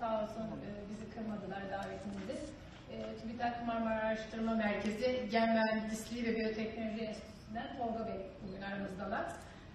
sağ 0.00 0.22
olsun 0.22 0.46
e, 0.66 0.70
bizi 0.90 1.06
kırmadılar 1.14 1.62
davetimizi. 1.74 2.36
E, 2.92 2.94
TÜBİTAK 3.20 3.66
Marmara 3.66 4.00
Araştırma 4.00 4.54
Merkezi 4.54 5.28
Gen 5.30 5.52
Mühendisliği 5.54 6.26
ve 6.26 6.36
Biyoteknoloji 6.36 7.00
Enstitüsü'nden 7.04 7.76
Tolga 7.78 8.06
Bey 8.06 8.20
bugün 8.42 8.62
aramızdalar. 8.62 9.24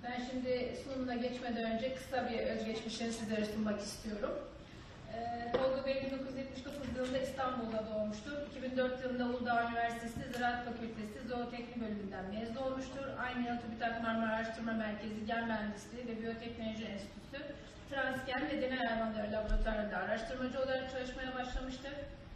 Ben 0.04 0.18
şimdi 0.30 0.76
sunumuna 0.84 1.16
geçmeden 1.16 1.72
önce 1.72 1.96
kısa 1.96 2.30
bir 2.30 2.40
özgeçmişini 2.40 3.14
sizlere 3.14 3.46
sunmak 3.46 3.82
istiyorum. 3.82 4.34
E, 5.14 5.18
Tolga 5.52 5.86
Bey 5.86 5.96
1979 6.06 6.98
yılında 6.98 7.18
İstanbul'da 7.18 7.84
doğmuştur. 7.90 8.32
2004 8.58 9.04
yılında 9.04 9.26
Uludağ 9.26 9.68
Üniversitesi 9.70 10.20
Ziraat 10.34 10.66
Fakültesi 10.66 11.28
Zooteknik 11.28 11.82
bölümünden 11.82 12.26
mezun 12.34 12.56
olmuştur. 12.56 13.06
Aynı 13.20 13.48
yıl 13.48 13.58
TÜBİTAK 13.58 14.04
Marmara 14.04 14.36
Araştırma 14.36 14.74
Merkezi 14.74 15.26
Gen 15.26 15.48
Mühendisliği 15.48 16.08
ve 16.08 16.22
Biyoteknoloji 16.22 16.86
Enstitüsü 16.86 17.56
Transgen 17.90 18.44
ve 18.50 18.62
Deney 18.62 18.78
Hayvanları 18.78 19.32
Laboratuvarı'nda 19.32 19.98
araştırmacı 19.98 20.58
olarak 20.64 20.92
çalışmaya 20.92 21.36
başlamıştır. 21.36 21.94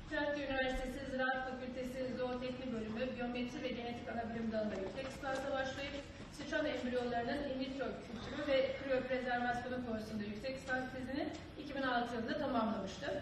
Trakya 0.10 0.48
Üniversitesi 0.48 1.12
Ziraat 1.12 1.40
Fakültesi 1.50 2.18
Zooteknik 2.18 2.74
Bölümü 2.74 3.16
Biyometri 3.16 3.64
ve 3.64 3.68
Genetik 3.68 4.10
Anabilim 4.10 4.52
Dalı'nda 4.52 4.76
yüksek 4.76 5.08
lisansa 5.14 5.52
başlayıp 5.52 5.96
sıçan 6.38 6.66
embriyolarının 6.66 7.42
in 7.50 7.60
vitro 7.60 7.86
kültürü 8.06 8.48
ve 8.48 8.76
kriyoprezervasyonu 8.80 9.86
konusunda 9.88 10.24
yüksek 10.24 10.58
lisans 10.58 10.86
tezini 10.94 11.28
2006 11.60 12.16
yılında 12.16 12.38
tamamlamıştır. 12.38 13.14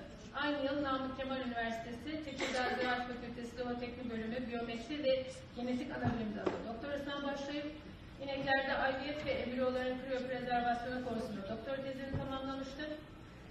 Aynı 0.41 0.65
yıl 0.65 0.83
Namık 0.83 1.17
Kemal 1.17 1.41
Üniversitesi 1.47 2.23
Tekirdağ 2.25 2.65
Ziraat 2.75 3.03
Fakültesi 3.07 3.55
Zooteknik 3.57 4.11
Bölümü 4.11 4.47
Biyometri 4.47 5.03
ve 5.03 5.13
Genetik 5.55 5.89
Anabilim 5.97 6.31
Dalı 6.37 6.55
doktorasından 6.69 7.23
başlayıp 7.23 7.67
ineklerde 8.23 8.73
IVF 8.91 9.25
ve 9.25 9.31
embriyoların 9.31 9.97
kriyoprezervasyonu 10.01 11.05
konusunda 11.07 11.49
doktor 11.49 11.75
tezini 11.75 12.11
tamamlamıştır. 12.19 12.89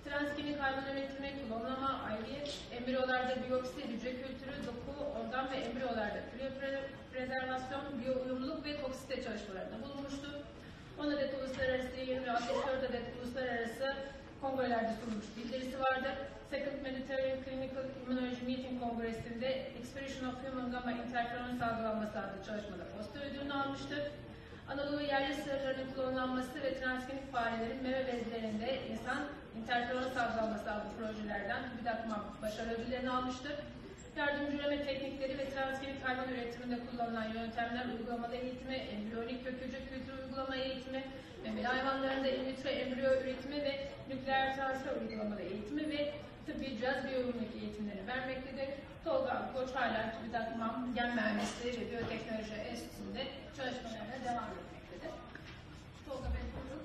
Transgenik 0.04 0.60
hayvan 0.60 0.84
üretimi, 0.92 1.30
klonlama, 1.48 2.10
IVF, 2.16 2.72
embriyolarda 2.72 3.34
biyopsi, 3.48 3.88
hücre 3.88 4.12
kültürü, 4.12 4.56
doku, 4.66 4.92
organ 5.18 5.50
ve 5.50 5.56
embriyolarda 5.56 6.20
kriyoprezervasyon, 6.32 7.82
biyouyumluluk 8.00 8.64
ve 8.64 8.80
toksite 8.80 9.22
çalışmalarında 9.22 9.82
bulunmuştur. 9.82 10.32
10 10.98 11.06
adet 11.06 11.34
uluslararası, 11.34 12.00
20 12.00 12.30
64 12.30 12.90
adet 12.90 13.02
uluslararası 13.16 13.96
kongrelerde 14.40 14.92
sunulmuş 15.00 15.26
bildirisi 15.36 15.80
vardır. 15.80 16.14
Second 16.50 16.82
Mediterranean 16.82 17.38
Clinical 17.44 17.84
Immunology 18.00 18.42
Meeting 18.46 18.82
Kongresi'nde 18.82 19.48
Expression 19.78 20.28
of 20.28 20.34
Human 20.44 20.70
Gamma 20.70 20.92
Interferon 20.92 21.58
salgılanması 21.58 22.18
adlı 22.18 22.44
çalışmada 22.46 22.84
poster 22.96 23.20
ödülünü 23.30 23.52
almıştır. 23.52 24.02
Anadolu 24.72 25.02
yerli 25.02 25.34
sığırlarının 25.34 25.92
klonlanması 25.94 26.62
ve 26.62 26.80
transgenik 26.80 27.32
farelerin 27.32 27.82
meme 27.82 28.06
bezlerinde 28.06 28.80
insan 28.90 29.18
interferon 29.58 30.02
salgılanması 30.02 30.72
adlı 30.72 30.90
projelerden 30.98 31.70
TÜBİTAK 31.70 32.08
MAP 32.08 32.42
başarı 32.42 32.70
ödüllerini 32.70 33.10
almıştır. 33.10 33.52
Yardımcı 34.16 34.56
üreme 34.56 34.84
teknikleri 34.84 35.38
ve 35.38 35.50
transgenik 35.50 36.04
hayvan 36.04 36.28
üretiminde 36.28 36.78
kullanılan 36.86 37.28
yöntemler 37.34 37.86
uygulamalı 37.86 38.34
eğitimi, 38.34 38.74
embriyonik 38.74 39.44
kök 39.44 39.54
hücre 39.62 39.78
kültürü 39.78 40.22
uygulama 40.24 40.56
eğitimi, 40.56 41.04
memeli 41.44 41.66
hayvanlarında 41.66 42.28
in 42.28 42.46
vitro 42.46 42.68
embriyo 42.68 43.10
üretimi 43.10 43.64
ve 43.64 43.88
nükleer 44.08 44.56
transfer 44.56 44.96
uygulamalı 45.00 45.40
eğitimi 45.40 45.90
ve 45.90 46.12
tıbbi 46.46 46.78
cihaz 46.78 47.04
biyoyonik 47.04 47.52
eğitimleri 47.62 48.06
vermektedir. 48.06 48.68
Tolga 49.04 49.52
Koç 49.54 49.70
hala 49.74 50.14
TÜBİTAK 50.18 50.48
Gen 50.94 51.14
Mühendisliği 51.14 51.72
ve 51.80 51.90
Biyoteknoloji 51.90 52.52
Enstitüsü'nde 52.52 53.22
çalışmalarına 53.56 54.18
devam 54.24 54.50
etmektedir. 54.58 55.12
Tolga 56.08 56.28
Bey 56.34 56.44
buyurun. 56.54 56.82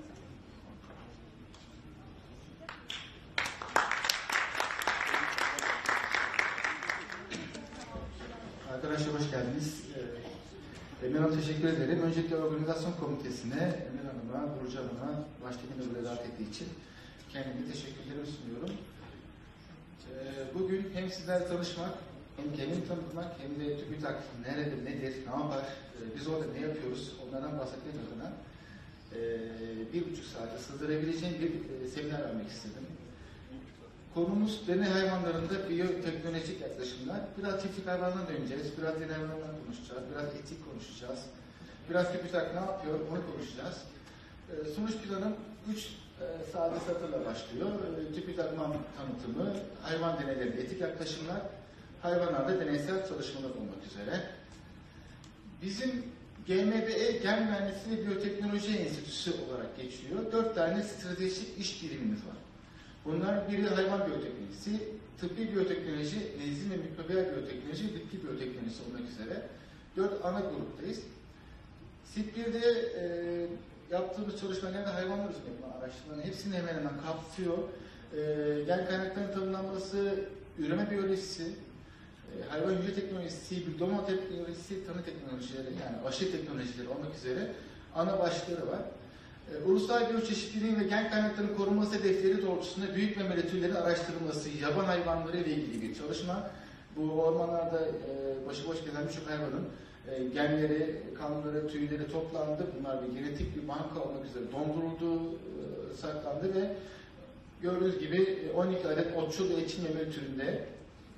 Arkadaşlar 8.73 9.13
hoş 9.13 9.31
geldiniz. 9.31 9.83
Ee, 9.95 11.07
Emir 11.07 11.19
Hanım 11.19 11.39
teşekkür 11.39 11.67
ederim. 11.67 12.01
Öncelikle 12.01 12.35
organizasyon 12.35 12.93
komitesine, 12.93 13.61
Emir 13.87 14.05
Hanım'a, 14.09 14.55
Burcu 14.55 14.77
Hanım'a 14.77 15.25
baştakini 15.43 15.79
de 15.79 15.89
buraya 15.89 16.05
davet 16.05 16.25
ettiği 16.25 16.49
için 16.49 16.67
kendime 17.33 17.71
teşekkürlerimi 17.71 18.27
sunuyorum. 18.27 18.75
Ee, 20.09 20.53
Bugün 20.53 20.91
hem 20.93 21.11
sizlerle 21.11 21.47
tanışmak, 21.47 21.93
hem 22.37 22.55
kendimi 22.55 22.87
tanıtmak, 22.87 23.31
hem 23.39 23.65
de 23.65 23.77
TÜBİTAK 23.77 24.23
neredir, 24.47 24.85
nedir, 24.85 25.13
ne 25.27 25.31
yapar, 25.31 25.59
e, 25.59 25.99
biz 26.15 26.27
orada 26.27 26.45
ne 26.53 26.59
yapıyoruz, 26.59 27.13
onlardan 27.23 27.59
bahsetmek 27.59 27.95
adına 27.95 28.31
e, 29.15 29.19
bir 29.93 30.11
buçuk 30.11 30.25
saate 30.25 30.57
sığdırabileceğim 30.57 31.35
bir 31.41 31.85
e, 31.85 31.87
seminer 31.87 32.19
vermek 32.19 32.47
istedim. 32.47 32.85
Konumuz 34.13 34.67
deney 34.67 34.89
hayvanlarında 34.89 35.69
biyoteknolojik 35.69 36.61
yaklaşımlar. 36.61 37.19
Biraz 37.37 37.61
çiftlik 37.61 37.87
hayvanlarına 37.87 38.27
döneceğiz, 38.27 38.67
biraz 38.77 38.95
deney 38.95 39.15
hayvanlarına 39.15 39.57
konuşacağız, 39.65 40.03
biraz 40.11 40.35
etik 40.35 40.65
konuşacağız. 40.65 41.19
Biraz 41.89 42.11
TÜBİTAK 42.13 42.53
ne 42.53 42.59
yapıyor 42.59 42.99
onu 43.11 43.33
konuşacağız. 43.33 43.77
Ee, 44.49 44.69
sonuç 44.75 44.93
planım 44.93 45.33
3 45.73 45.87
sade 46.53 46.79
satırla 46.79 47.25
başlıyor. 47.25 47.69
Ee, 47.69 48.13
TÜBİTAK 48.15 48.57
mam 48.57 48.73
tanıtımı, 48.97 49.53
hayvan 49.81 50.19
deneylerinde 50.19 50.61
etik 50.61 50.81
yaklaşımlar, 50.81 51.41
hayvanlarda 52.01 52.59
deneysel 52.59 53.07
çalışmalar 53.07 53.49
olmak 53.49 53.85
üzere. 53.91 54.21
Bizim 55.61 56.03
GMBE 56.47 57.11
Gen 57.23 57.43
Mühendisliği 57.43 57.97
ve 57.97 58.07
Biyoteknoloji 58.07 58.77
Enstitüsü 58.77 59.31
olarak 59.31 59.77
geçiyor. 59.77 60.31
Dört 60.31 60.55
tane 60.55 60.83
stratejik 60.83 61.57
iş 61.59 61.83
birimimiz 61.83 62.19
var. 62.19 62.37
Bunlar 63.05 63.51
biri 63.51 63.67
hayvan 63.67 64.07
biyoteknolojisi, 64.07 64.89
tıbbi 65.19 65.51
biyoteknoloji, 65.51 66.17
enzim 66.17 66.71
ve 66.71 66.77
mikrobiyal 66.77 67.25
biyoteknoloji 67.31 67.95
bitki 67.95 68.23
biyoteknolojisi 68.23 68.83
olmak 68.83 69.09
üzere 69.09 69.47
dört 69.97 70.25
ana 70.25 70.39
gruptayız. 70.39 70.99
SİP1'de 72.15 72.67
e, 72.99 73.03
yaptığımız 73.91 74.39
çalışmalarda 74.39 74.95
hayvanlar 74.95 75.29
üzerine 75.29 75.65
araştırmaların 75.79 76.27
hepsini 76.27 76.55
hemen 76.57 76.73
hemen 76.73 76.93
kapsıyor. 77.05 77.57
E, 77.57 78.63
gen 78.65 78.87
kaynaklarının 78.87 79.33
tanımlanması, 79.33 80.19
üreme 80.57 80.91
biyolojisi, 80.91 81.43
e, 81.43 82.49
hayvan 82.49 82.73
hücre 82.73 82.93
teknolojisi, 82.93 83.67
bildomo 83.67 84.05
teknolojisi, 84.05 84.85
tanı 84.87 85.03
teknolojileri 85.03 85.67
yani 85.67 86.07
aşı 86.07 86.31
teknolojileri 86.31 86.87
olmak 86.87 87.15
üzere 87.15 87.51
ana 87.95 88.19
başlıkları 88.19 88.67
var. 88.67 88.81
E, 89.51 89.63
Ulusal 89.63 90.09
biyoçeşitliliğin 90.09 90.79
ve 90.79 90.83
gen 90.83 91.09
kaynaklarının 91.09 91.55
korunması 91.55 91.95
hedefleri 91.95 92.41
doğrultusunda 92.41 92.95
büyük 92.95 93.17
memeli 93.17 93.49
türlerin 93.49 93.75
araştırılması, 93.75 94.49
yaban 94.49 94.85
hayvanları 94.85 95.37
ile 95.37 95.51
ilgili 95.51 95.81
bir 95.81 95.95
çalışma. 95.95 96.51
Bu 96.95 97.11
ormanlarda 97.11 97.79
e, 97.87 98.47
başıboş 98.47 98.85
gezen 98.85 99.07
birçok 99.07 99.29
hayvanın 99.29 99.67
e, 100.09 100.23
genleri, 100.23 100.95
kanları, 101.17 101.67
tüyleri 101.67 102.11
toplandı. 102.11 102.67
Bunlar 102.79 102.99
bir 103.03 103.19
genetik 103.19 103.55
bir 103.55 103.67
banka 103.67 103.99
olmak 104.03 104.25
üzere 104.25 104.43
donduruldu, 104.51 105.31
e, 105.31 105.95
saklandı 106.01 106.55
ve 106.55 106.73
gördüğünüz 107.61 107.99
gibi 107.99 108.21
e, 108.21 108.51
12 108.51 108.87
adet 108.87 109.17
otçul 109.17 109.49
ve 109.49 109.53
etçil 109.53 109.83
memeli 109.83 110.11
türünde 110.11 110.65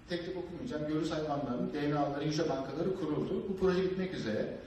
tek 0.09 0.25
tek 0.25 0.37
okumayacağım. 0.37 0.87
Görüş 0.87 1.11
hayvanlarının 1.11 1.73
DNA'ları, 1.73 2.25
hücre 2.25 2.49
bankaları 2.49 2.95
kuruldu. 2.95 3.43
Bu 3.49 3.57
proje 3.57 3.83
bitmek 3.83 4.13
üzere. 4.13 4.57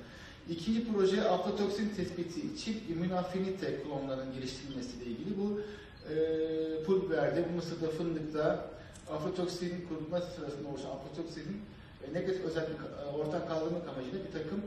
İkinci 0.50 0.93
proje 0.93 1.28
aflatoksin 1.28 1.88
tespiti 1.88 2.56
çift 2.59 2.91
immünofinite 2.91 3.83
klonlarının 3.83 4.34
geliştirilmesiyle 4.34 5.04
ilgili. 5.04 5.38
Bu 5.38 5.60
e, 6.10 6.15
pul 6.84 7.03
biberde, 7.03 7.44
bu 7.53 7.56
mısırda, 7.56 7.88
fındıkta 7.88 8.71
aflatoksin 9.10 9.87
kurutma 9.88 10.21
sırasında 10.21 10.69
oluşan 10.69 10.91
aflatoksinin 10.91 11.60
e, 12.11 12.15
negatif 12.15 12.44
özellik 12.44 12.69
e, 12.71 13.17
ortak 13.17 13.49
kaldırmak 13.49 13.89
amacıyla 13.89 14.19
bir 14.27 14.33
takım 14.33 14.62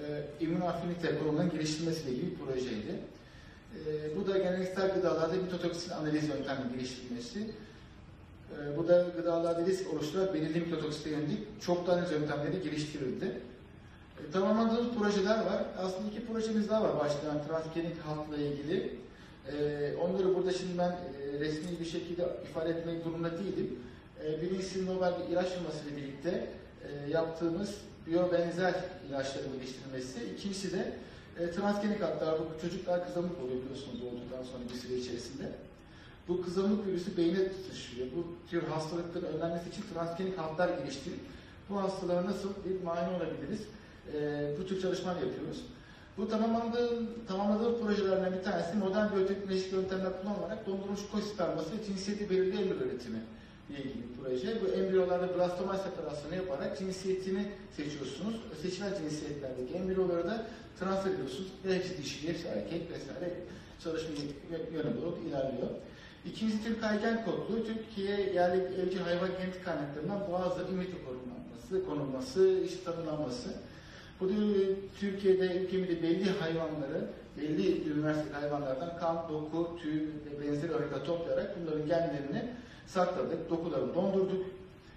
e, 0.00 0.44
immünofinite 0.44 1.18
klonlarının 1.18 1.52
geliştirilmesiyle 1.52 2.10
ilgili 2.10 2.30
bir 2.30 2.36
projeydi. 2.36 3.00
E, 3.86 4.16
bu 4.16 4.26
da 4.26 4.38
geleneksel 4.38 4.94
gıdalarda 4.94 5.34
mitotoksin 5.34 5.90
analiz 5.90 6.28
yönteminin 6.28 6.72
geliştirilmesi. 6.72 7.40
E, 7.40 8.76
bu 8.76 8.88
da 8.88 9.06
gıdalarda 9.16 9.66
risk 9.66 9.94
oluşturarak 9.94 10.34
belirli 10.34 10.60
mitotoksite 10.60 11.10
yönelik 11.10 11.62
çok 11.62 11.86
tane 11.86 12.08
yöntemleri 12.10 12.62
geliştirildi. 12.62 13.40
E, 14.28 14.30
tamamladığımız 14.32 14.94
projeler 14.98 15.38
var. 15.38 15.64
Aslında 15.78 16.08
iki 16.08 16.26
projemiz 16.26 16.68
daha 16.68 16.82
var 16.82 16.98
başlayan 16.98 17.46
transgenik 17.48 18.00
halkla 18.06 18.36
ilgili. 18.36 18.98
E, 19.52 19.94
onları 19.96 20.34
burada 20.34 20.52
şimdi 20.52 20.78
ben 20.78 20.90
e, 20.90 21.40
resmi 21.40 21.80
bir 21.80 21.84
şekilde 21.84 22.28
ifade 22.50 22.70
etmek 22.70 23.04
durumunda 23.04 23.38
değilim. 23.38 23.78
E, 24.24 24.42
birincisi 24.42 24.86
Nobel 24.86 25.12
ilaç 25.30 25.48
firması 25.48 25.88
ile 25.88 25.96
birlikte 25.96 26.48
e, 26.88 27.10
yaptığımız 27.10 27.74
biyobenzer 28.06 28.74
ilaçların 29.08 29.52
geliştirilmesi. 29.52 30.24
İkincisi 30.24 30.72
de 30.72 30.92
e, 31.38 31.50
transgenik 31.50 32.02
hatlar, 32.02 32.38
bu 32.38 32.60
çocuklar 32.60 33.06
kızamık 33.06 33.40
oluyor 33.42 33.62
biliyorsunuz 33.62 34.02
doğduktan 34.02 34.42
sonra 34.52 34.64
bir 34.72 34.78
süre 34.78 34.94
içerisinde. 34.96 35.52
Bu 36.28 36.42
kızamık 36.42 36.86
virüsü 36.86 37.16
beyne 37.16 37.38
taşıyor. 37.68 38.08
Bu 38.16 38.50
tür 38.50 38.62
hastalıkların 38.62 39.26
önlenmesi 39.26 39.68
için 39.68 39.84
transgenik 39.94 40.38
hatlar 40.38 40.78
geliştirip 40.78 41.20
bu 41.70 41.82
hastalara 41.82 42.24
nasıl 42.24 42.48
bir 42.64 42.82
mani 42.84 43.16
olabiliriz? 43.16 43.60
E, 44.14 44.50
bu 44.60 44.66
tür 44.66 44.80
çalışmalar 44.82 45.16
yapıyoruz. 45.16 45.64
Bu 46.18 46.28
tamamlandığı, 46.28 47.26
tamamladığı 47.26 47.80
projelerden 47.80 48.32
bir 48.32 48.42
tanesi 48.42 48.76
modern 48.76 49.16
biyoteknolojik 49.16 49.72
yöntemler 49.72 50.22
kullanılarak 50.22 50.66
dondurulmuş 50.66 51.00
koç 51.12 51.24
sperması 51.24 51.72
ve 51.72 51.84
cinsiyeti 51.86 52.30
belirli 52.30 52.62
embriyo 52.62 52.86
üretimi 52.86 53.18
ilgili 53.70 54.04
proje. 54.22 54.60
Bu 54.62 54.68
embriyolarda 54.68 55.38
blastoma 55.38 55.76
separasyonu 55.78 56.34
yaparak 56.34 56.78
cinsiyetini 56.78 57.46
seçiyorsunuz. 57.76 58.34
Seçilen 58.62 58.94
cinsiyetlerdeki 58.94 59.74
embriyoları 59.74 60.26
da 60.26 60.46
transfer 60.78 61.10
ediyorsunuz. 61.10 61.48
Hepsi 61.62 61.98
dişi, 61.98 62.28
hepsi 62.28 62.48
erkek 62.48 62.82
vesaire 62.90 63.34
çalışma 63.84 64.10
yönü 64.72 65.02
doğru 65.02 65.18
ilerliyor. 65.28 65.68
İkincisi 66.26 66.64
Türk 66.64 66.84
Aygen 66.84 67.24
kodlu, 67.24 67.64
Türkiye 67.66 68.32
yerli 68.34 68.62
evcil 68.82 68.98
hayvan 68.98 69.28
genetik 69.28 69.64
kaynaklarından 69.64 70.20
bazı 70.32 70.68
limiti 70.68 70.96
korunması, 71.04 71.86
konulması, 71.88 72.60
işte 72.66 72.84
tanımlanması. 72.84 73.48
Bu 74.20 74.28
da 74.28 74.32
Türkiye'de, 75.00 75.56
ülkemizde 75.56 76.02
belli 76.02 76.30
hayvanları, 76.30 77.08
belli 77.36 77.90
üniversite 77.92 78.34
hayvanlardan 78.34 78.98
kan, 78.98 79.28
doku, 79.28 79.78
tüy 79.82 80.00
ve 80.00 80.46
benzeri 80.46 80.72
örnekler 80.72 81.04
toplayarak 81.04 81.56
bunların 81.60 81.86
genlerini 81.86 82.50
sakladık, 82.86 83.50
dokularını 83.50 83.94
dondurduk, 83.94 84.46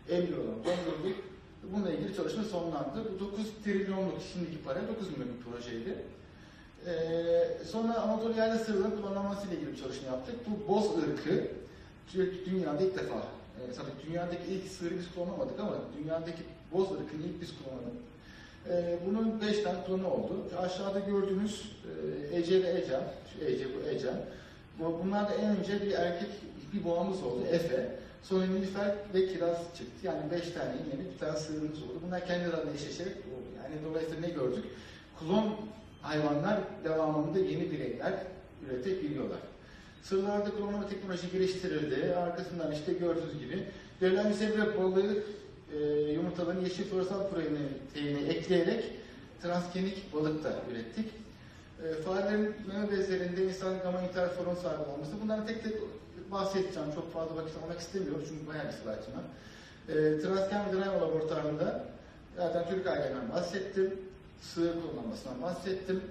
embriyolarını 0.10 0.66
dondurduk. 0.66 1.18
Bununla 1.74 1.92
ilgili 1.92 2.16
çalışma 2.16 2.44
sonlandı. 2.44 3.12
Bu 3.16 3.20
9 3.20 3.46
trilyonluk 3.64 4.22
şimdiki 4.34 4.64
para 4.64 4.88
9 4.88 5.10
milyonluk 5.10 5.44
projeydi. 5.46 5.96
Ee, 6.86 7.66
sonra 7.72 8.00
Anadolu 8.00 8.38
yerli 8.38 8.60
sığırların 8.60 9.02
kullanılması 9.02 9.48
ile 9.48 9.56
ilgili 9.56 9.72
bir 9.72 9.78
çalışma 9.78 10.08
yaptık. 10.08 10.36
Bu 10.48 10.74
boz 10.74 10.86
ırkı 10.98 11.48
dünyada 12.46 12.84
ilk 12.84 12.96
defa, 12.96 13.16
e, 13.16 13.74
zaten 13.74 13.94
dünyadaki 14.08 14.52
ilk 14.52 14.68
sığırı 14.68 14.98
biz 14.98 15.06
kullanamadık 15.16 15.60
ama 15.60 15.76
dünyadaki 15.98 16.44
boz 16.74 16.92
ırkını 16.92 17.26
ilk 17.26 17.42
biz 17.42 17.50
kullanamadık. 17.58 18.08
Ee, 18.70 19.00
bunun 19.08 19.42
5 19.42 19.64
tane 19.64 19.84
klonu 19.88 20.08
oldu. 20.08 20.34
Aşağıda 20.60 21.00
gördüğünüz 21.00 21.76
e, 22.32 22.38
Ece 22.38 22.64
ve 22.64 22.82
Ecem, 22.82 23.04
şu 23.34 23.46
Ece 23.46 23.66
bu 23.66 23.90
Ecem. 23.90 24.22
Bu, 24.80 25.00
bunlar 25.04 25.30
da 25.30 25.34
en 25.34 25.58
önce 25.58 25.82
bir 25.82 25.92
erkek 25.92 26.30
bir 26.74 26.84
boğamız 26.84 27.24
oldu, 27.24 27.44
Efe. 27.52 28.00
Sonra 28.24 28.46
Nilüfer 28.46 28.96
ve 29.14 29.28
Kiraz 29.28 29.58
çıktı. 29.78 29.98
Yani 30.04 30.32
5 30.32 30.42
tane 30.52 30.76
yine 30.94 31.14
bir 31.14 31.20
tane 31.20 31.38
sığırımız 31.38 31.84
oldu. 31.84 32.02
Bunlar 32.08 32.28
kendi 32.28 32.46
aralarında 32.46 32.74
eşleşerek 32.74 33.16
oldu. 33.16 33.48
Yani 33.64 33.76
dolayısıyla 33.90 34.22
ne 34.22 34.30
gördük? 34.30 34.66
Klon 35.20 35.56
hayvanlar 36.02 36.60
devamında 36.84 37.40
yeni 37.40 37.72
bireyler 37.72 38.14
üretebiliyorlar. 38.66 39.40
Sığırlarda 40.04 40.50
klonlama 40.50 40.90
teknoloji 40.90 41.32
geliştirildi. 41.32 42.16
Arkasından 42.16 42.72
işte 42.72 42.94
gördüğünüz 42.94 43.40
gibi 43.40 43.64
verilen 44.02 44.30
bir 44.30 44.78
balığı 44.78 45.24
e, 45.74 45.78
yumurtaların 46.12 46.62
yeşil 46.62 46.84
floresan 46.84 47.30
proteini 47.30 48.30
ekleyerek 48.30 48.84
transgenik 49.42 50.14
balık 50.14 50.44
da 50.44 50.56
ürettik. 50.72 51.06
E, 51.84 52.02
farelerin 52.02 52.56
meme 52.68 52.92
bezlerinde 52.92 53.46
insan 53.46 53.80
gama 53.80 54.02
interferon 54.02 54.56
sahibi 54.56 54.90
olması. 54.90 55.12
Bunların 55.24 55.48
tek 55.48 55.64
tek 55.64 55.74
bahsedeceğim. 56.32 56.92
Çok 56.96 57.14
fazla 57.14 57.36
vakit 57.36 57.64
almak 57.64 57.80
istemiyorum 57.80 58.24
çünkü 58.28 58.48
bayağı 58.48 58.68
bir 58.68 58.72
slaytım 58.72 59.14
var. 59.14 59.24
E, 59.90 60.22
Transgen 60.22 60.70
Vidrano 60.70 61.02
laboratuvarında 61.02 61.84
zaten 62.38 62.70
Türk 62.70 62.88
aileden 62.88 63.32
bahsettim. 63.32 63.94
Sığır 64.42 64.74
kullanmasından 64.82 65.42
bahsettim. 65.42 66.02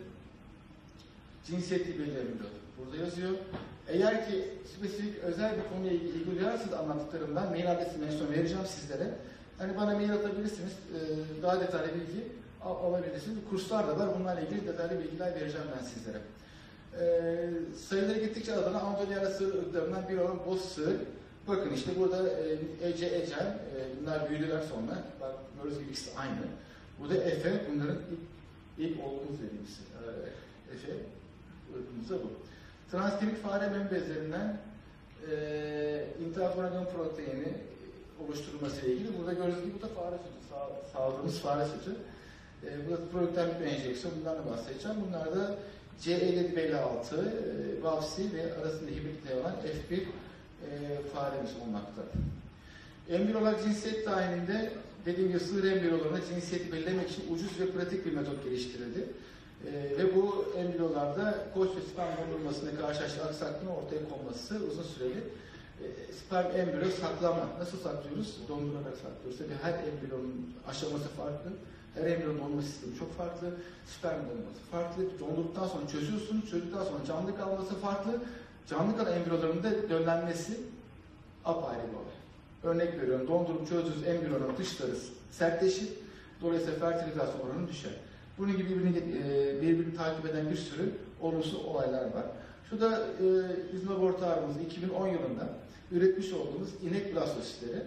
Cinsiyetli 1.46 1.98
belirlemiyor. 1.98 2.50
Burada 2.78 2.96
yazıyor. 3.04 3.30
Eğer 3.88 4.28
ki 4.28 4.48
spesifik 4.76 5.18
özel 5.18 5.52
bir 5.56 5.74
konuya 5.74 5.92
ilgili 5.92 6.30
duyarsanız 6.40 6.72
anlattıklarımdan 6.74 7.50
mail 7.50 7.72
adresi 7.72 7.98
mention 7.98 8.32
vereceğim 8.32 8.66
sizlere. 8.66 9.10
Hani 9.58 9.76
bana 9.76 9.94
mail 9.94 10.12
atabilirsiniz. 10.12 10.72
Ee, 10.72 11.42
daha 11.42 11.60
detaylı 11.60 11.94
bilgi 11.94 12.26
al- 12.64 12.76
alabilirsiniz. 12.76 13.38
Kurslar 13.50 13.88
da 13.88 13.98
var. 13.98 14.08
Bunlarla 14.20 14.40
ilgili 14.40 14.66
detaylı 14.66 14.98
bilgiler 15.04 15.34
vereceğim 15.34 15.66
ben 15.78 15.84
sizlere. 15.84 16.18
Ee, 17.00 17.50
sayıları 17.88 18.18
gittikçe 18.18 18.54
adına 18.54 18.80
Anadolu 18.80 19.30
sığır 19.38 19.54
ırklarından 19.54 20.08
biri 20.08 20.20
olan 20.20 20.38
boz. 20.46 20.78
Bakın 21.48 21.70
işte 21.70 21.90
burada 21.98 22.28
e, 22.28 22.58
Ece, 22.88 23.06
Ecem, 23.06 23.58
e, 23.76 24.00
bunlar 24.00 24.30
büyüdüler 24.30 24.60
sonra. 24.60 25.04
Bak 25.20 25.34
gördüğünüz 25.56 25.78
gibi 25.78 25.90
ikisi 25.90 26.18
aynı. 26.18 26.36
Bu 27.00 27.10
da 27.10 27.14
Efe, 27.14 27.60
bunların 27.72 27.96
ilk, 27.96 28.90
ilk 28.90 29.04
olgunuz 29.04 29.40
dediğimiz 29.42 29.70
e, 29.70 30.74
Efe. 30.74 30.92
Irkımız 31.70 32.10
da 32.10 32.14
bu. 32.14 32.30
Transgenik 32.90 33.42
fare 33.42 33.68
meme 33.68 33.90
bezlerinden 33.90 34.58
e, 35.30 36.04
interferon 36.26 36.86
proteini 36.96 37.52
oluşturulması 38.24 38.86
ile 38.86 38.92
ilgili. 38.92 39.18
Burada 39.18 39.32
gördüğünüz 39.32 39.64
gibi 39.64 39.74
bu 39.78 39.82
da 39.82 39.88
fare 39.88 40.16
sütü, 40.16 40.48
sağ, 40.50 40.68
sağladığımız 40.92 41.38
fare 41.38 41.64
sütü. 41.64 41.96
E, 42.64 42.86
bu 42.86 42.92
da 42.92 42.96
protein 43.12 43.48
bir 43.60 43.66
enjeksiyon, 43.66 44.14
bundan 44.18 44.38
da 44.38 44.50
bahsedeceğim. 44.50 44.96
Bunlar 45.08 45.36
da 45.36 45.54
C5756, 46.02 47.16
e, 47.16 47.82
Vafsi 47.82 48.22
ve 48.32 48.54
arasında 48.62 48.90
hibritli 48.90 49.34
olan 49.40 49.52
F1 49.52 49.96
e, 49.96 50.02
faremiz 51.14 51.50
olmakta. 51.62 52.02
Embriyolar 53.10 53.62
cinsiyet 53.62 54.06
dahilinde 54.06 54.72
dediğim 55.06 55.28
gibi 55.28 55.40
sığır 55.40 55.64
embriyolarına 55.64 56.20
cinsiyeti 56.24 56.72
belirlemek 56.72 57.10
için 57.10 57.24
ucuz 57.34 57.60
ve 57.60 57.70
pratik 57.70 58.06
bir 58.06 58.12
metot 58.12 58.44
geliştirildi. 58.44 59.04
Ee, 59.64 59.98
ve 59.98 60.16
bu 60.16 60.44
embriyolarda 60.56 61.46
koç 61.54 61.68
ve 61.76 61.80
sperm 61.80 62.16
dondurmasında 62.16 62.80
karşılaştığı 62.80 63.24
aksaklığın 63.24 63.66
ortaya 63.66 64.08
konması 64.08 64.60
uzun 64.70 64.82
süreli. 64.82 65.18
Ee, 65.82 66.12
sperm 66.12 66.60
embriyo 66.60 66.90
saklama. 66.90 67.48
Nasıl 67.58 67.78
saklıyoruz? 67.78 68.36
Dondurarak 68.48 68.96
saklıyoruz. 68.96 69.38
Tabii 69.38 69.58
her 69.62 69.72
embriyonun 69.72 70.54
aşaması 70.68 71.08
farklı. 71.08 71.50
Her 71.96 72.06
embriyonun 72.06 72.38
donma 72.40 72.62
sistemi 72.62 72.98
çok 72.98 73.16
farklı. 73.16 73.54
Sperm 73.86 74.20
donması 74.20 74.60
farklı. 74.70 75.02
Dondurduktan 75.20 75.68
sonra 75.68 75.88
çözüyorsunuz. 75.88 76.50
Çözdükten 76.50 76.84
sonra 76.84 77.04
canlı 77.06 77.36
kalması 77.36 77.74
farklı. 77.74 78.20
Canlı 78.70 78.96
kalan 78.96 79.12
embriyoların 79.12 79.62
da 79.62 79.88
döllenmesi 79.90 80.60
apayrı 81.44 81.82
bir 81.88 81.96
olay. 81.96 82.16
Örnek 82.62 83.00
veriyorum, 83.00 83.28
dondurup 83.28 83.68
çözdüğünüz 83.68 84.06
embriyonun 84.06 84.56
dışları 84.58 84.92
sertleşir. 85.32 85.88
Dolayısıyla 86.42 86.78
fertilizasyon 86.78 87.40
oranı 87.40 87.68
düşer. 87.68 87.92
Bunun 88.38 88.56
gibi 88.56 88.68
birbirini, 88.68 88.98
e, 88.98 89.62
birbirini 89.62 89.96
takip 89.96 90.26
eden 90.26 90.50
bir 90.50 90.56
sürü 90.56 90.92
olumsuz 91.20 91.54
olaylar 91.54 92.04
var. 92.04 92.26
Şu 92.70 92.80
da 92.80 92.98
e, 92.98 93.26
bizim 93.72 93.88
laboratuvarımızda 93.88 94.60
2010 94.60 95.06
yılında 95.06 95.48
üretmiş 95.92 96.32
olduğumuz 96.32 96.68
inek 96.82 97.14
blastositleri 97.14 97.82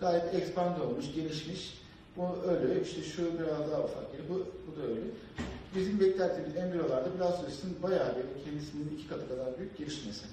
gayet 0.00 0.34
expand 0.34 0.80
olmuş, 0.80 1.14
gelişmiş. 1.14 1.83
Bu 2.16 2.42
ölü, 2.50 2.82
işte 2.82 3.02
şu 3.02 3.38
biraz 3.38 3.70
daha 3.70 3.82
ufak 3.82 4.12
geliyor, 4.12 4.28
bu, 4.28 4.46
bu 4.66 4.76
da 4.80 4.86
ölü. 4.86 5.10
Bizim 5.76 6.00
beklettiğimiz 6.00 6.56
embriyolarda 6.56 7.18
blastositin 7.18 7.82
bayağı 7.82 8.14
bir 8.16 8.44
kendisinin 8.44 8.96
iki 8.98 9.08
katı 9.08 9.28
kadar 9.28 9.58
büyük 9.58 9.78
gelişmesi. 9.78 10.24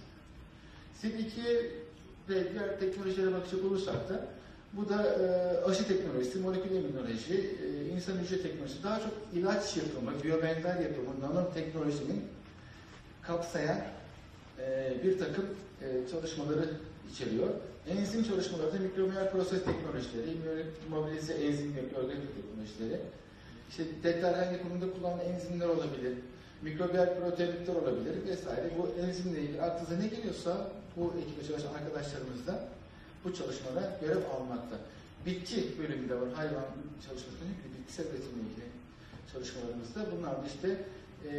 SIP2 1.01 1.65
ve 2.29 2.53
diğer 2.53 2.79
teknolojilere 2.79 3.33
bakacak 3.33 3.65
olursak 3.65 4.09
da 4.09 4.27
bu 4.73 4.89
da 4.89 5.03
e, 5.03 5.25
aşı 5.65 5.87
teknolojisi, 5.87 6.39
molekül 6.39 6.75
immünoloji, 6.75 7.57
e, 7.63 7.89
insan 7.95 8.17
hücre 8.17 8.41
teknolojisi, 8.41 8.83
daha 8.83 8.99
çok 8.99 9.13
ilaç 9.33 9.77
yapımı, 9.77 10.11
biyobenzer 10.23 10.79
yapımı, 10.79 11.21
nanoteknolojinin 11.21 12.23
kapsayan 13.21 13.81
e, 14.59 14.93
bir 15.03 15.19
takım 15.19 15.45
e, 15.81 16.11
çalışmaları 16.11 16.69
içeriyor. 17.11 17.49
Enzim 17.89 18.23
çalışmaları 18.23 18.73
da 18.73 18.79
mikrobiyal 18.79 19.31
proses 19.31 19.63
teknolojileri, 19.63 20.37
mobilize 20.89 21.33
enzim 21.33 21.73
organik 22.03 22.35
teknolojileri, 22.35 23.01
işte 23.69 23.83
deterjan 24.03 24.51
yapımında 24.53 24.93
kullanılan 24.93 25.25
enzimler 25.25 25.67
olabilir, 25.67 26.13
mikrobiyal 26.61 27.19
proteinler 27.19 27.75
olabilir 27.75 28.15
vesaire. 28.27 28.69
Bu 28.77 29.01
enzimle 29.01 29.41
ilgili 29.41 29.61
aklınıza 29.61 29.95
ne 29.95 30.07
geliyorsa 30.07 30.71
bu 30.97 31.13
ekibe 31.21 31.47
çalışan 31.47 31.73
arkadaşlarımız 31.73 32.47
da 32.47 32.67
bu 33.25 33.33
çalışmada 33.33 33.97
görev 34.01 34.23
almakta. 34.35 34.75
Bitki 35.25 35.79
bölümünde 35.79 36.15
var, 36.15 36.29
hayvan 36.35 36.65
çalışmasıyla 37.05 37.45
ilgili, 37.45 37.79
bitkisel 37.79 38.05
üretimle 38.05 38.41
ilgili 38.49 38.67
çalışmalarımızda. 39.33 39.99
Bunlar 40.17 40.31
da 40.31 40.47
işte 40.47 40.77
e, 41.29 41.33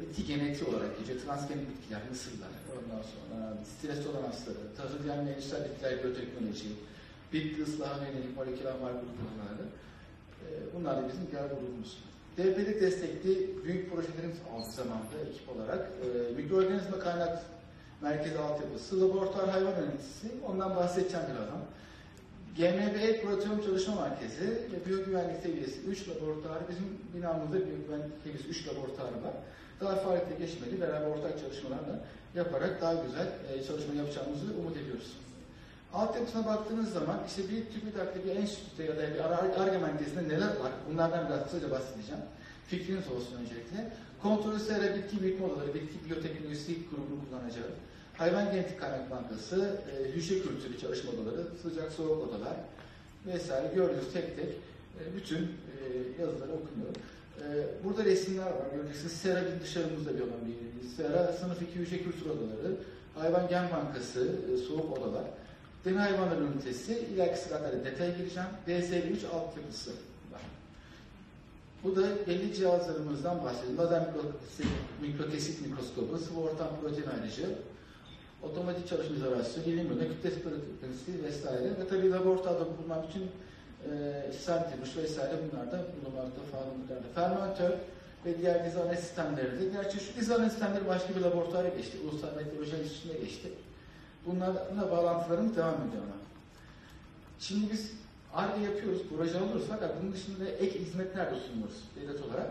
bitki 0.00 0.26
genetiği 0.26 0.70
olarak 0.70 0.98
geçiyor. 0.98 1.20
Transgenik 1.20 1.66
bitkiler, 1.70 2.00
mısırlar, 2.10 2.52
ondan 2.72 3.02
sonra 3.12 3.56
stres 3.72 4.04
toleransları, 4.04 4.56
tahıl 4.76 5.08
ve 5.08 5.12
endüstriyel 5.12 5.64
bitkiler 5.64 6.02
biyoteknoloji, 6.02 6.68
bitki 7.32 7.62
ıslahı 7.62 8.00
ve 8.00 8.06
yönelik 8.06 8.36
moleküler 8.36 8.72
marka 8.82 9.02
uygulamaları. 9.08 9.64
E, 10.42 10.46
bunlar 10.74 10.96
da 10.96 11.08
bizim 11.08 11.26
diğer 11.30 11.46
grubumuz. 11.46 11.98
DPD 12.36 12.80
destekli 12.80 13.64
büyük 13.64 13.92
projelerimiz 13.92 14.38
aynı 14.54 14.72
zamanda 14.72 15.16
ekip 15.30 15.48
olarak 15.56 15.90
e, 16.04 16.32
mikroorganizma 16.36 16.98
kaynak 16.98 17.42
merkezi 18.02 18.38
altyapısı, 18.38 19.00
laboratuvar 19.00 19.48
hayvan 19.50 19.70
yöneticisi, 19.70 20.28
ondan 20.48 20.76
bahsedeceğim 20.76 21.26
birazdan. 21.26 21.60
GMB 22.56 23.22
Proteom 23.22 23.62
Çalışma 23.64 23.94
Merkezi 24.00 24.48
ve 24.72 24.86
Biyogüvenlik 24.86 25.42
Seviyesi 25.42 25.80
3 25.80 26.08
laboratuvarı, 26.08 26.62
bizim 26.70 26.88
binamızda 27.14 27.56
Biyogüvenlik 27.66 28.12
Seviyesi 28.24 28.48
3 28.48 28.68
laboratuvarı 28.68 29.24
var. 29.24 29.34
Daha 29.80 29.96
faaliyete 29.96 30.34
geçmeli, 30.44 30.80
beraber 30.80 31.06
ortak 31.06 31.40
çalışmalarla 31.40 32.00
yaparak 32.34 32.80
daha 32.80 32.94
güzel 32.94 33.28
e, 33.52 33.64
çalışma 33.64 33.94
yapacağımızı 33.94 34.46
umut 34.60 34.76
ediyoruz. 34.76 35.12
Altyapısına 35.94 36.46
baktığınız 36.46 36.92
zaman 36.92 37.18
işte 37.26 37.42
bir 37.42 37.64
TÜBİTAK'ta 37.72 38.24
bir 38.24 38.36
enstitüde 38.36 38.84
ya 38.84 38.96
da 38.96 39.14
bir 39.14 39.20
ARGE 39.62 39.78
merkezinde 39.78 40.28
neler 40.28 40.52
var? 40.62 40.72
Bunlardan 40.90 41.28
biraz 41.28 41.44
kısaca 41.44 41.70
bahsedeceğim. 41.70 42.22
Fikriniz 42.68 43.08
olsun 43.08 43.34
öncelikle. 43.40 43.78
Kontrolü 44.22 44.58
sera 44.58 44.96
bitki 44.96 45.22
büyütme 45.22 45.46
odaları, 45.46 45.74
bitki 45.74 46.04
biyoteknolojisi 46.04 46.72
grubunu 46.90 47.20
kullanacağı, 47.24 47.70
hayvan 48.18 48.52
genetik 48.52 48.80
kaynak 48.80 49.10
bankası, 49.10 49.80
e, 49.92 50.08
hücre 50.08 50.38
kültürü 50.38 50.78
çalışma 50.78 51.10
odaları, 51.10 51.46
sıcak 51.62 51.92
soğuk 51.92 52.28
odalar 52.28 52.56
vesaire 53.26 53.74
gördüğünüz 53.74 54.12
tek 54.12 54.36
tek 54.36 54.48
e, 55.00 55.16
bütün 55.16 55.38
e, 55.38 55.76
yazıları 56.22 56.52
okunuyor. 56.52 56.94
E, 57.40 57.44
burada 57.84 58.04
resimler 58.04 58.46
var. 58.46 58.66
Göreceksiniz 58.76 59.12
sera 59.12 59.44
dışarımızda 59.62 60.14
bir 60.14 60.20
olan 60.20 60.40
bir 60.46 60.88
sera, 60.96 61.32
sınıf 61.32 61.62
2 61.62 61.74
hücre 61.74 61.98
kültür 61.98 62.26
odaları, 62.26 62.76
hayvan 63.14 63.48
gen 63.48 63.70
bankası, 63.70 64.36
e, 64.54 64.56
soğuk 64.56 64.98
odalar, 64.98 65.24
deney 65.84 65.98
hayvanlar 65.98 66.36
ünitesi, 66.36 66.98
ileriki 67.14 67.40
sıralarda 67.40 67.84
detaya 67.84 68.10
gireceğim. 68.10 68.48
DS3 68.66 69.26
altyapısı 69.26 69.90
var. 70.32 70.42
Bu 71.84 71.96
da 71.96 72.26
belli 72.26 72.54
cihazlarımızdan 72.54 73.44
bahsedelim. 73.44 73.78
Lazer 73.78 74.08
mikrokesit 75.02 75.66
mikroskobu, 75.66 76.18
sıvı 76.18 76.40
ortam 76.40 76.68
protein 76.80 77.06
ayrıcı, 77.06 77.58
otomatik 78.42 78.88
çalışma 78.88 79.16
izolasyonu, 79.16 79.66
ilim 79.66 79.88
yolu, 79.88 80.00
kütle 80.00 80.30
spiritualisi 80.30 81.24
vesaire 81.24 81.64
ve 81.64 81.88
tabii 81.90 82.10
laboratuvarda 82.10 82.64
bulunan 82.78 83.04
bütün 83.08 83.22
e, 83.22 84.32
santrifüj 84.32 84.96
vesaire 84.96 85.32
bunlar 85.42 85.72
da 85.72 85.84
bulunmakta 85.94 86.40
falanlıklarda. 86.52 87.08
Fermentör 87.14 87.70
ve 88.26 88.38
diğer 88.38 88.66
dizane 88.66 88.96
sistemleri 88.96 89.60
de. 89.60 89.64
Gerçi 89.72 90.00
şu 90.00 90.20
dizane 90.20 90.50
sistemleri 90.50 90.86
başka 90.86 91.14
bir 91.16 91.20
laboratuvara 91.20 91.68
geçti. 91.68 91.98
Ulusal 92.10 92.36
Meteoroloji 92.36 92.76
Enstitüsü'ne 92.76 93.12
geçti. 93.12 93.48
Bunlarla 94.26 94.90
bağlantılarımız 94.90 95.56
devam 95.56 95.74
ediyor 95.74 96.02
ama. 96.02 96.16
Şimdi 97.40 97.72
biz 97.72 97.92
ARGE 98.34 98.64
yapıyoruz, 98.64 99.02
proje 99.16 99.38
fakat 99.68 100.02
bunun 100.02 100.12
dışında 100.12 100.44
ek 100.44 100.78
hizmetler 100.78 101.30
de 101.30 101.36
sunuyoruz 101.40 101.84
devlet 101.96 102.22
olarak. 102.22 102.50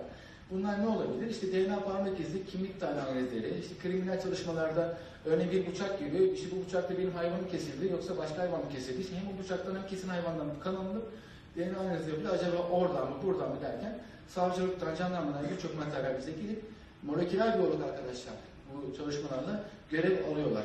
Bunlar 0.52 0.82
ne 0.82 0.88
olabilir? 0.88 1.30
İşte 1.30 1.52
DNA 1.52 1.84
parmak 1.84 2.20
izi, 2.20 2.46
kimlik 2.46 2.84
analizleri, 2.84 3.60
işte 3.60 3.76
kriminal 3.82 4.22
çalışmalarda 4.22 4.98
örneğin 5.26 5.52
bir 5.52 5.68
bıçak 5.68 6.00
gibi, 6.00 6.24
işte 6.36 6.48
bu 6.52 6.66
bıçakta 6.66 6.98
benim 6.98 7.12
hayvanım 7.12 7.48
kesildi 7.52 7.92
yoksa 7.92 8.18
başka 8.18 8.38
hayvan 8.38 8.60
mı 8.60 8.72
kesildi? 8.72 9.16
Hem 9.16 9.34
bu 9.34 9.44
bıçaktan 9.44 9.76
hem 9.76 9.88
kesin 9.88 10.08
hayvandan 10.08 10.46
mı 10.46 10.54
kan 10.64 10.76
alınıp 10.76 11.04
DNA 11.56 11.80
analizi 11.80 12.10
yapılıyor. 12.10 12.34
Acaba 12.34 12.58
oradan 12.72 13.10
mı 13.10 13.16
buradan 13.24 13.50
mı 13.50 13.62
derken 13.62 14.00
savcılıktan, 14.28 14.96
jandarmadan 14.96 15.46
birçok 15.56 15.78
materyal 15.78 16.18
bize 16.18 16.32
gelip 16.32 16.64
moleküler 17.04 17.58
biyolog 17.58 17.82
arkadaşlar 17.82 18.34
bu 18.74 18.98
çalışmalarla 18.98 19.64
görev 19.90 20.32
alıyorlar. 20.32 20.64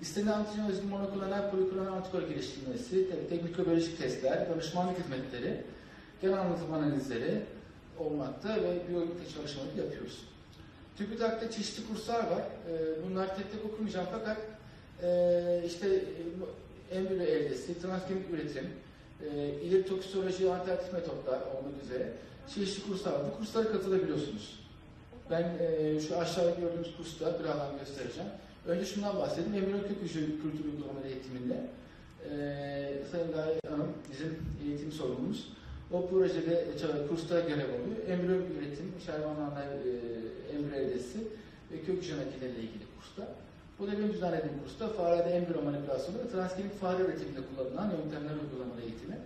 İstenen 0.00 0.32
antijen 0.32 0.70
özgü 0.70 0.86
monoklonal 0.86 1.50
poliklonal 1.50 1.92
antikor 1.92 2.22
geliştirilmesi, 2.22 3.10
tek, 3.10 3.30
tek 3.30 3.42
mikrobiyolojik 3.42 3.98
testler, 3.98 4.50
danışmanlık 4.50 4.98
hizmetleri, 4.98 5.64
genel 6.22 6.40
anlatım 6.40 6.74
analizleri 6.74 7.42
olmakta 7.98 8.56
ve 8.56 8.88
biyolojik 8.88 9.34
çalışmaları 9.34 9.78
yapıyoruz. 9.78 10.31
TÜBİTAK'ta 10.98 11.50
çeşitli 11.50 11.86
kurslar 11.88 12.18
var. 12.18 12.42
Ee, 12.68 13.04
Bunlar 13.06 13.36
tek 13.36 13.52
tek 13.52 13.64
okumayacağım 13.64 14.06
fakat 14.12 14.36
e, 15.02 15.62
işte 15.66 15.88
e, 15.88 16.98
embriyo 16.98 17.22
eldesi, 17.22 17.82
transgenik 17.82 18.30
üretim, 18.30 18.68
e, 19.22 19.48
ileri 19.62 19.86
toksikoloji, 19.86 20.52
alternatif 20.52 20.92
metotlar 20.92 21.40
olmak 21.40 21.82
üzere 21.84 22.12
çeşitli 22.54 22.88
kurslar 22.88 23.12
var. 23.12 23.20
Bu 23.32 23.38
kurslara 23.38 23.72
katılabiliyorsunuz. 23.72 24.62
Ben 25.30 25.56
e, 25.60 26.00
şu 26.00 26.18
aşağıda 26.18 26.50
gördüğünüz 26.50 26.96
kursta 26.96 27.40
birazdan 27.40 27.78
göstereceğim. 27.78 28.30
Önce 28.66 28.84
şundan 28.86 29.18
bahsedeyim. 29.18 29.54
Embriyo 29.54 29.82
kök 29.88 30.02
hücre 30.02 30.20
kültür 30.20 30.64
uygulamaları 30.64 31.08
eğitiminde 31.08 31.66
e, 32.30 32.34
Sayın 33.12 33.32
Gaye 33.32 33.60
Hanım 33.68 33.92
bizim 34.12 34.38
eğitim 34.66 34.92
sorumlumuz. 34.92 35.52
O 35.92 36.08
projede 36.08 36.54
e, 36.54 37.06
kursta 37.08 37.40
görev 37.40 37.68
alıyor. 37.68 37.96
Embriyo 38.08 38.36
üretim, 38.36 38.92
hayvanlarla 39.06 39.64
e, 39.64 39.90
embriyo 40.56 40.82
eldesi 40.82 41.18
ve 41.72 41.80
kök 41.86 41.96
hücre 41.96 42.14
makineleriyle 42.14 42.62
ilgili 42.62 42.84
kursta. 42.98 43.28
Bu 43.78 43.86
da 43.86 43.92
benim 43.92 44.12
düzenlediğim 44.12 44.58
kursta 44.64 44.88
farede 44.88 45.30
embriyo 45.30 45.62
manipülasyonu 45.62 46.18
ve 46.18 46.28
transgenik 46.28 46.80
fare 46.80 47.02
üretiminde 47.02 47.40
kullanılan 47.48 47.90
yöntemler 47.90 48.34
uygulamaları 48.42 48.82
eğitimi. 48.82 49.16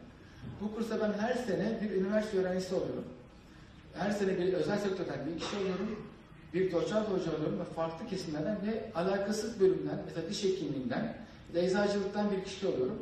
Bu 0.61 0.75
kursa 0.75 1.00
ben 1.00 1.12
her 1.12 1.35
sene 1.35 1.80
bir 1.82 1.90
üniversite 1.90 2.38
öğrencisi 2.38 2.75
oluyorum. 2.75 3.04
Her 3.94 4.11
sene 4.11 4.38
bir 4.38 4.52
özel 4.52 4.78
sektörden 4.78 5.26
bir 5.26 5.40
kişi 5.40 5.56
alıyorum. 5.56 6.06
Bir 6.54 6.73
doçent 6.73 7.08
hoca 7.08 7.37
alıyorum 7.37 7.58
ve 7.61 7.64
farklı 7.64 8.08
kesimlerden 8.08 8.58
ve 8.66 8.92
alakasız 8.94 9.61
bölümden, 9.61 9.99
mesela 10.06 10.30
diş 10.30 10.44
hekimliğinden, 10.44 11.16
eczacılıktan 11.54 12.30
bir 12.30 12.44
kişi 12.44 12.66
alıyorum. 12.66 12.99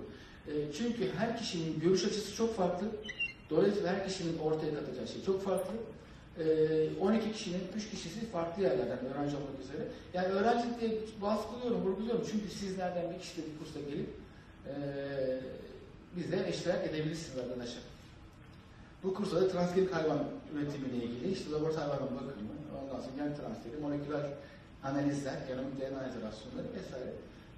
E, 0.49 0.53
çünkü 0.79 1.11
her 1.19 1.39
kişinin 1.39 1.81
görüş 1.81 2.05
açısı 2.05 2.37
çok 2.37 2.57
farklı. 2.57 2.87
Dolayısıyla 3.57 3.93
her 3.93 4.09
kişinin 4.09 4.39
ortaya 4.39 4.75
katacağı 4.75 5.09
şey 5.09 5.25
çok 5.25 5.45
farklı. 5.45 5.73
E, 6.39 6.45
12 7.01 7.33
kişinin 7.33 7.63
3 7.77 7.91
kişisi 7.91 8.27
farklı 8.27 8.63
yerlerden 8.63 8.99
öğrenci 8.99 9.37
olmak 9.37 9.61
üzere. 9.65 9.89
Yani 10.15 10.27
öğrencilik 10.27 10.81
diye 10.81 10.91
baskılıyorum, 11.23 11.81
vurguluyorum. 11.83 12.27
Çünkü 12.31 12.49
sizlerden 12.49 13.15
bir 13.15 13.19
kişi 13.19 13.37
de 13.37 13.43
bir 13.47 13.59
kursa 13.59 13.81
gelip 13.91 14.09
e, 14.67 14.75
bize 16.17 16.49
eşlik 16.49 16.85
edebilirsiniz 16.91 17.39
arkadaşlar. 17.39 17.83
Bu 19.03 19.15
kursa 19.15 19.41
da 19.41 19.49
transgenik 19.49 19.93
hayvan 19.95 20.19
üretimiyle 20.55 21.05
ilgili 21.05 21.33
işte 21.33 21.51
laboratuvar 21.51 21.89
hayvan 21.89 22.15
bakımı, 22.15 22.55
ondan 22.83 23.01
sonra 23.01 23.17
gen 23.17 23.37
transferi, 23.37 23.77
moleküler 23.83 24.27
analizler, 24.85 25.35
genomik 25.49 25.81
DNA 25.81 26.09
izolasyonları 26.09 26.67
vesaire. 26.77 27.13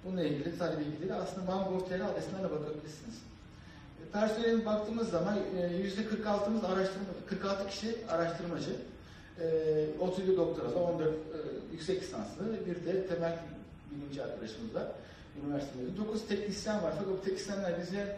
Bununla 0.05 0.23
ilgili 0.23 0.45
detaylı 0.45 0.79
bilgileri 0.79 1.13
aslında 1.13 1.47
Bangkok.tr 1.47 1.99
adresinden 1.99 2.43
de 2.43 2.51
bakabilirsiniz. 2.51 3.26
Personelin 4.13 4.65
baktığımız 4.65 5.09
zaman 5.09 5.37
e, 5.37 5.77
yüzde 5.77 6.01
46'mız 6.01 6.65
araştırma, 6.65 7.05
46 7.27 7.67
kişi 7.67 7.95
araştırmacı, 8.09 8.75
e, 9.41 9.99
37 9.99 10.37
doktoralı, 10.37 10.75
14 10.75 11.07
e, 11.07 11.13
yüksek 11.71 12.01
lisanslı, 12.01 12.65
bir 12.65 12.85
de 12.85 13.07
temel 13.07 13.39
bilimci 13.91 14.23
arkadaşımız 14.23 14.75
var 14.75 14.87
üniversitemizde. 15.45 15.97
9 15.97 16.27
teknisyen 16.27 16.83
var 16.83 16.93
fakat 16.99 17.07
bu 17.07 17.21
teknisyenler 17.21 17.81
bize 17.81 18.17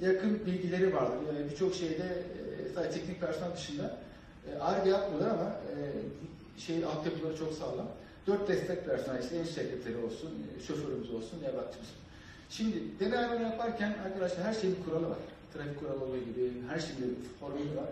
yakın 0.00 0.46
bilgileri 0.46 0.94
vardır. 0.94 1.16
Yani 1.34 1.50
birçok 1.50 1.74
şeyde 1.74 2.04
e, 2.04 2.74
sadece 2.74 3.00
teknik 3.00 3.20
personel 3.20 3.56
dışında 3.56 3.96
ARGE 4.60 4.90
yapmıyorlar 4.90 5.30
ama 5.30 5.44
e, 5.46 5.76
şey 6.60 6.84
altyapıları 6.84 7.36
çok 7.36 7.52
sağlam. 7.52 7.88
Dört 8.26 8.48
destek 8.48 8.84
personel, 8.84 9.22
işte 9.22 9.36
enstitü 9.36 9.60
sekreteri 9.60 9.96
olsun, 9.96 10.30
şoförümüz 10.66 11.10
olsun, 11.10 11.42
nevratçımız. 11.42 11.88
Şimdi 12.50 12.76
deney 13.00 13.18
hayvanı 13.18 13.42
yaparken 13.42 13.94
arkadaşlar 14.04 14.46
her 14.46 14.54
şeyin 14.54 14.76
bir 14.76 14.84
kuralı 14.84 15.10
var. 15.10 15.18
Trafik 15.54 15.80
kuralı 15.80 16.04
olduğu 16.04 16.18
gibi 16.18 16.52
her 16.68 16.78
şeyin 16.80 17.00
bir 17.00 17.38
formülü 17.40 17.76
var. 17.76 17.90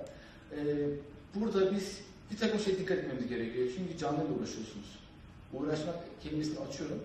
E, 0.53 0.59
burada 1.35 1.73
biz 1.75 2.01
bir 2.31 2.37
takım 2.37 2.61
şey 2.61 2.79
dikkat 2.79 2.99
etmemiz 2.99 3.29
gerekiyor. 3.29 3.69
Çünkü 3.77 3.99
canlı 3.99 4.17
ile 4.17 4.33
uğraşıyorsunuz. 4.33 4.99
Uğraşmak 5.53 5.95
kelimesini 6.23 6.59
açıyorum. 6.59 6.99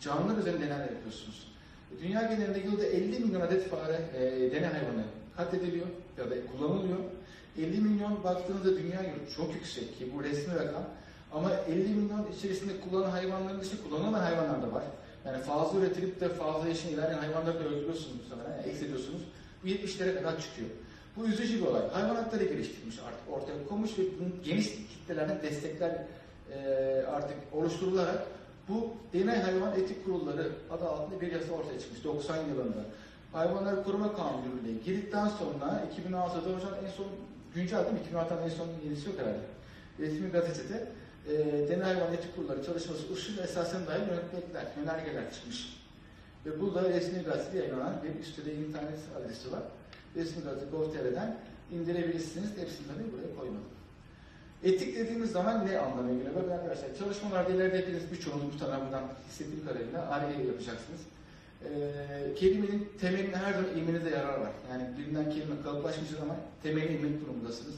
Canlılar 0.00 0.38
üzerinde 0.38 0.66
neler 0.66 0.80
yapıyorsunuz? 0.80 1.52
Dünya 2.02 2.22
genelinde 2.22 2.58
yılda 2.58 2.84
50 2.84 3.18
milyon 3.20 3.40
adet 3.40 3.68
fare 3.68 4.00
e, 4.16 4.20
deney 4.52 4.68
hayvanı 4.68 5.04
katlediliyor 5.36 5.86
ya 6.18 6.30
da 6.30 6.34
kullanılıyor. 6.46 6.98
50 7.58 7.80
milyon 7.80 8.24
baktığınızda 8.24 8.70
dünya 8.70 9.02
yılı 9.02 9.34
çok 9.36 9.54
yüksek 9.54 9.98
ki 9.98 10.10
bu 10.16 10.24
resmi 10.24 10.54
rakam. 10.54 10.84
Ama 11.32 11.50
50 11.68 11.88
milyon 11.88 12.26
içerisinde 12.38 12.72
kullanılan 12.80 13.10
hayvanların 13.10 13.60
dışında 13.60 13.82
kullanılan 13.82 14.20
hayvanlar 14.20 14.62
da 14.62 14.72
var. 14.72 14.84
Yani 15.26 15.42
fazla 15.42 15.78
üretilip 15.78 16.20
de 16.20 16.28
fazla 16.28 16.68
yaşın 16.68 16.88
ilerleyen 16.88 17.18
hayvanları 17.18 17.60
da 17.60 17.64
öldürüyorsunuz 17.64 18.16
muhtemelen, 18.22 18.56
yani 18.56 18.70
eksediyorsunuz. 18.70 19.20
Bu 19.64 19.68
70'lere 19.68 20.14
kadar 20.14 20.40
çıkıyor. 20.40 20.68
Bu 21.16 21.26
üzücü 21.26 21.60
bir 21.60 21.66
olay. 21.66 21.88
Hayvan 21.92 22.16
hakları 22.16 22.44
geliştirilmiş 22.44 22.98
artık 22.98 23.20
ortaya 23.32 23.68
konmuş 23.68 23.98
ve 23.98 24.02
bunun 24.18 24.34
geniş 24.44 24.66
kitlelerden 24.66 25.42
destekler 25.42 26.02
e, 26.52 26.58
artık 27.08 27.36
oluşturularak 27.52 28.22
bu 28.68 28.88
deney 29.12 29.36
hayvan 29.36 29.72
etik 29.72 30.04
kurulları 30.04 30.52
adı 30.70 30.84
altında 30.88 31.20
bir 31.20 31.32
yasa 31.32 31.52
ortaya 31.52 31.80
çıkmış 31.80 32.04
90 32.04 32.36
yılında. 32.36 32.84
Hayvanları 33.32 33.84
Koruma 33.84 34.16
Kanunu 34.16 34.42
yürürlüğe 34.46 34.82
girdikten 34.84 35.28
sonra 35.28 35.84
2006'da 36.08 36.56
hocam 36.56 36.74
en 36.84 36.90
son 36.90 37.06
güncel 37.54 37.84
değil 37.84 37.92
mi? 37.92 38.00
2006'dan 38.12 38.44
en 38.44 38.48
son 38.48 38.68
yenisi 38.84 39.08
yok 39.08 39.18
herhalde. 39.18 39.40
Resmi 39.98 40.30
gazetede 40.30 40.86
e, 41.28 41.68
deney 41.68 41.84
hayvan 41.84 42.12
etik 42.12 42.36
kurulları 42.36 42.64
çalışması 42.64 43.12
usul 43.12 43.38
ve 43.38 43.42
esasen 43.42 43.86
dair 43.86 44.00
yönetmelikler, 44.00 44.66
yönergeler 44.80 45.32
çıkmış. 45.32 45.80
Ve 46.46 46.60
bu 46.60 46.74
da 46.74 46.88
resmi 46.88 47.22
gazetede 47.22 47.58
yayınlanan 47.58 47.94
bir 48.04 48.20
üstte 48.20 48.54
internet 48.54 48.98
adresi 49.18 49.52
var. 49.52 49.62
Resmi 50.16 50.42
gazete 50.42 50.66
Gov.tr'den 50.70 51.36
indirebilirsiniz. 51.72 52.50
Hepsini 52.50 52.86
tabii 52.86 53.12
buraya 53.12 53.40
koymadım. 53.40 53.70
Etik 54.64 54.96
dediğimiz 54.96 55.30
zaman 55.30 55.66
ne 55.66 55.78
anlamına 55.78 56.12
geliyor? 56.12 56.34
Bakın 56.34 56.50
arkadaşlar 56.50 56.96
çalışmalarda 56.98 57.50
ileride 57.50 57.78
hepiniz 57.78 58.12
birçoğunuz 58.12 58.44
muhtemelen 58.44 58.80
buradan 58.80 59.02
hissettiğim 59.28 59.66
kadarıyla 59.66 60.08
ARGE 60.10 60.42
yapacaksınız. 60.42 61.00
Ee, 61.64 62.34
kelimenin 62.34 62.88
temelinde 63.00 63.36
her 63.36 63.52
zaman 63.52 63.70
ilmenize 63.76 64.10
yarar 64.10 64.40
var. 64.40 64.50
Yani 64.70 64.88
birinden 64.98 65.30
kelime 65.30 65.62
kalıplaşmış 65.64 66.08
ama 66.22 66.36
temelini 66.62 66.96
ilmek 66.96 67.20
durumundasınız. 67.20 67.74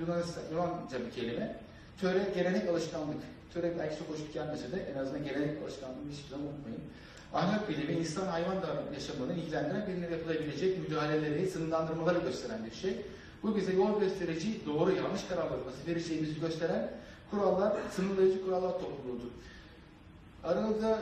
Yunanistan, 0.00 0.42
Yunanca 0.52 1.06
bir 1.06 1.10
kelime. 1.10 1.56
Töre, 2.00 2.32
gelenek, 2.34 2.68
alışkanlık. 2.68 3.16
Töre 3.54 3.74
belki 3.78 3.98
çok 3.98 4.08
hoş 4.08 4.32
gelmese 4.32 4.72
de 4.72 4.92
en 4.94 4.98
azından 4.98 5.24
gelenek 5.24 5.62
alışkanlığını 5.62 6.12
hiçbir 6.12 6.30
zaman 6.30 6.46
unutmayın. 6.46 6.80
Ahlak 7.34 7.68
bilimi, 7.68 7.92
insan 7.92 8.26
hayvan 8.26 8.56
yaşamını 8.94 9.32
ilgilendiren 9.32 9.86
birine 9.86 10.10
yapılabilecek 10.10 10.78
müdahaleleri, 10.78 11.50
sınırlandırmaları 11.50 12.18
gösteren 12.18 12.66
bir 12.66 12.76
şey. 12.76 12.96
Bu 13.42 13.56
bize 13.56 13.72
yol 13.72 14.00
gösterici, 14.00 14.66
doğru 14.66 14.92
yanlış 14.92 15.24
kararları 15.24 15.60
nasıl 15.66 15.86
vereceğimizi 15.86 16.40
gösteren 16.40 16.90
kurallar, 17.30 17.76
sınırlayıcı 17.90 18.44
kurallar 18.44 18.72
topluluğudur. 18.72 19.30
Aranızda 20.44 20.98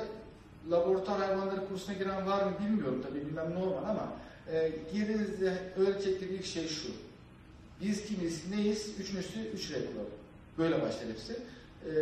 laboratuvar 0.70 1.20
hayvanları 1.20 1.68
kursuna 1.68 1.94
giren 1.94 2.26
var 2.26 2.44
mı 2.44 2.52
bilmiyorum 2.60 3.04
tabii 3.08 3.26
bilmem 3.26 3.54
normal 3.54 3.90
ama 3.90 4.12
e, 4.52 4.72
girdiğinizde 4.92 5.58
öğretecekleri 5.76 6.34
ilk 6.34 6.44
şey 6.44 6.68
şu. 6.68 6.88
Biz 7.80 8.06
kimiz, 8.06 8.50
neyiz? 8.50 8.90
Üçüncüsü 9.00 9.40
üç 9.40 9.72
renk 9.72 9.92
kuralı. 9.92 10.25
Böyle 10.58 10.82
başlar 10.82 11.08
hepsi. 11.08 11.32
E, 11.32 11.92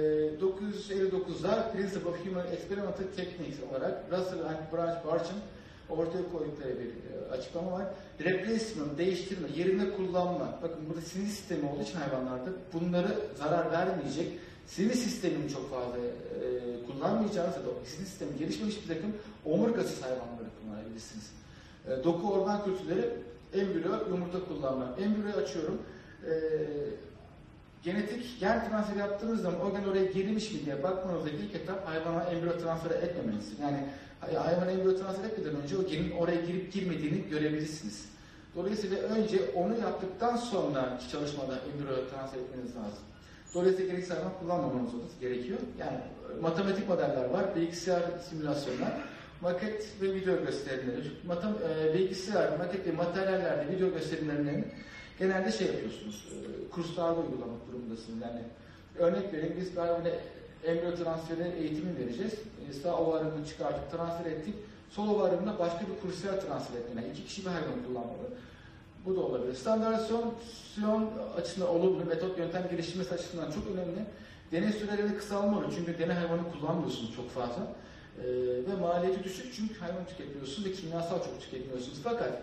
959'da 0.41 1.73
Principle 1.73 2.09
of 2.09 2.27
Human 2.27 2.47
Experimental 2.47 3.05
Techniques 3.17 3.59
olarak 3.71 4.05
Russell 4.13 4.45
and 4.45 4.73
Branch 4.73 5.07
Barch'ın 5.07 5.39
ortaya 5.89 6.33
koydukları 6.33 6.79
bir 6.81 6.87
e, 6.87 7.31
açıklama 7.31 7.73
var. 7.73 7.87
Replacement, 8.21 8.99
değiştirme, 8.99 9.49
yerine 9.57 9.91
kullanma. 9.91 10.59
Bakın 10.63 10.79
burada 10.89 11.01
sinir 11.01 11.27
sistemi 11.27 11.71
olduğu 11.71 11.83
için 11.83 11.99
hayvanlarda 11.99 12.51
bunları 12.73 13.19
zarar 13.39 13.73
vermeyecek 13.73 14.29
sinir 14.67 14.95
sistemini 14.95 15.51
çok 15.51 15.71
fazla 15.71 15.99
e, 15.99 16.07
kullanmayacağınız 16.87 17.57
ya 17.57 17.63
da 17.63 17.69
sinir 17.85 18.07
sistemi 18.07 18.39
gelişmemiş 18.39 18.83
bir 18.83 18.95
takım 18.95 19.13
omurgasız 19.45 20.03
hayvanları 20.03 20.49
kullanabilirsiniz. 20.63 21.31
E, 21.89 22.05
doku 22.05 22.33
organ 22.33 22.65
kültürleri 22.65 23.11
embriyo, 23.55 23.93
yumurta 24.11 24.45
kullanma. 24.45 24.97
Embriyoyu 25.01 25.35
açıyorum. 25.35 25.83
E, 26.27 26.33
genetik 27.85 28.41
gen 28.41 28.69
transferi 28.69 28.99
yaptığınız 28.99 29.43
zaman 29.43 29.61
o 29.67 29.73
gen 29.73 29.85
oraya 29.85 30.05
girmiş 30.05 30.53
mi 30.53 30.65
diye 30.65 30.83
bakmanızdaki 30.83 31.37
ilk 31.37 31.55
etap 31.55 31.89
hayvana 31.89 32.25
embriyo 32.25 32.59
transferi 32.59 32.95
etmemeniz. 32.95 33.53
Yani 33.63 33.77
hay- 34.21 34.35
hayvana 34.35 34.71
embriyo 34.71 34.97
transfer 34.99 35.25
etmeden 35.25 35.63
önce 35.63 35.77
o 35.79 35.87
genin 35.87 36.11
oraya 36.11 36.41
girip 36.41 36.73
girmediğini 36.73 37.29
görebilirsiniz. 37.31 38.05
Dolayısıyla 38.57 38.99
önce 38.99 39.39
onu 39.55 39.79
yaptıktan 39.81 40.37
sonra 40.37 40.99
çalışmada 41.13 41.59
embriyo 41.73 41.97
transfer 42.11 42.39
etmeniz 42.39 42.77
lazım. 42.77 43.05
Dolayısıyla 43.55 43.91
gereksiz 43.93 44.17
hayvan 44.17 44.33
kullanmamanız 44.41 44.91
gerekiyor. 45.21 45.59
Yani 45.79 45.97
e, 45.97 46.41
matematik 46.41 46.89
modeller 46.89 47.25
var, 47.25 47.57
bilgisayar 47.57 48.03
simülasyonlar, 48.31 48.93
maket 49.41 49.89
ve 50.03 50.15
video 50.15 50.45
gösterimleri. 50.47 51.11
Matem, 51.27 51.51
e, 51.51 51.95
bilgisayar, 51.95 52.59
maket 52.59 52.87
ve 52.87 52.93
materyallerde 52.93 53.77
video 53.77 53.91
gösterimlerini 53.91 54.65
genelde 55.19 55.53
şey 55.53 55.67
yapıyorsunuz, 55.67 56.29
e, 56.33 56.71
kurslarda 56.71 57.21
uygulamak 57.21 57.69
durumundasınız. 57.69 58.23
Yani 58.23 58.41
örnek 58.99 59.33
vereyim, 59.33 59.55
biz 59.61 59.77
hayvana 59.77 60.09
embriyo 60.65 60.95
transferi 60.95 61.55
eğitimi 61.59 61.99
vereceğiz. 61.99 62.35
E, 62.71 62.73
sağ 62.73 62.97
ovarını 62.97 63.47
çıkartıp 63.47 63.91
transfer 63.91 64.31
ettik. 64.31 64.55
Sol 64.91 65.09
ovarını 65.09 65.59
başka 65.59 65.81
bir 65.81 66.01
kursiyer 66.03 66.41
transfer 66.41 66.79
ettik. 66.79 66.97
Yani 66.97 67.09
iki 67.13 67.25
kişi 67.25 67.43
bir 67.45 67.51
hayvan 67.51 67.85
kullanmalı. 67.87 68.29
Bu 69.07 69.17
da 69.17 69.21
olabilir. 69.21 69.55
Standartizasyon 69.55 71.11
açısından 71.37 71.69
olumlu, 71.69 72.05
metot 72.05 72.39
yöntem 72.39 72.69
geliştirmesi 72.71 73.15
açısından 73.15 73.51
çok 73.51 73.67
önemli. 73.67 74.05
Deney 74.53 74.73
süreleri 74.73 75.17
kısalmalı 75.17 75.67
çünkü 75.77 75.99
deney 75.99 76.17
hayvanı 76.17 76.43
kullanmıyorsunuz 76.53 77.17
çok 77.17 77.31
fazla. 77.31 77.67
Ee, 78.19 78.27
ve 78.71 78.77
maliyeti 78.81 79.25
düşük 79.25 79.55
çünkü 79.55 79.79
hayvan 79.81 80.07
tüketmiyorsunuz 80.07 80.69
ve 80.69 80.73
kimyasal 80.73 81.19
çok 81.19 81.41
tüketmiyorsunuz. 81.41 81.99
Fakat 82.05 82.43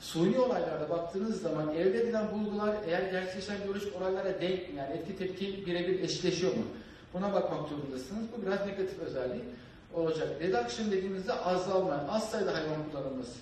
suni 0.00 0.38
olaylarda 0.38 0.90
baktığınız 0.90 1.42
zaman 1.42 1.74
elde 1.74 2.02
edilen 2.02 2.32
bulgular 2.32 2.76
eğer 2.86 3.10
gerçekleşen 3.10 3.56
biyolojik 3.64 3.96
olaylara 3.96 4.40
denk 4.40 4.72
mi? 4.72 4.78
Yani 4.78 4.92
etki 4.94 5.16
tepki 5.18 5.66
birebir 5.66 6.02
eşleşiyor 6.02 6.52
mu? 6.52 6.62
Buna 7.14 7.32
bakmak 7.32 7.68
zorundasınız. 7.68 8.24
Bu 8.36 8.46
biraz 8.46 8.66
negatif 8.66 8.98
özelliği 8.98 9.44
olacak. 9.94 10.28
Reduction 10.40 10.90
dediğimizde 10.90 11.32
azalma, 11.32 12.04
az 12.10 12.30
sayıda 12.30 12.54
hayvan 12.54 12.90
kullanılması. 12.90 13.38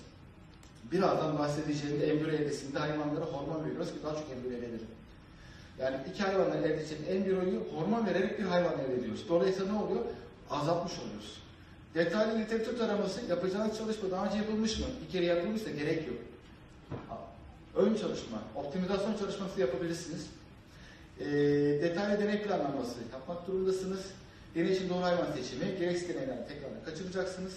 Birazdan 0.91 1.39
bahsedeceğim 1.39 2.01
embriyo 2.03 2.35
evresinde 2.35 2.79
hayvanlara 2.79 3.25
hormon 3.25 3.65
veriyoruz 3.65 3.87
ki 3.87 3.97
daha 4.03 4.15
çok 4.15 4.25
embriyo 4.31 4.57
elde. 4.57 4.77
Yani 5.79 5.97
iki 6.09 6.23
hayvandan 6.23 6.63
elde 6.63 6.73
edeceğim 6.73 7.03
embriyoyu 7.09 7.63
hormon 7.75 8.05
vererek 8.05 8.39
bir 8.39 8.43
hayvan 8.43 8.73
elde 8.79 8.99
ediyoruz. 8.99 9.25
Dolayısıyla 9.29 9.73
ne 9.73 9.79
oluyor? 9.79 10.01
Azaltmış 10.49 10.93
oluyoruz. 10.99 11.41
Detaylı 11.95 12.39
literatür 12.39 12.77
taraması 12.77 13.25
yapacağınız 13.29 13.77
çalışma 13.77 14.11
daha 14.11 14.25
önce 14.25 14.37
yapılmış 14.37 14.79
mı? 14.79 14.85
Bir 15.05 15.11
kere 15.11 15.25
yapılmışsa 15.25 15.69
gerek 15.69 16.07
yok. 16.07 16.17
Ön 17.75 17.95
çalışma, 17.95 18.37
optimizasyon 18.55 19.17
çalışması 19.17 19.61
yapabilirsiniz. 19.61 20.29
E, 21.19 21.25
detaylı 21.81 22.19
deney 22.19 22.41
planlaması 22.41 22.99
yapmak 23.11 23.47
durumundasınız. 23.47 23.99
Deney 24.55 24.73
için 24.73 24.89
doğru 24.89 25.03
hayvan 25.03 25.31
seçimi, 25.31 25.79
gereksiz 25.79 26.09
deneylerden 26.09 26.47
tekrar 26.47 26.85
kaçıracaksınız. 26.85 27.53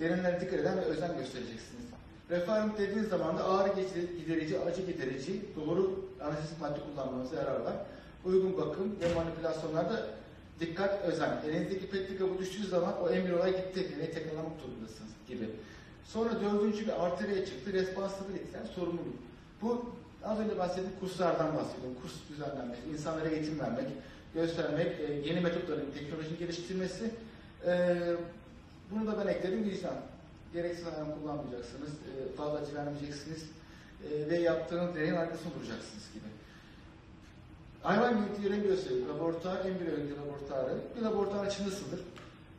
Deneylerine 0.00 0.40
dikkat 0.40 0.60
eden 0.60 0.76
ve 0.76 0.80
özen 0.80 1.18
göstereceksiniz. 1.18 1.84
Referent 2.30 2.78
dediğiniz 2.78 3.08
zaman 3.08 3.38
da 3.38 3.44
ağrı 3.44 3.72
giderici, 4.18 4.60
acı 4.60 4.82
giderici, 4.82 5.40
doğru 5.56 6.04
anestezik 6.22 6.60
madde 6.60 6.78
kullanmanıza 6.80 7.36
yarar 7.36 7.60
var. 7.60 7.74
Uygun 8.24 8.56
bakım 8.56 8.96
ve 9.00 9.14
manipülasyonlarda 9.14 10.06
dikkat, 10.60 11.04
özen. 11.04 11.42
Elinizdeki 11.46 11.90
petli 11.90 12.18
kabı 12.18 12.38
düştüğü 12.38 12.66
zaman 12.66 13.02
o 13.02 13.10
embriyolar 13.10 13.48
gitti, 13.48 13.88
yine 13.96 14.10
tekrarlamak 14.10 14.62
durumundasınız 14.62 15.10
gibi. 15.28 15.50
Sonra 16.04 16.30
dördüncü 16.40 16.86
bir 16.86 17.06
arteriye 17.06 17.46
çıktı, 17.46 17.72
responsibility, 17.72 18.56
yani 18.56 18.68
sorumluluk. 18.74 19.27
Bu 19.62 19.84
az 20.24 20.38
önce 20.38 20.58
bahsettiğim 20.58 21.00
kurslardan 21.00 21.56
bahsediyorum. 21.56 21.96
Kurs 22.02 22.12
düzenlenmek, 22.30 22.78
insanlara 22.92 23.28
eğitim 23.28 23.60
vermek, 23.60 23.86
göstermek, 24.34 25.00
e, 25.00 25.12
yeni 25.28 25.40
metotların, 25.40 25.90
teknolojinin 25.98 26.38
geliştirmesi. 26.38 27.10
E, 27.66 27.96
bunu 28.90 29.06
da 29.06 29.24
ben 29.24 29.26
ekledim 29.26 29.64
vicdan. 29.64 29.94
Gereksiz 30.52 30.86
hayvan 30.86 31.20
kullanmayacaksınız, 31.20 31.90
e, 31.90 32.36
fazla 32.36 32.58
acı 32.58 32.74
vermeyeceksiniz 32.74 33.44
ve 34.30 34.38
yaptığınız 34.38 34.94
deneyin 34.94 35.14
arkasında 35.14 35.54
duracaksınız 35.54 36.12
gibi. 36.14 36.24
Hayvan 37.82 38.14
genetikleri 38.14 38.62
gösteriyor. 38.62 39.08
Laboratuvar, 39.08 39.64
embriyo 39.64 39.92
laboratuvarı. 39.92 40.78
Bir 40.96 41.02
laboratuvar 41.02 41.46
nasıldır? 41.46 42.00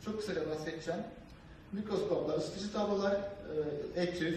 Çok 0.06 0.20
kısaca 0.20 0.50
bahsedeceğim. 0.50 1.02
Mikroskoplar, 1.72 2.38
ısıtıcı 2.38 2.74
tablolar, 2.74 3.14
e, 3.96 4.02
etüv, 4.02 4.34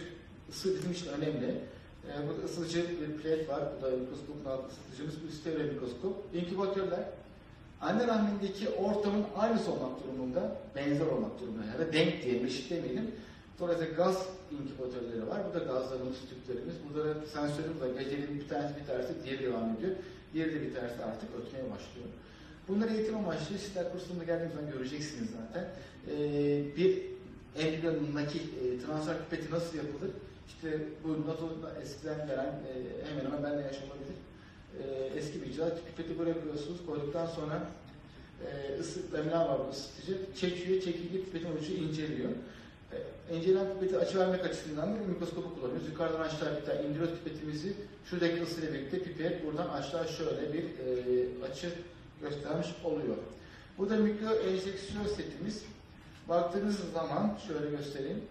ısı 0.50 0.74
bizim 0.74 0.92
için 0.92 1.06
önemli. 1.06 1.60
E, 2.08 2.28
burada 2.28 2.44
ısıtıcı 2.44 2.84
bir 3.00 3.22
plate 3.22 3.48
var. 3.48 3.62
Bu 3.78 3.86
da 3.86 3.90
mikroskopun 3.90 4.50
altı 4.50 4.66
ısıtıcımız. 4.68 5.14
Bu 5.26 5.32
stereo 5.32 5.72
mikroskop. 5.72 6.34
İnkübatörler. 6.34 7.04
Anne 7.80 8.06
rahmindeki 8.06 8.68
ortamın 8.68 9.24
aynısı 9.36 9.72
olmak 9.72 10.04
durumunda, 10.04 10.56
benzer 10.76 11.06
olmak 11.06 11.40
durumunda. 11.40 11.64
Ya 11.66 11.78
da 11.78 11.92
denk 11.92 12.22
diyelim, 12.22 12.46
eşit 12.46 12.70
demeyelim. 12.70 13.10
Dolayısıyla 13.58 13.94
gaz 13.94 14.26
inkübatörleri 14.50 15.26
var. 15.26 15.40
Bu 15.50 15.54
da 15.54 15.58
gazlarımız, 15.58 16.16
tüplerimiz. 16.30 16.74
Burada 16.84 17.08
da 17.08 17.26
sensörümüz 17.26 17.80
var. 17.80 17.88
Geceliğin 17.98 18.40
bir 18.40 18.48
tanesi 18.48 18.76
biterse 18.76 19.14
diğeri 19.24 19.42
devam 19.44 19.76
ediyor. 19.76 19.92
Diğeri 20.34 20.54
de 20.54 20.62
biterse 20.62 21.04
artık 21.04 21.28
ötmeye 21.40 21.64
başlıyor. 21.64 22.08
Bunları 22.68 22.94
eğitim 22.94 23.16
amaçlı 23.16 23.58
sizler 23.58 23.92
kursunda 23.92 24.24
geldiğiniz 24.24 24.54
zaman 24.54 24.70
göreceksiniz 24.70 25.28
zaten. 25.30 25.68
Ee, 26.10 26.76
bir 26.76 27.02
embriyonun 27.56 28.14
nakil, 28.14 28.40
e, 28.40 28.86
transfer 28.86 29.16
pipeti 29.18 29.50
nasıl 29.50 29.76
yapılır? 29.76 30.10
İşte 30.48 30.78
bu 31.04 31.08
NATO'da 31.12 31.80
eskiden 31.82 32.26
gelen 32.26 32.46
e, 32.46 32.72
hemen 33.08 33.24
hemen 33.24 33.42
bende 33.42 33.62
yaş 33.62 33.76
olabilir. 33.76 34.18
E, 34.80 35.18
eski 35.18 35.42
bir 35.42 35.46
icra. 35.46 35.74
Pipeti 35.86 36.18
böyle 36.18 36.30
yapıyorsunuz. 36.30 36.86
Koyduktan 36.86 37.26
sonra 37.26 37.66
e, 38.46 38.80
ısı, 38.80 39.00
laminar 39.12 39.48
var 39.48 39.58
bu 39.66 39.70
ısıtıcı. 39.70 40.18
Çekiyor, 40.40 40.82
çekiliyor, 40.82 41.24
pipetin 41.24 41.56
ucu 41.56 41.72
inceliyor. 41.72 42.30
E, 42.92 43.36
incelen 43.36 43.74
pipeti 43.74 43.98
açı 43.98 44.18
vermek 44.18 44.44
açısından 44.44 44.94
da 44.94 44.98
mikroskopu 45.08 45.54
kullanıyoruz. 45.54 45.88
Yukarıdan 45.88 46.20
aşağı 46.20 46.64
tane 46.64 46.82
indiriyoruz 46.82 47.14
pipetimizi. 47.24 47.72
Şuradaki 48.04 48.42
ısıyla 48.42 48.74
birlikte 48.74 49.02
pipet 49.02 49.46
buradan 49.46 49.68
aşağı 49.68 50.08
şöyle 50.08 50.52
bir 50.52 50.62
e, 50.62 51.26
açı 51.50 51.68
göstermiş 52.22 52.68
oluyor. 52.84 53.16
Bu 53.78 53.90
da 53.90 53.96
mikro 53.96 54.34
enjeksiyon 54.34 55.06
setimiz. 55.16 55.62
Baktığınız 56.28 56.92
zaman 56.92 57.38
şöyle 57.46 57.76
göstereyim. 57.76 58.24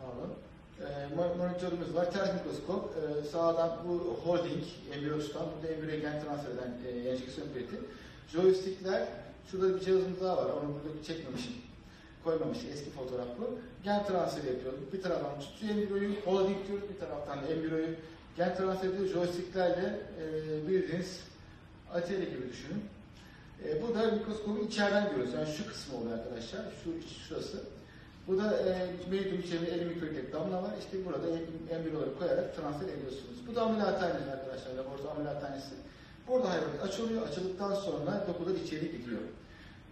Pardon. 0.00 0.32
E, 0.80 1.14
monitörümüz 1.38 1.94
var. 1.94 2.12
Ters 2.12 2.30
mikroskop. 2.34 2.94
E, 2.96 3.24
sağdan 3.24 3.70
bu 3.88 4.18
holding, 4.24 4.64
embriyo 4.94 5.18
tutan, 5.18 5.46
burada 5.54 5.74
embriyo 5.74 6.00
gen 6.00 6.24
transfer 6.24 6.50
eden 6.50 6.72
e, 6.86 7.08
enjeksiyon 7.08 7.48
pipeti. 7.48 7.76
Joystickler, 8.28 9.08
şurada 9.50 9.76
bir 9.76 9.80
cihazımız 9.80 10.20
daha 10.20 10.36
var. 10.36 10.44
Onu 10.44 10.74
burada 10.74 11.04
çekmemişim. 11.06 11.52
Koymamışım. 12.24 12.70
Eski 12.72 12.90
fotoğraf 12.90 13.26
bu. 13.38 13.58
Gen 13.84 14.06
transferi 14.06 14.46
yapıyoruz. 14.46 14.80
Bir 14.92 15.02
taraftan 15.02 15.40
tutuyor 15.40 15.74
embriyoyu, 15.74 16.14
holding 16.24 16.68
diyoruz. 16.68 16.88
Bir 16.94 17.00
taraftan 17.00 17.42
da 17.42 17.46
embriyoyu 17.46 17.88
gen 18.36 18.56
transfer 18.56 18.88
ediyor. 18.88 19.08
Joysticklerle 19.08 20.00
e, 20.20 20.68
bildiğiniz 20.68 21.20
atölye 21.94 22.24
gibi 22.24 22.48
düşünün. 22.52 22.82
E, 23.68 23.82
bu 23.82 23.94
da 23.94 24.10
mikroskopun 24.10 24.66
içeriden 24.66 25.08
görüyoruz. 25.08 25.34
Yani 25.34 25.48
şu 25.56 25.68
kısmı 25.68 25.98
oluyor 25.98 26.18
arkadaşlar. 26.18 26.60
Şu 26.84 26.90
şurası. 27.28 27.60
Bu 28.28 28.38
da 28.38 28.56
e, 28.58 28.86
medium 29.10 29.40
içeri 29.40 29.64
50 29.64 29.84
mikrolik 29.84 30.32
damla 30.32 30.62
var. 30.62 30.70
İşte 30.78 31.04
burada 31.06 31.26
embriyoları 31.70 32.18
koyarak 32.18 32.56
transfer 32.56 32.88
ediyorsunuz. 32.88 33.46
Bu 33.48 33.54
da 33.54 33.62
ameliyathanesi 33.62 34.30
arkadaşlar. 34.30 34.74
Laboratuvar 34.74 35.12
ameliyathanesi. 35.16 35.74
Burada 36.28 36.50
hayvan 36.50 36.88
açılıyor. 36.88 37.28
Açıldıktan 37.28 37.74
sonra 37.74 38.26
dokular 38.28 38.54
içeri 38.54 38.92
gidiyor. 38.92 39.20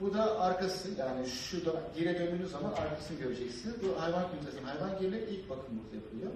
Bu 0.01 0.15
da 0.15 0.41
arkası 0.41 0.89
yani 0.99 1.27
şurada 1.29 1.83
geri 1.97 2.19
döndüğünüz 2.19 2.51
zaman 2.51 2.73
arkasını 2.73 3.19
göreceksiniz. 3.19 3.75
Bu 3.83 4.01
hayvan 4.01 4.25
ünitesinin 4.37 4.65
hayvan 4.65 4.99
gerileri 5.01 5.31
ilk 5.31 5.51
bakım 5.51 5.81
burada 5.83 5.97
yapılıyor. 5.97 6.31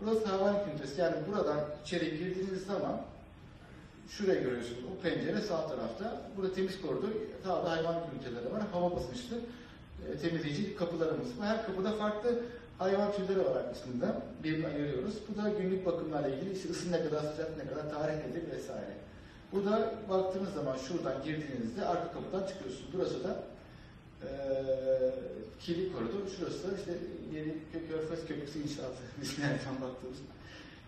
Burası 0.00 0.24
hayvan 0.24 0.70
ünitesi. 0.70 1.00
Yani 1.00 1.16
buradan 1.28 1.60
içeri 1.84 2.18
girdiğiniz 2.18 2.66
zaman 2.66 3.00
şuraya 4.10 4.40
görüyorsunuz. 4.42 4.80
O 4.92 5.02
pencere 5.02 5.40
sağ 5.40 5.68
tarafta. 5.68 6.22
Burada 6.36 6.52
temiz 6.54 6.82
koridor. 6.82 7.08
Sağda 7.44 7.70
hayvan 7.70 7.94
üniteleri 8.14 8.52
var. 8.52 8.62
Hava 8.72 8.96
basınçlı 8.96 9.36
e, 10.12 10.16
temizleyici 10.18 10.76
kapılarımız 10.76 11.38
var. 11.38 11.46
Her 11.46 11.66
kapıda 11.66 11.92
farklı 11.92 12.42
hayvan 12.78 13.12
türleri 13.12 13.44
var 13.44 13.56
arkasında. 13.56 14.22
Birini 14.44 14.66
ayırıyoruz. 14.66 15.14
Bu 15.28 15.42
da 15.42 15.48
günlük 15.48 15.86
bakımlarla 15.86 16.28
ilgili 16.28 16.52
işte 16.52 16.70
ısı 16.70 16.92
ne 16.92 17.02
kadar, 17.04 17.22
sıcak 17.22 17.56
ne 17.56 17.70
kadar, 17.70 17.90
tarih 17.90 18.14
nedir 18.14 18.42
vesaire. 18.56 18.94
Bu 19.52 19.64
da 19.64 19.94
baktığınız 20.08 20.54
zaman 20.54 20.76
şuradan 20.76 21.22
girdiğinizde 21.24 21.84
arka 21.86 22.12
kapıdan 22.12 22.46
çıkıyorsunuz. 22.46 22.88
Burası 22.92 23.24
da 23.24 23.42
eee 24.22 24.28
kilit 25.60 25.92
koridor. 25.92 26.28
Şurası 26.38 26.70
da 26.70 26.76
işte 26.76 26.92
yeni 27.34 27.48
Kö- 27.48 27.88
Körfez 27.88 28.26
Köprüsü 28.26 28.58
inşaatı. 28.62 29.02
Biz 29.22 29.38
nereden 29.38 29.74
baktığımız 29.82 30.18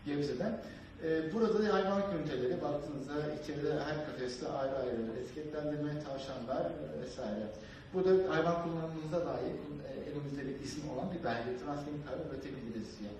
Gebze'den. 0.06 0.60
Eee 1.04 1.32
burada 1.32 1.62
da 1.62 1.74
hayvan 1.74 2.02
üniteleri 2.16 2.62
baktığınızda 2.62 3.12
içeride 3.42 3.72
her 3.72 4.06
kafeste 4.06 4.48
ayrı 4.48 4.76
ayrı 4.76 5.18
etiketlendirme, 5.22 5.92
tavşanlar 6.04 6.64
e, 6.64 7.00
vesaire. 7.02 7.46
Bu 7.94 8.04
da 8.04 8.34
hayvan 8.34 8.62
kullanımınıza 8.62 9.26
dair 9.26 9.52
e, 9.88 10.10
elimizde 10.10 10.46
bir 10.48 10.64
isim 10.64 10.90
olan 10.90 11.10
bir 11.12 11.24
belge. 11.24 11.50
Hayvan 11.66 12.26
üretebiliriz 12.30 12.88
diye. 12.98 13.10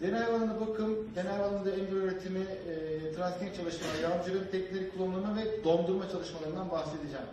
Deney 0.00 0.20
hayvanına 0.20 0.60
bakım, 0.60 1.08
deney 1.14 1.32
hayvanında 1.32 1.70
embriyo 1.70 2.02
üretimi, 2.02 2.40
e, 2.40 3.12
transgenik 3.14 3.56
çalışmalar, 3.56 3.98
yavruculuk 4.02 4.52
teknikleri 4.52 4.90
kullanımı 4.90 5.36
ve 5.36 5.64
dondurma 5.64 6.08
çalışmalarından 6.10 6.70
bahsedeceğim. 6.70 7.26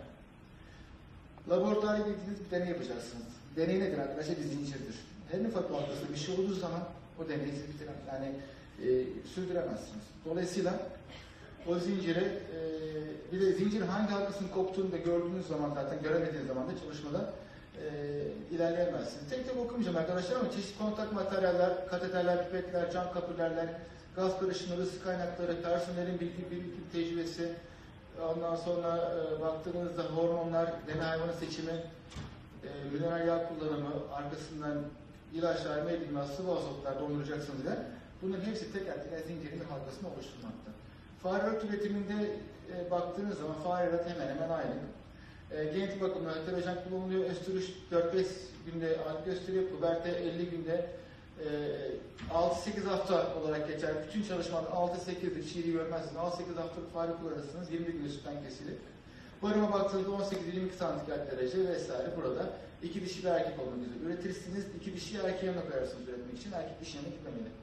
Laboratuvara 1.50 1.98
gittiğiniz 1.98 2.44
bir 2.44 2.50
deney 2.50 2.68
yapacaksınız. 2.68 3.26
Deney 3.56 3.80
nedir 3.80 3.98
arkadaşlar? 3.98 4.36
Bir 4.36 4.42
zincirdir. 4.42 4.96
En 5.32 5.44
ufak 5.44 5.70
ortasında 5.70 6.12
bir 6.12 6.18
şey 6.18 6.34
olduğu 6.34 6.54
zaman 6.54 6.80
o 7.20 7.28
deneyi 7.28 7.52
siz 7.52 7.74
bitirem, 7.74 7.94
yani 8.08 8.32
e, 8.82 9.04
sürdüremezsiniz. 9.34 10.04
Dolayısıyla 10.24 10.74
o 11.68 11.78
zincire 11.78 12.20
e, 12.20 12.58
bir 13.32 13.40
de 13.40 13.52
zincir 13.52 13.80
hangi 13.80 14.10
halkasının 14.12 14.48
koptuğunu 14.48 14.92
da 14.92 14.96
gördüğünüz 14.96 15.46
zaman 15.46 15.70
zaten 15.74 16.02
göremediğiniz 16.02 16.46
zaman 16.46 16.68
da 16.68 16.78
çalışmada 16.80 17.32
e, 17.82 18.54
ilerleyemezsiniz. 18.54 19.30
Tek 19.30 19.46
tek 19.48 19.56
okumayacağım 19.56 19.96
arkadaşlar 19.96 20.36
ama 20.36 20.50
çeşitli 20.50 20.78
kontak 20.78 21.12
materyaller, 21.12 21.88
kateterler, 21.88 22.50
pipetler, 22.50 22.90
cam 22.90 23.12
kapülerler, 23.12 23.68
gaz 24.16 24.40
karışımları, 24.40 24.80
ısı 24.80 25.02
kaynakları, 25.02 25.62
personelin 25.62 26.20
bilgi, 26.20 26.50
bilgi 26.50 26.90
tecrübesi, 26.92 27.52
ondan 28.20 28.56
sonra 28.56 29.14
e, 29.14 29.40
baktığınızda 29.40 30.02
hormonlar, 30.02 30.72
deney 30.88 31.06
hayvanı 31.06 31.32
seçimi, 31.32 31.72
e, 31.72 32.68
mineral 32.92 33.28
yağ 33.28 33.48
kullanımı, 33.48 33.90
arkasından 34.14 34.78
ilaçlar, 35.34 35.82
medimler, 35.82 36.24
sıvı 36.24 36.52
azotlar 36.52 37.00
donduracaksınız 37.00 37.64
diye. 37.64 37.76
Bunların 38.22 38.44
hepsi 38.44 38.72
teker 38.72 39.04
teker 39.04 39.18
zincirin 39.18 39.60
bir 39.60 39.64
halkasını 39.64 40.08
oluşturmakta. 40.14 40.70
Fare 41.22 41.66
üretiminde 41.66 42.36
e, 42.72 42.90
baktığınız 42.90 43.38
zaman 43.38 43.54
fare 43.54 44.04
hemen 44.08 44.28
hemen 44.34 44.48
aynı. 44.48 44.74
E, 45.50 45.64
genetik 45.64 46.02
bakımdan 46.02 46.34
heterojen 46.34 46.76
kullanılıyor. 46.84 47.30
Östürüş 47.30 47.66
4-5 47.92 48.26
günde 48.66 48.98
alt 49.08 49.24
gösteriyor. 49.24 49.64
Puberte 49.68 50.10
50 50.10 50.50
günde 50.50 50.86
e, 51.40 51.46
6-8 52.30 52.84
hafta 52.84 53.34
olarak 53.40 53.68
geçer. 53.68 53.90
Bütün 54.08 54.22
çalışmalar 54.22 54.64
6-8'dir. 54.64 55.48
Çiğri 55.48 55.72
görmezsiniz. 55.72 56.16
6-8 56.16 56.54
haftalık 56.54 56.92
fare 56.92 57.12
kullanırsınız. 57.12 57.70
20 57.72 57.86
gün 57.92 58.08
sütten 58.08 58.42
kesilir. 58.42 58.74
Barıma 59.42 59.72
baktığınızda 59.72 60.10
18-22 60.10 60.72
santigrat 60.78 61.32
derece 61.32 61.68
vesaire 61.68 62.10
burada. 62.16 62.50
iki 62.82 63.04
dişi 63.04 63.24
bir 63.24 63.28
erkek 63.28 63.60
olmak 63.60 63.74
üretirsiniz. 64.06 64.64
iki 64.80 64.94
dişi 64.94 65.16
yanına 65.16 65.70
koyarsınız 65.70 66.08
üretmek 66.08 66.38
için. 66.38 66.52
Erkek 66.52 66.80
dişi 66.80 66.96
yanına 66.96 67.10
gitmemeli. 67.10 67.61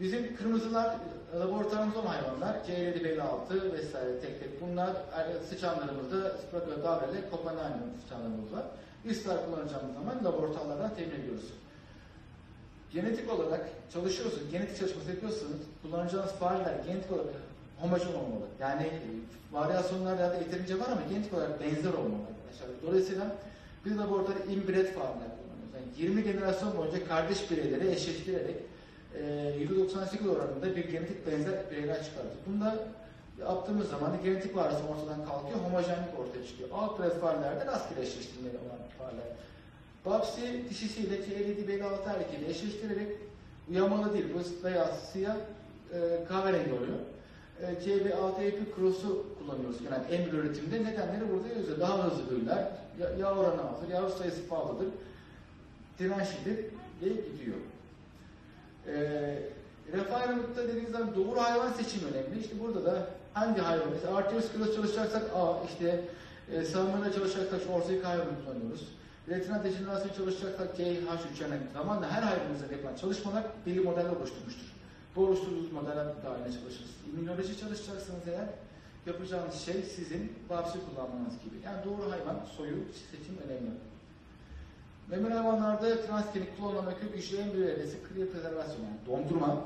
Bizim 0.00 0.36
kırmızılar 0.36 0.96
e, 1.34 1.38
laboratuvarımız 1.38 1.96
olan 1.96 2.06
hayvanlar. 2.06 2.54
C7, 2.54 3.04
belli 3.04 3.22
6 3.22 3.72
vesaire 3.72 4.20
tek 4.20 4.40
tek. 4.40 4.60
Bunlar 4.60 4.90
e, 4.90 5.46
sıçanlarımızda 5.50 6.36
Sprague 6.38 6.74
Gavrele, 6.82 7.20
Copenhagen 7.30 7.82
sıçanlarımız 8.02 8.52
var. 8.52 8.64
İstar 9.04 9.46
kullanacağımız 9.46 9.94
zaman 9.94 10.24
laboratuvarlardan 10.24 10.94
temin 10.94 11.14
ediyoruz. 11.20 11.44
Genetik 12.92 13.32
olarak 13.32 13.68
çalışıyorsunuz, 13.92 14.50
genetik 14.50 14.78
çalışması 14.78 15.10
yapıyorsanız 15.10 15.60
kullanacağınız 15.82 16.32
fareler 16.32 16.74
genetik 16.86 17.12
olarak 17.12 17.34
homojen 17.80 18.14
olmalı. 18.14 18.46
Yani 18.60 18.82
e, 18.82 19.00
varyasyonlar 19.52 20.18
ya 20.18 20.30
da 20.30 20.34
yeterince 20.34 20.80
var 20.80 20.88
ama 20.92 21.00
genetik 21.10 21.34
olarak 21.34 21.60
benzer 21.60 21.92
olmalı 21.92 22.22
arkadaşlar. 22.30 22.68
Dolayısıyla 22.86 23.36
biz 23.84 23.98
laboratuvarda 23.98 24.44
inbred 24.44 24.86
fareler 24.86 25.30
kullanıyoruz. 25.36 25.72
Yani 25.74 25.86
20 25.96 26.22
jenerasyon 26.22 26.76
boyunca 26.76 27.08
kardeş 27.08 27.50
bireyleri 27.50 27.90
eşleştirerek 27.90 28.56
e, 28.56 28.71
%98 29.16 30.28
oranında 30.30 30.76
bir 30.76 30.84
genetik 30.88 31.26
benzer 31.26 31.70
bireyler 31.70 31.96
çıkartıyor. 32.04 32.34
Bunda 32.46 32.76
yaptığımız 33.40 33.88
zaman 33.90 34.12
genetik 34.24 34.56
varsın 34.56 34.86
ortadan 34.86 35.26
kalkıyor, 35.26 35.58
homojenlik 35.64 36.18
ortaya 36.20 36.46
çıkıyor. 36.46 36.68
Alt 36.72 36.98
bred 37.00 37.12
farelerde 37.20 37.66
rastgele 37.66 38.00
eşleştirmeli 38.00 38.56
olan 38.58 38.78
fareler. 38.98 39.24
Babsi 40.06 40.64
dişisiyle 40.70 41.14
C7 41.16 41.68
belli 41.68 41.84
altı 41.84 42.10
erkeğiyle 42.10 42.50
eşleştirerek 42.50 43.08
uyamalı 43.70 44.12
değil, 44.14 44.26
bu 44.34 44.64
beyaz, 44.64 44.98
siyah, 45.12 45.36
e, 45.94 46.24
kahverengi 46.28 46.72
oluyor. 46.72 46.98
E, 47.62 47.64
CB6 47.84 48.42
EP 48.42 48.76
cross'u 48.76 49.26
kullanıyoruz 49.38 49.76
genelde 49.82 50.16
embriyo 50.16 50.42
üretiminde. 50.42 50.84
Nedenleri 50.84 51.30
burada 51.32 51.48
yazıyor. 51.58 51.80
Daha 51.80 52.04
hızlı 52.04 52.30
büyürler, 52.30 52.68
ya- 53.00 53.10
yağ 53.18 53.34
oranı 53.36 53.70
azdır, 53.70 53.88
yavru 53.88 54.10
sayısı 54.10 54.42
fazladır, 54.46 54.88
dirençlidir 55.98 56.56
ve 57.02 57.08
gidiyor. 57.08 57.56
E, 58.86 58.92
refah 59.92 60.20
ayrılıkta 60.20 60.68
dediğiniz 60.68 60.90
zaman 60.92 61.14
doğru 61.14 61.40
hayvan 61.40 61.72
seçimi 61.72 62.04
önemli. 62.10 62.40
İşte 62.40 62.60
burada 62.60 62.84
da 62.84 63.06
hangi 63.34 63.60
hayvan, 63.60 63.88
mesela 63.92 64.16
arterioskleroz 64.16 64.74
çalışacaksak 64.74 65.22
A, 65.34 65.64
işte 65.68 66.04
e, 66.52 66.64
savunmada 66.64 67.12
çalışacaksak 67.12 67.60
şu 67.62 68.08
hayvanı 68.08 68.44
kullanıyoruz. 68.44 68.88
Retina 69.28 69.64
dejenerasyonu 69.64 70.16
çalışacaksak 70.16 70.76
C, 70.76 70.82
H3 70.84 71.42
yani 71.42 71.54
zamanla 71.72 72.10
her 72.10 72.22
hayvanımızda 72.22 72.72
yapılan 72.72 72.96
çalışmalar 72.96 73.44
belli 73.66 73.80
modeller 73.80 74.10
oluşturmuştur. 74.10 74.72
Bu 75.16 75.26
oluşturduğunuz 75.26 75.72
modeller 75.72 76.06
dahilinde 76.06 76.58
çalışırız. 76.60 76.90
İmmünoloji 77.08 77.60
çalışacaksanız 77.60 78.28
eğer 78.28 78.48
yapacağınız 79.06 79.54
şey 79.54 79.82
sizin 79.82 80.32
babsi 80.50 80.78
kullanmanız 80.86 81.34
gibi. 81.44 81.56
Yani 81.64 81.84
doğru 81.84 82.10
hayvan 82.10 82.36
soyu 82.56 82.76
seçim 83.10 83.38
önemli. 83.46 83.70
Memeli 85.12 85.34
hayvanlarda 85.34 86.06
transgenik 86.06 86.58
klonlama 86.58 86.98
kök 87.00 87.14
güçlü 87.14 87.36
embriyo 87.36 87.64
evresi, 87.64 87.96
kriyopreservasyon 88.08 88.84
yani 88.84 88.98
dondurma, 89.06 89.64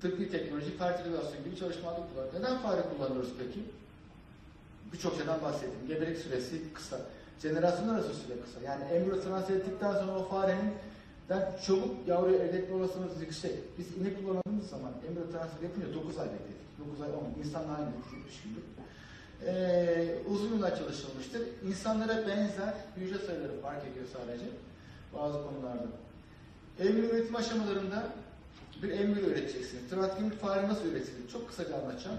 tıbbi 0.00 0.30
teknoloji, 0.30 0.76
fertilizasyon 0.78 1.44
gibi 1.44 1.56
çalışmalarda 1.56 2.00
kullanılıyor. 2.06 2.34
Neden 2.40 2.58
fare 2.58 2.82
kullanıyoruz 2.82 3.32
peki? 3.38 3.60
Birçok 4.92 5.16
şeyden 5.16 5.42
bahsettim. 5.42 5.88
Gebelik 5.88 6.18
süresi 6.18 6.72
kısa. 6.74 7.00
Jenerasyon 7.42 7.88
arası 7.88 8.14
süre 8.14 8.40
kısa. 8.40 8.60
Yani 8.60 8.84
embriyo 8.84 9.22
transfer 9.22 9.54
ettikten 9.54 9.92
sonra 9.92 10.18
o 10.18 10.28
farenin 10.28 10.72
den 11.28 11.52
çabuk 11.66 12.08
yavru 12.08 12.30
elde 12.30 12.58
etme 12.58 12.76
olasılığımız 12.76 13.20
yüksek. 13.20 13.52
Biz 13.78 13.96
inek 13.96 14.18
kullandığımız 14.18 14.70
zaman 14.70 14.92
embriyo 15.08 15.30
transfer 15.30 15.62
yapınca 15.62 15.94
9 15.94 16.18
ay 16.18 16.26
bekledik. 16.26 16.78
9 16.78 17.00
ay 17.00 17.08
10. 17.08 17.44
İnsanlar 17.44 17.78
aynı 17.78 17.90
70 18.16 18.42
gündür. 18.42 18.62
Ee, 19.46 20.14
uzun 20.30 20.54
yıllar 20.54 20.78
çalışılmıştır. 20.78 21.42
İnsanlara 21.68 22.26
benzer 22.26 22.74
hücre 22.96 23.18
sayıları 23.18 23.60
fark 23.60 23.82
ediyor 23.88 24.06
sadece 24.12 24.46
bazı 25.14 25.32
konularda. 25.32 25.86
Embriyo 26.78 27.10
üretim 27.10 27.36
aşamalarında 27.36 28.04
bir 28.82 28.90
embriyo 28.90 29.26
üreteceksiniz. 29.26 29.90
Transgenik 29.90 30.40
fare 30.40 30.68
nasıl 30.68 30.86
üretilir? 30.86 31.28
Çok 31.32 31.48
kısaca 31.48 31.76
anlatacağım. 31.76 32.16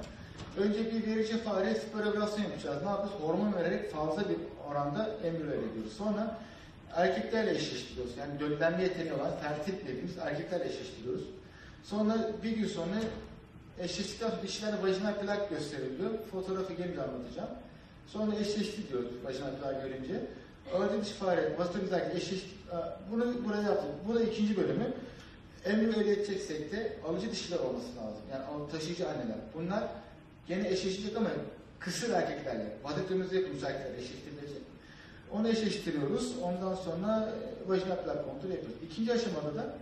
Önce 0.58 0.92
bir 0.92 1.08
verici 1.08 1.38
fare 1.38 1.76
spirovilasyon 1.76 2.44
yapacağız. 2.44 2.84
Ne 2.84 2.90
yapıyoruz? 2.90 3.20
Hormon 3.22 3.54
vererek 3.54 3.92
fazla 3.92 4.30
bir 4.30 4.38
oranda 4.70 5.10
embriyo 5.24 5.54
elde 5.54 5.72
ediyoruz. 5.72 5.94
Sonra 5.98 6.38
erkeklerle 6.96 7.52
eşleştiriyoruz. 7.52 8.18
Yani 8.18 8.40
döllenme 8.40 8.84
yeteneği 8.84 9.14
olan 9.14 9.38
fertil 9.38 9.88
dediğimiz 9.88 10.18
erkeklerle 10.18 10.66
eşleştiriyoruz. 10.66 11.24
Sonra 11.84 12.32
bir 12.44 12.52
gün 12.52 12.68
sonra 12.68 12.96
eşleştikten 13.80 14.30
sonra 14.30 14.42
dişilerde 14.44 14.84
vajinal 14.84 15.14
plak 15.14 15.50
gösteriliyor. 15.50 16.10
Fotoğrafı 16.32 16.74
gelince 16.74 17.02
anlatacağım. 17.02 17.50
Sonra 18.08 18.36
eşleşti 18.36 18.90
diyoruz 18.90 19.12
vajinal 19.24 19.56
plak 19.62 19.84
görünce. 19.84 20.22
Aracı 20.76 21.02
dişi 21.02 21.14
fare, 21.14 21.60
vasitimizdeki 21.60 22.18
eşleşti. 22.18 22.50
Bunu 23.12 23.46
buraya 23.46 23.62
yaptık. 23.62 23.90
Bu 24.08 24.16
da 24.16 24.24
ikinci 24.24 24.58
bölümü. 24.58 24.94
Embriyo 25.66 26.02
elde 26.02 26.14
edeceksek 26.14 26.72
de 26.72 26.94
alıcı 27.08 27.32
dişiler 27.32 27.60
olması 27.60 27.88
lazım. 27.88 28.22
Yani 28.32 28.72
taşıyıcı 28.72 29.10
anneler. 29.10 29.38
Bunlar 29.54 29.84
gene 30.48 30.70
eşleşecek 30.70 31.18
ama 31.18 31.30
kısır 31.80 32.10
erkeklerle. 32.10 32.78
Yapılmış 32.84 33.34
erkeklerle 33.34 33.98
eşleştirilecek. 33.98 34.62
Onu 35.32 35.48
eşleştiriyoruz. 35.48 36.38
Ondan 36.44 36.76
sonra 36.76 37.30
e, 37.66 37.70
vajinal 37.70 37.96
plak 37.96 38.26
kontrolü 38.26 38.52
yapıyoruz. 38.52 38.78
İkinci 38.92 39.14
aşamada 39.14 39.56
da 39.56 39.76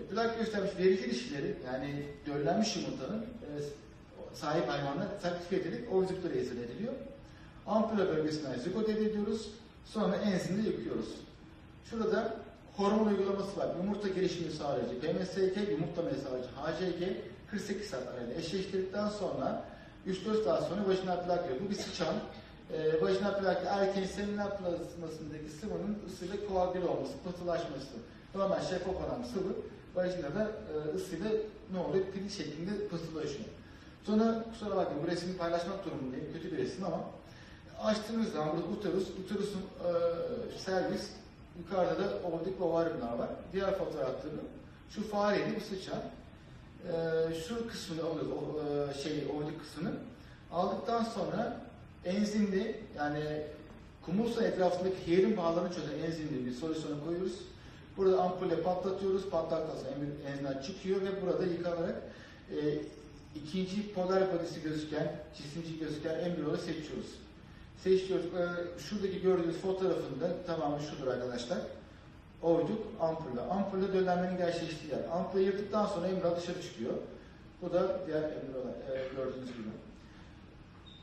e, 0.00 0.04
plak 0.04 0.38
göstermiş 0.38 0.70
verici 0.78 1.10
dişileri 1.10 1.54
yani 1.66 2.04
döllenmiş 2.26 2.76
yumurtanın 2.76 3.20
e, 3.20 3.50
sahip 4.34 4.68
hayvanlar 4.68 5.06
sertifiye 5.22 5.60
edilip 5.60 5.92
ovüzükleri 5.92 6.40
izin 6.40 6.62
ediliyor. 6.62 6.92
Ampula 7.66 8.08
bölgesinden 8.08 8.58
zigot 8.58 8.88
ediyoruz. 8.88 9.48
Sonra 9.92 10.16
enzimde 10.16 10.68
yıkıyoruz. 10.68 11.08
Şurada 11.90 12.36
hormon 12.76 13.06
uygulaması 13.06 13.56
var. 13.56 13.68
Yumurta 13.76 14.08
gelişimini 14.08 14.52
sağlayıcı, 14.52 15.00
PMSG 15.00 15.70
yumurtlamayı 15.70 16.16
sağlayıcı, 16.16 16.48
HCG 16.48 17.16
48 17.50 17.86
saat 17.90 18.08
arayla 18.08 18.34
eşleştirdikten 18.34 19.08
sonra 19.08 19.64
3-4 20.06 20.44
saat 20.44 20.68
sonra 20.68 20.88
vajinal 20.88 21.24
plak 21.24 21.38
yapıyor. 21.38 21.60
Bu 21.66 21.70
bir 21.70 21.74
sıçan. 21.74 22.14
E, 22.72 23.02
vajinal 23.02 23.40
plak 23.40 23.62
erkeğin 23.66 24.06
seminal 24.06 24.50
plazmasındaki 24.58 25.50
sıvının 25.60 25.98
ısıyla 26.06 26.36
koagüle 26.48 26.84
olması, 26.84 27.12
pıhtılaşması. 27.24 27.94
Normal 28.34 28.60
şeffaf 28.60 28.96
olan 28.96 29.22
sıvı 29.22 29.52
vajinada 29.94 30.52
e, 30.72 30.96
ısıyla 30.96 31.30
ne 31.72 31.78
oluyor? 31.78 32.04
Pil 32.04 32.28
şeklinde 32.28 32.88
pıhtılaşıyor. 32.88 33.48
Sonra 34.06 34.44
kusura 34.50 34.76
bakmayın 34.76 35.02
bu 35.02 35.10
resmi 35.10 35.36
paylaşmak 35.36 35.84
durumundayım. 35.84 36.32
Kötü 36.32 36.52
bir 36.52 36.56
resim 36.56 36.84
ama 36.84 37.00
açtığınız 37.82 38.32
zaman 38.32 38.56
burada 38.56 38.68
uterus, 38.68 39.08
uterusun 39.10 39.60
e, 39.60 39.90
servis, 40.58 41.10
yukarıda 41.58 41.98
da 41.98 42.18
ovadik 42.24 42.62
ovaryumlar 42.62 43.18
var. 43.18 43.28
Diğer 43.52 43.78
fotoğrafta 43.78 44.28
da 44.28 44.42
şu 44.90 45.08
fareydi, 45.08 45.56
bu 45.56 45.60
sıçan. 45.60 46.00
E, 46.88 46.92
şu 47.34 47.68
kısmını 47.68 48.02
alıyoruz, 48.02 48.32
o, 48.32 48.60
e, 48.60 48.94
şey, 49.02 49.26
ovadik 49.36 49.60
kısmını. 49.60 49.92
Aldıktan 50.52 51.04
sonra 51.04 51.60
enzimli, 52.04 52.80
yani 52.96 53.22
kumulsa 54.06 54.44
etrafındaki 54.44 55.06
hiyelin 55.06 55.36
bağlarını 55.36 55.74
çözen 55.74 55.98
enzimli 55.98 56.46
bir 56.46 56.52
solüsyona 56.52 57.04
koyuyoruz. 57.04 57.38
Burada 57.96 58.22
ampulle 58.22 58.62
patlatıyoruz, 58.62 59.30
patlattıktan 59.30 59.76
sonra 59.76 60.30
enzimler 60.30 60.62
çıkıyor 60.62 61.00
ve 61.00 61.22
burada 61.22 61.46
yıkanarak 61.46 62.02
e, 62.50 62.56
ikinci 63.34 63.92
polar 63.92 64.34
badisi 64.34 64.62
gözüken, 64.62 65.16
cisimci 65.36 65.78
gözüken 65.78 66.18
embriyoları 66.18 66.58
seçiyoruz. 66.58 67.06
Seçiyoruz. 67.84 68.26
Ee, 68.26 68.80
şuradaki 68.80 69.20
gördüğünüz 69.20 69.56
fotoğrafında 69.56 70.42
tamamı 70.46 70.80
şudur 70.82 71.06
arkadaşlar. 71.06 71.58
Oyduk 72.42 72.86
ampulle. 73.00 73.40
Ampulle 73.40 73.92
döllenmenin 73.92 74.36
gerçekleştiği 74.36 74.90
yer. 74.90 75.00
Ampulü 75.12 75.42
yırttıktan 75.42 75.86
sonra 75.86 76.06
embriyo 76.08 76.36
dışarı 76.36 76.62
çıkıyor. 76.62 76.92
Bu 77.62 77.72
da 77.72 78.00
diğer 78.06 78.22
embriyolar 78.22 78.72
e, 78.72 79.14
gördüğünüz 79.16 79.52
gibi. 79.52 79.68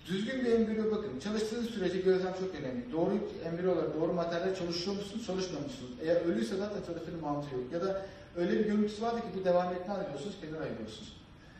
Düzgün 0.07 0.45
bir 0.45 0.51
embriyo 0.51 0.91
bakın. 0.91 1.19
Çalıştığınız 1.19 1.65
sürece 1.65 1.99
gözlem 1.99 2.33
çok 2.33 2.55
önemli. 2.55 2.91
Doğru 2.91 3.11
embriyolar, 3.45 3.93
doğru 3.93 4.13
materyaller 4.13 4.55
çalışıyor 4.55 4.95
musunuz, 4.95 5.25
çalışmıyor 5.25 5.63
musunuz? 5.63 5.91
Eğer 6.01 6.15
ölüyse 6.15 6.55
zaten 6.55 6.81
çalışmanın 6.87 7.21
mantığı 7.21 7.55
yok. 7.55 7.63
Ya 7.73 7.81
da 7.81 8.05
öyle 8.35 8.51
bir 8.51 8.65
görüntüsü 8.65 9.01
vardı 9.01 9.17
ki 9.17 9.39
bu 9.39 9.45
devam 9.45 9.73
etmez 9.73 9.97
diyorsunuz, 10.07 10.35
kenara 10.41 10.63
ayırıyorsunuz. 10.63 11.17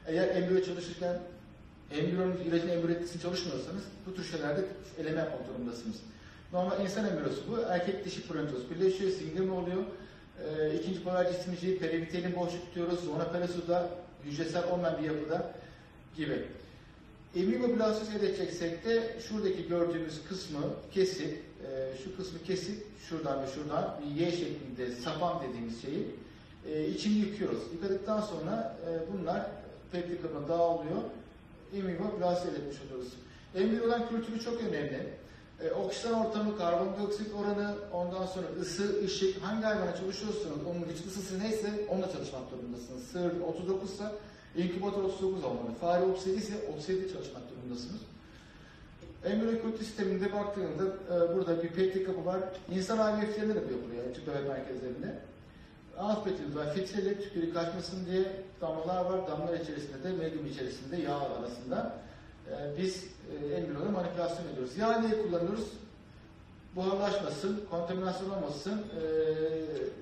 Eğer 0.08 0.36
embriyo 0.36 0.64
çalışırken 0.64 1.20
embriyonun 1.92 2.38
ilacın 2.38 2.70
embriyo 2.70 2.98
etkisini 2.98 3.22
çalışmıyorsanız 3.22 3.84
bu 4.08 4.16
tür 4.16 4.24
şeylerde 4.24 4.66
eleme 5.00 5.20
yapmak 5.20 5.48
durumundasınız. 5.48 5.96
Normal 6.54 6.82
insan 6.82 7.06
embriyosu 7.06 7.42
bu. 7.52 7.62
Erkek 7.62 8.06
dişi 8.06 8.28
prontoz 8.28 8.70
birleşiyor, 8.70 9.12
sindirme 9.12 9.52
oluyor. 9.52 9.84
Ee, 10.44 10.76
ikinci 10.76 11.04
polar 11.04 11.32
cisimci 11.32 11.80
perivitelin 11.80 12.36
boşluk 12.36 12.76
diyoruz. 12.76 13.00
Zona 13.00 13.32
pelosuda 13.32 13.90
hücresel 14.26 14.72
olmayan 14.72 14.98
bir 14.98 15.04
yapıda 15.04 15.54
gibi. 16.18 16.46
Emiloblastose 17.36 18.18
elde 18.18 18.30
edeceksek 18.30 18.86
de 18.86 19.16
şuradaki 19.30 19.68
gördüğümüz 19.68 20.24
kısmı 20.30 20.60
kesip, 20.94 21.44
e, 21.68 21.98
şu 22.04 22.18
kısmı 22.18 22.40
kesip 22.44 22.84
şuradan 23.10 23.44
ve 23.44 23.48
şuradan 23.48 24.00
bir 24.02 24.22
Y 24.22 24.32
şeklinde 24.32 24.92
sapan 24.92 25.44
dediğimiz 25.50 25.82
şeyi 25.82 26.08
e, 26.68 26.88
içini 26.88 27.14
yıkıyoruz. 27.14 27.60
Yıkadıktan 27.74 28.22
sonra 28.22 28.78
e, 28.88 29.14
bunlar 29.14 29.46
peptik 29.92 30.22
kabına 30.22 30.48
dağılıyor. 30.48 31.02
Elde 31.74 32.58
etmiş 32.58 32.78
oluyoruz. 32.82 33.14
Embriyoların 33.56 34.08
kültürü 34.08 34.40
çok 34.40 34.62
önemli. 34.62 35.14
E, 35.62 35.72
oksijen 35.72 36.14
ortamı, 36.14 36.58
karbondioksit 36.58 37.34
oranı, 37.34 37.76
ondan 37.94 38.26
sonra 38.26 38.48
ısı, 38.62 39.04
ışık, 39.06 39.44
hangi 39.44 39.64
hayvana 39.64 39.96
çalışıyorsanız 39.96 40.66
onun 40.70 40.82
iç 40.82 41.06
ısısı 41.08 41.40
neyse 41.40 41.88
onunla 41.90 42.12
çalışmak 42.12 42.52
durumundasınız. 42.52 43.04
Sığır 43.04 43.42
39 43.42 43.92
ise 43.92 44.04
inkübatör 44.56 45.04
39 45.04 45.44
olmalı. 45.44 45.74
Fare 45.82 46.04
37 46.04 46.38
ise 46.38 46.54
37 46.74 47.14
çalışmak 47.14 47.50
durumundasınız. 47.50 48.02
Embriyo 49.26 49.62
kültür 49.62 49.86
sisteminde 49.86 50.34
baktığında 50.34 50.84
e, 50.84 51.36
burada 51.36 51.64
bir 51.64 51.70
peptik 51.70 52.06
kapı 52.06 52.26
var. 52.26 52.40
İnsan 52.72 53.20
IVF'lerinde 53.20 53.56
de 53.56 53.60
yapılıyor 53.60 54.04
tüp 54.14 54.28
merkezlerinde. 54.28 55.20
Petimiz 56.24 56.56
var. 56.56 56.74
Filtreli 56.74 57.22
tükürük 57.22 57.54
kaçmasın 57.54 58.06
diye 58.06 58.24
damlalar 58.62 59.06
var. 59.06 59.28
Damlalar 59.28 59.60
içerisinde 59.60 60.04
de 60.04 60.12
medyum 60.12 60.46
içerisinde 60.46 60.98
yağ 60.98 61.20
arasında 61.20 61.94
e, 62.52 62.78
biz 62.78 63.04
e, 63.04 63.56
embriyoları 63.56 63.90
manipülasyon 63.90 64.48
ediyoruz. 64.48 64.78
Yağ 64.78 65.00
niye 65.02 65.22
kullanıyoruz? 65.22 65.66
Buharlaşmasın, 66.76 67.66
kontaminasyon 67.72 68.30
olmasın, 68.30 68.82
e, 68.82 69.04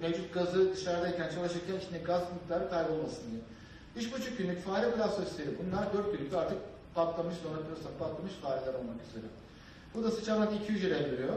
mevcut 0.01 0.33
gazı 0.33 0.73
dışarıdayken 0.73 1.29
çalışırken 1.35 1.75
içinde 1.77 1.97
gaz 1.97 2.21
miktarı 2.33 2.69
kaybolmasın 2.69 3.31
diye. 3.31 3.41
Üç 3.95 4.13
buçuk 4.13 4.37
günlük 4.37 4.65
fare 4.65 4.97
blastositleri 4.97 5.49
bunlar 5.59 5.93
dört 5.93 6.17
günlük 6.17 6.33
artık 6.33 6.57
patlamış, 6.95 7.35
donatıyorsa 7.43 7.89
patlamış 7.99 8.33
fareler 8.33 8.73
olmak 8.73 8.95
üzere. 9.09 9.25
Bu 9.95 10.03
da 10.03 10.11
sıçramak 10.11 10.53
iki 10.53 10.73
hücre 10.73 10.95
embriyo. 10.95 11.33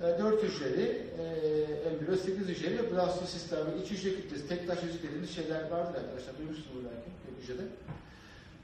E, 0.00 0.18
dört 0.18 0.42
hücreli, 0.42 1.06
e, 1.18 1.24
embriyo 1.88 2.16
sekiz 2.16 2.48
hücreli 2.48 2.92
blastosistler 2.92 3.58
ve 3.66 3.82
iç 3.82 3.90
hücre 3.90 4.14
kütlesi, 4.14 4.48
tek 4.48 4.66
taş 4.66 4.78
hücre 4.82 5.02
dediğimiz 5.02 5.34
şeyler 5.34 5.70
vardır 5.70 6.00
arkadaşlar. 6.00 6.38
Duymuşsunuz 6.38 6.84
belki 6.84 7.10
kök 7.24 7.42
hücrede. 7.42 7.62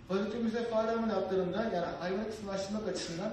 Pozitifimizde 0.08 0.64
fare 0.64 0.90
ameliyatlarında 0.90 1.62
yani 1.62 1.86
hayvanı 2.00 2.30
kısımlaştırmak 2.30 2.88
açısından 2.88 3.32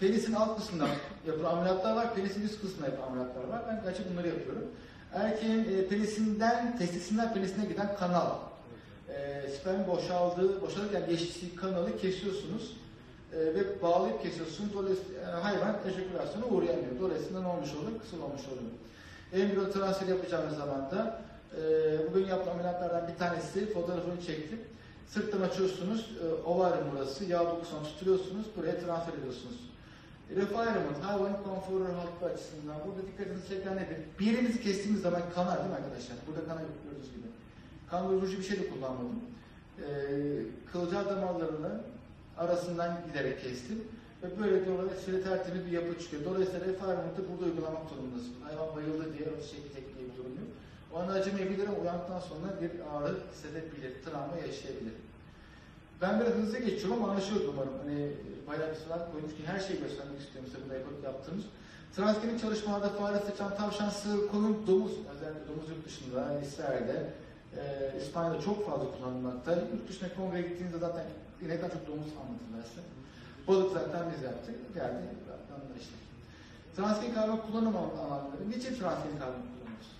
penisin 0.00 0.32
alt 0.32 0.56
kısmında 0.56 0.86
yapılan 1.26 1.52
ameliyatlar 1.52 1.96
var, 1.96 2.14
penisin 2.14 2.42
üst 2.42 2.60
kısmında 2.60 2.86
yapılan 2.86 3.06
ameliyatlar 3.06 3.44
var. 3.44 3.62
Ben 3.68 3.82
gerçi 3.84 4.02
bunları 4.12 4.28
yapıyorum. 4.28 4.64
Erkeğin 5.14 5.64
e, 5.64 5.86
penisinden, 5.86 6.78
testisinden 6.78 7.34
penisine 7.34 7.66
giden 7.66 7.96
kanal. 7.96 8.30
E, 9.08 9.48
sperm 9.50 9.86
boşaldığı, 9.86 10.62
boşalırken 10.62 11.06
geçtiği 11.08 11.56
kanalı 11.56 11.98
kesiyorsunuz 11.98 12.76
e, 12.76 12.81
ve 13.32 13.82
bağlayıp 13.82 14.22
kesiyorsunuz. 14.22 14.74
Dolayısıyla 14.74 15.20
e, 15.20 15.24
hayvan 15.24 15.76
ejekülasyona 15.88 16.46
uğrayamıyor. 16.46 17.00
Dolayısıyla 17.00 17.40
ne 17.40 17.46
olmuş 17.46 17.70
olur? 17.74 18.00
Kısılmamış 18.00 18.42
oluyor. 18.48 18.72
Embriyo 19.32 19.70
transferi 19.70 20.10
yapacağımız 20.10 20.56
zaman 20.56 20.90
da 20.90 21.20
e, 21.56 21.60
bugün 22.10 22.26
yapılan 22.26 22.52
ameliyatlardan 22.52 23.08
bir 23.08 23.18
tanesi 23.18 23.72
fotoğrafını 23.72 24.22
çektim. 24.26 24.60
Sırttan 25.08 25.40
açıyorsunuz, 25.40 26.16
e, 26.24 26.48
ovaryum 26.48 26.86
burası, 26.92 27.24
yağ 27.24 27.40
dokusunu 27.40 27.82
tutuyorsunuz, 27.82 28.46
buraya 28.56 28.80
transfer 28.80 29.12
ediyorsunuz. 29.12 29.60
Refinement, 30.30 30.98
hayvan 31.02 31.42
konforu 31.42 31.84
rahatlığı 31.84 32.26
açısından 32.26 32.76
burada 32.86 33.06
dikkatinizi 33.08 33.48
çeken 33.48 33.76
nedir? 33.76 33.96
Bir 34.18 34.26
yerimizi 34.26 34.62
kestiğimiz 34.62 35.02
zaman 35.02 35.22
kanar 35.34 35.58
değil 35.58 35.70
mi 35.70 35.74
arkadaşlar? 35.74 36.16
Burada 36.26 36.44
kanar 36.44 36.62
gördüğünüz 36.62 37.10
gibi. 37.14 37.26
Kan 37.90 38.08
doyurucu 38.08 38.38
bir 38.38 38.42
şey 38.42 38.60
de 38.60 38.68
kullanmadım. 38.68 39.20
Ee, 39.78 39.84
kılcal 40.72 41.04
damarlarını 41.04 41.80
arasından 42.38 43.00
giderek 43.06 43.42
kestim. 43.42 43.84
Ve 44.22 44.40
böyle 44.40 44.66
dolayısıyla 44.66 45.22
tertemiz 45.22 45.66
bir 45.66 45.72
yapı 45.72 45.98
çıkıyor. 45.98 46.24
Dolayısıyla 46.24 46.66
refahrement'ı 46.66 47.22
burada 47.30 47.44
uygulamak 47.44 47.90
durumundasın. 47.90 48.34
Hayvan 48.44 48.76
bayıldı 48.76 49.04
diye 49.18 49.28
öyle 49.28 49.42
şekil 49.42 49.70
tekniği 49.74 50.06
bir. 50.08 50.22
O 50.92 50.98
an 50.98 51.08
acımayabilir 51.08 51.66
ama 51.68 51.78
uyandıktan 51.78 52.20
sonra 52.20 52.48
bir 52.62 52.70
ağrı 52.92 53.16
hissedebilir, 53.32 53.92
travma 54.04 54.36
yaşayabilir. 54.46 54.96
Ben 56.00 56.20
biraz 56.20 56.32
hızlı 56.34 56.58
geçiyorum 56.58 57.02
ama 57.02 57.12
anlaşılır 57.12 57.48
umarım. 57.48 57.78
Hani 57.82 58.12
bayağı 58.46 58.70
bir 58.70 58.80
sıra 58.82 59.08
koymuş 59.12 59.32
ki 59.36 59.42
her 59.46 59.60
şeyi 59.66 59.80
göstermek 59.80 60.20
istiyorum 60.20 60.50
size 60.50 60.62
burada 60.62 60.78
yapıp 60.78 61.04
yaptığımız. 61.04 61.44
Transgenik 61.96 62.40
çalışmalarda 62.40 62.88
fare, 62.88 63.18
sıçan, 63.30 63.56
tavşan, 63.56 63.88
sığır, 63.88 64.28
koyun, 64.28 64.66
domuz, 64.66 64.92
özellikle 65.12 65.48
domuz 65.48 65.68
yurt 65.70 65.84
dışında, 65.86 66.20
yani 66.20 66.46
İsrail'de, 66.46 66.96
e, 67.58 67.62
İspanya'da 68.00 68.40
çok 68.40 68.66
fazla 68.66 68.86
kullanılmakta. 68.96 69.52
Yurt 69.52 69.88
dışına 69.88 70.08
kongreye 70.16 70.42
gittiğinizde 70.48 70.78
zaten 70.78 71.04
inekten 71.44 71.68
çok 71.68 71.86
domuz 71.86 72.12
anlatırlar 72.20 72.64
size. 72.68 72.82
Balık 73.48 73.72
zaten 73.72 74.02
biz 74.14 74.22
yaptık. 74.22 74.74
Geldi, 74.74 75.02
onlar 75.50 75.80
işte. 75.80 75.94
Transgenik 76.76 77.16
hayvan 77.16 77.46
kullanım 77.46 77.76
alanları. 77.76 78.42
Niçin 78.48 78.74
transgenik 78.74 79.20
hayvan 79.20 79.42
kullanıyoruz? 79.50 79.90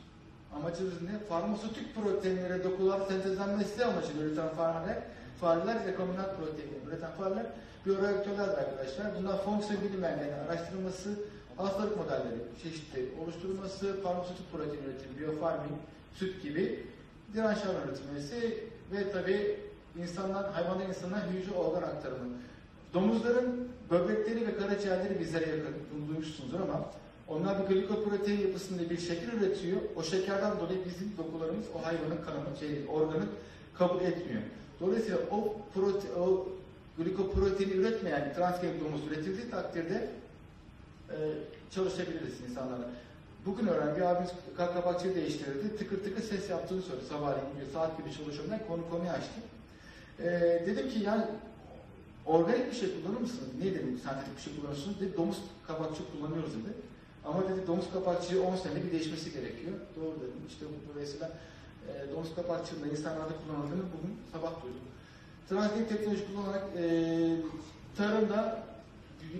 Amacımız 0.56 1.02
ne? 1.02 1.18
Farmasötik 1.28 1.94
proteinlere 1.94 2.64
dokular 2.64 3.00
sentezlenmesi 3.08 3.84
amacıyla 3.84 4.24
üreten 4.24 4.48
fareler 4.48 4.98
fareler 5.40 5.86
rekombinant 5.86 6.36
proteini 6.38 6.76
üreten 6.88 7.10
fareler 7.10 7.46
biyoreaktörlerdir 7.86 8.58
arkadaşlar. 8.58 9.06
Bunlar 9.18 9.44
fonksiyon 9.44 9.82
bilinmeyenlerin 9.82 10.32
araştırılması, 10.32 11.10
hastalık 11.56 11.96
modelleri 11.96 12.40
çeşitli 12.62 13.08
oluşturulması, 13.22 14.02
farmasötik 14.02 14.52
protein 14.52 14.82
üretimi, 14.84 15.18
biofarming, 15.18 15.78
süt 16.14 16.42
gibi 16.42 16.86
direnç 17.34 17.58
hayvan 17.58 17.88
üretilmesi 17.88 18.64
ve 18.92 19.12
tabi 19.12 19.56
insanlar, 20.02 20.52
hayvandan 20.52 20.88
insana 20.88 21.26
hücre 21.26 21.54
organ 21.54 21.82
aktarımı. 21.82 22.28
Domuzların 22.94 23.68
böbrekleri 23.90 24.46
ve 24.46 24.56
karaciğerleri 24.56 25.20
bizlere 25.20 25.48
yakın. 25.48 25.74
Bunu 25.94 26.08
duymuşsunuzdur 26.08 26.60
ama 26.60 26.90
onlar 27.28 27.70
bir 27.70 27.74
glikoprotein 27.74 28.40
yapısında 28.40 28.90
bir 28.90 28.98
şeker 28.98 29.32
üretiyor. 29.32 29.80
O 29.96 30.02
şekerden 30.02 30.60
dolayı 30.60 30.78
bizim 30.86 31.16
dokularımız 31.18 31.64
o 31.74 31.86
hayvanın 31.86 32.24
kanını, 32.24 32.56
şey, 32.60 32.84
organı 32.88 33.24
kabul 33.78 34.00
etmiyor. 34.00 34.42
Dolayısıyla 34.80 35.18
o, 35.30 35.56
prote, 35.74 36.12
o 36.12 36.48
glikoproteini 36.98 37.72
üretmeyen 37.72 38.34
transgenik 38.34 38.84
domuz 38.84 39.06
üretildiği 39.06 39.50
takdirde 39.50 40.10
e, 41.10 41.16
çalışabiliriz 41.70 42.40
insanlarla. 42.50 42.90
Bugün 43.46 43.66
öğren 43.66 43.96
bir 43.96 44.00
abimiz 44.00 44.30
kalk 44.56 44.74
kapakçıyı 44.74 45.14
değiştirdi. 45.14 45.76
Tıkır 45.78 46.04
tıkır 46.04 46.22
ses 46.22 46.50
yaptığını 46.50 46.82
söyledi. 46.82 47.06
Sabahleyin 47.06 47.60
bir 47.60 47.72
saat 47.72 47.98
gibi 47.98 48.12
çalışıyorum. 48.12 48.52
Konu 48.68 48.90
konuyu 48.90 49.10
açtım. 49.10 49.42
Ee, 50.18 50.62
dedim 50.66 50.88
ki 50.88 50.98
yani 50.98 51.24
organik 52.26 52.70
bir 52.70 52.76
şey 52.76 52.88
kullanır 52.94 53.20
mısınız? 53.20 53.48
Ne 53.58 53.64
dedim 53.64 54.00
sentetik 54.04 54.36
bir 54.36 54.42
şey 54.42 54.56
kullanırsınız? 54.56 55.00
Dedi 55.00 55.16
domuz 55.16 55.38
kapakçı 55.66 56.02
kullanıyoruz 56.12 56.52
dedi. 56.52 56.72
Ama 57.24 57.48
dedi 57.48 57.66
domuz 57.66 57.92
kapakçıyı 57.92 58.42
10 58.42 58.56
senede 58.56 58.84
bir 58.84 58.92
değişmesi 58.92 59.32
gerekiyor. 59.32 59.72
Doğru 59.96 60.16
dedim. 60.16 60.42
İşte 60.48 60.66
bu 60.66 60.92
dolayısıyla 60.92 61.30
e, 61.88 62.12
domuz 62.12 62.34
kapakçının 62.34 62.82
da 62.82 62.86
insanlarda 62.86 63.32
kullanıldığını 63.40 63.84
bugün 63.94 64.16
sabah 64.32 64.62
duydum. 64.62 64.86
Transgenik 65.48 65.88
teknoloji 65.88 66.26
kullanarak 66.26 66.64
e, 66.76 66.84
tarımda 67.96 68.71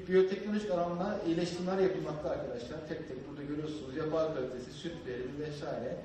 biyoteknolojik 0.09 0.71
alanla 0.71 1.19
iyileştirmeler 1.27 1.79
yapılmakta 1.79 2.31
arkadaşlar. 2.31 2.79
Tek 2.89 3.09
tek 3.09 3.29
burada 3.29 3.43
görüyorsunuz. 3.43 3.97
Yapar 3.97 4.35
kalitesi, 4.35 4.71
süt 4.73 4.93
verimi 5.07 5.39
vesaire, 5.41 5.97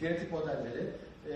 genetik 0.00 0.32
modelleri, 0.32 0.86
e, 1.30 1.34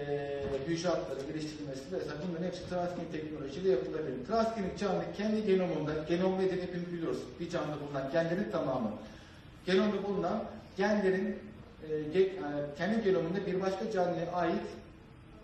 hücre 0.69 0.89
hatları 0.89 1.21
geliştirilmesi 1.21 1.93
vesaire 1.93 2.19
bunların 2.29 2.47
hepsi 2.47 2.69
transgenik 2.69 3.13
teknolojiyle 3.13 3.71
yapılabilir. 3.71 4.27
Transgenik 4.27 4.79
canlı 4.79 5.03
kendi 5.17 5.47
genomunda, 5.47 5.93
genom 6.09 6.39
nedir 6.39 6.63
hepimiz 6.63 6.93
biliyoruz. 6.93 7.19
Bir 7.41 7.51
canlı 7.51 7.75
bulunan 7.81 8.11
genlerin 8.13 8.51
tamamı. 8.51 8.91
Genomda 9.67 10.03
bulunan 10.09 10.45
genlerin 10.77 11.39
ge- 12.15 12.19
e, 12.19 12.75
kendi 12.79 13.05
genomunda 13.05 13.47
bir 13.47 13.61
başka 13.61 13.91
canlıya 13.91 14.33
ait 14.33 14.63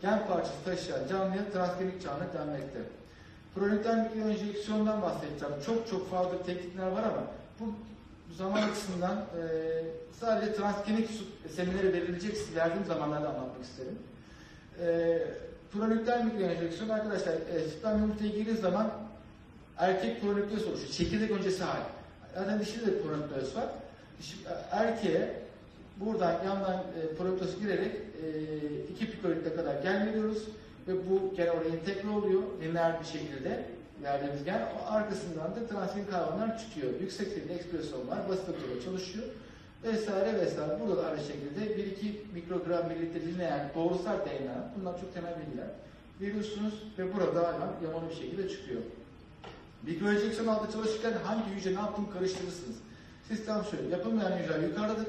gen 0.03 0.27
parçası 0.27 0.65
taşıyan 0.65 1.09
canlıya 1.09 1.51
transgenik 1.53 2.03
canlı 2.03 2.25
denmekte. 2.35 2.81
Prolektar 3.55 3.97
mikroenjeksiyondan 3.97 5.03
bahsedeceğim. 5.03 5.55
Çok 5.67 5.89
çok 5.91 6.11
farklı 6.11 6.43
teknikler 6.47 6.87
var 6.87 7.03
ama 7.03 7.23
bu 7.61 7.65
zaman 8.37 8.63
açısından 8.63 9.17
e, 9.17 9.43
sadece 10.21 10.53
transgenik 10.55 11.11
su- 11.11 11.55
seminere 11.57 11.93
verilecek 11.93 12.37
verdiğim 12.57 12.85
zamanlarda 12.85 13.29
anlatmak 13.29 13.65
isterim. 13.65 13.99
E, 14.83 15.19
prolektar 15.73 16.25
mikroenjeksiyon 16.25 16.89
arkadaşlar 16.89 17.33
e, 17.33 17.69
sperm 17.79 18.01
yumurtaya 18.01 18.31
girdiği 18.31 18.57
zaman 18.57 18.91
erkek 19.79 20.21
prolektöz 20.21 20.67
oluşuyor. 20.67 20.91
Çekirdek 20.91 21.31
öncesi 21.31 21.65
hali. 21.65 21.83
Zaten 22.35 22.61
dişide 22.61 22.87
de 22.87 23.03
prolektöz 23.03 23.57
var. 23.57 23.67
Dişi, 24.19 24.37
erkeğe 24.71 25.35
buradan 25.97 26.33
yandan 26.45 26.75
e, 27.03 27.15
prolektöz 27.17 27.61
girerek 27.61 27.93
e, 27.97 28.27
iki 28.93 29.11
pikolite 29.11 29.55
kadar 29.55 29.83
gen 29.83 30.07
veriyoruz 30.07 30.43
ve 30.91 31.11
bu 31.11 31.35
gen 31.37 31.47
oraya 31.47 31.69
entegre 31.69 32.09
oluyor 32.09 32.43
lineer 32.63 33.01
bir 33.01 33.07
şekilde 33.07 33.67
verdiğimiz 34.03 34.45
gen. 34.45 34.63
O 34.63 34.93
arkasından 34.93 35.55
da 35.57 35.67
transgenik 35.67 36.13
hayvanlar 36.13 36.59
çıkıyor. 36.59 37.01
Yüksek 37.01 37.29
seviyede 37.29 37.55
ekspresyon 37.55 38.01
basit 38.29 38.49
akıllı 38.49 38.85
çalışıyor 38.85 39.25
vesaire 39.85 40.41
vesaire. 40.41 40.79
Burada 40.81 41.03
da 41.03 41.07
aynı 41.07 41.21
şekilde 41.21 41.83
1-2 41.83 42.35
mikrogram 42.35 42.89
mililitre 42.89 43.21
lineer 43.21 43.75
doğrusal 43.75 44.19
DNA, 44.19 44.73
bunlar 44.77 45.01
çok 45.01 45.15
temel 45.15 45.35
bilgiler. 45.41 45.67
Veriyorsunuz 46.21 46.75
ve 46.99 47.15
burada 47.15 47.49
hayvan 47.49 47.71
yamalı 47.85 48.11
bir 48.11 48.15
şekilde 48.15 48.49
çıkıyor. 48.49 48.81
Mikroenjeksiyon 49.83 50.47
altında 50.47 50.73
çalışırken 50.73 51.13
hangi 51.25 51.51
hücre 51.51 51.75
ne 51.75 51.81
yaptığını 51.81 52.11
karıştırırsınız. 52.11 52.77
Sistem 53.29 53.65
şöyle, 53.71 53.89
yapılmayan 53.89 54.39
hücre 54.39 54.67
yukarıdadır. 54.67 55.07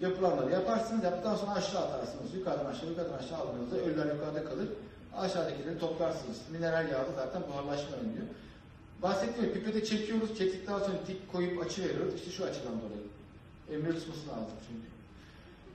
Yapılanları 0.00 0.52
yaparsınız, 0.52 1.04
yaptıktan 1.04 1.36
sonra 1.36 1.52
aşağı 1.52 1.82
atarsınız. 1.82 2.34
Yukarıdan 2.34 2.66
aşağı, 2.66 2.88
yukarıdan 2.88 3.18
aşağı 3.18 3.38
aldığınızda 3.38 3.76
ölüler 3.76 4.14
yukarıda 4.14 4.44
kalır. 4.44 4.68
Aşağıdakileri 5.16 5.78
toplarsınız. 5.78 6.42
Mineral 6.52 6.88
yağda 6.88 7.12
zaten 7.16 7.42
buharlaşma 7.48 7.96
önlüyor. 7.96 8.26
Bahsettiğim 9.02 9.50
gibi 9.50 9.58
pipete 9.58 9.84
çekiyoruz, 9.84 10.38
çektikten 10.38 10.78
sonra 10.78 11.04
tik 11.06 11.32
koyup 11.32 11.62
açı 11.64 11.84
veriyoruz. 11.84 12.14
İşte 12.14 12.30
şu 12.30 12.44
açıdan 12.44 12.72
dolayı. 12.80 13.06
Emre 13.70 13.98
tutması 13.98 14.28
lazım 14.28 14.56
çünkü. 14.68 14.96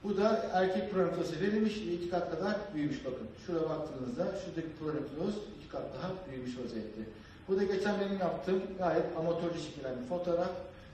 Bu 0.03 0.17
da 0.17 0.49
erkek 0.53 0.91
prolaktozu 0.91 1.39
verilmiş, 1.41 1.77
iki 1.77 2.09
kat 2.09 2.31
kadar 2.31 2.57
büyümüş 2.75 3.05
bakın. 3.05 3.27
Şuraya 3.45 3.69
baktığınızda 3.69 4.23
şuradaki 4.45 4.75
prolaktoz 4.79 5.35
iki 5.57 5.69
kat 5.69 5.81
daha 5.95 6.11
büyümüş 6.29 6.57
vaziyette. 6.57 7.01
Bu 7.47 7.57
da 7.57 7.63
geçen 7.63 7.99
benim 7.99 8.19
yaptığım 8.19 8.61
gayet 8.77 9.05
amatörce 9.17 9.59
çekilen 9.59 10.01
bir 10.01 10.07
fotoğraf. 10.07 10.51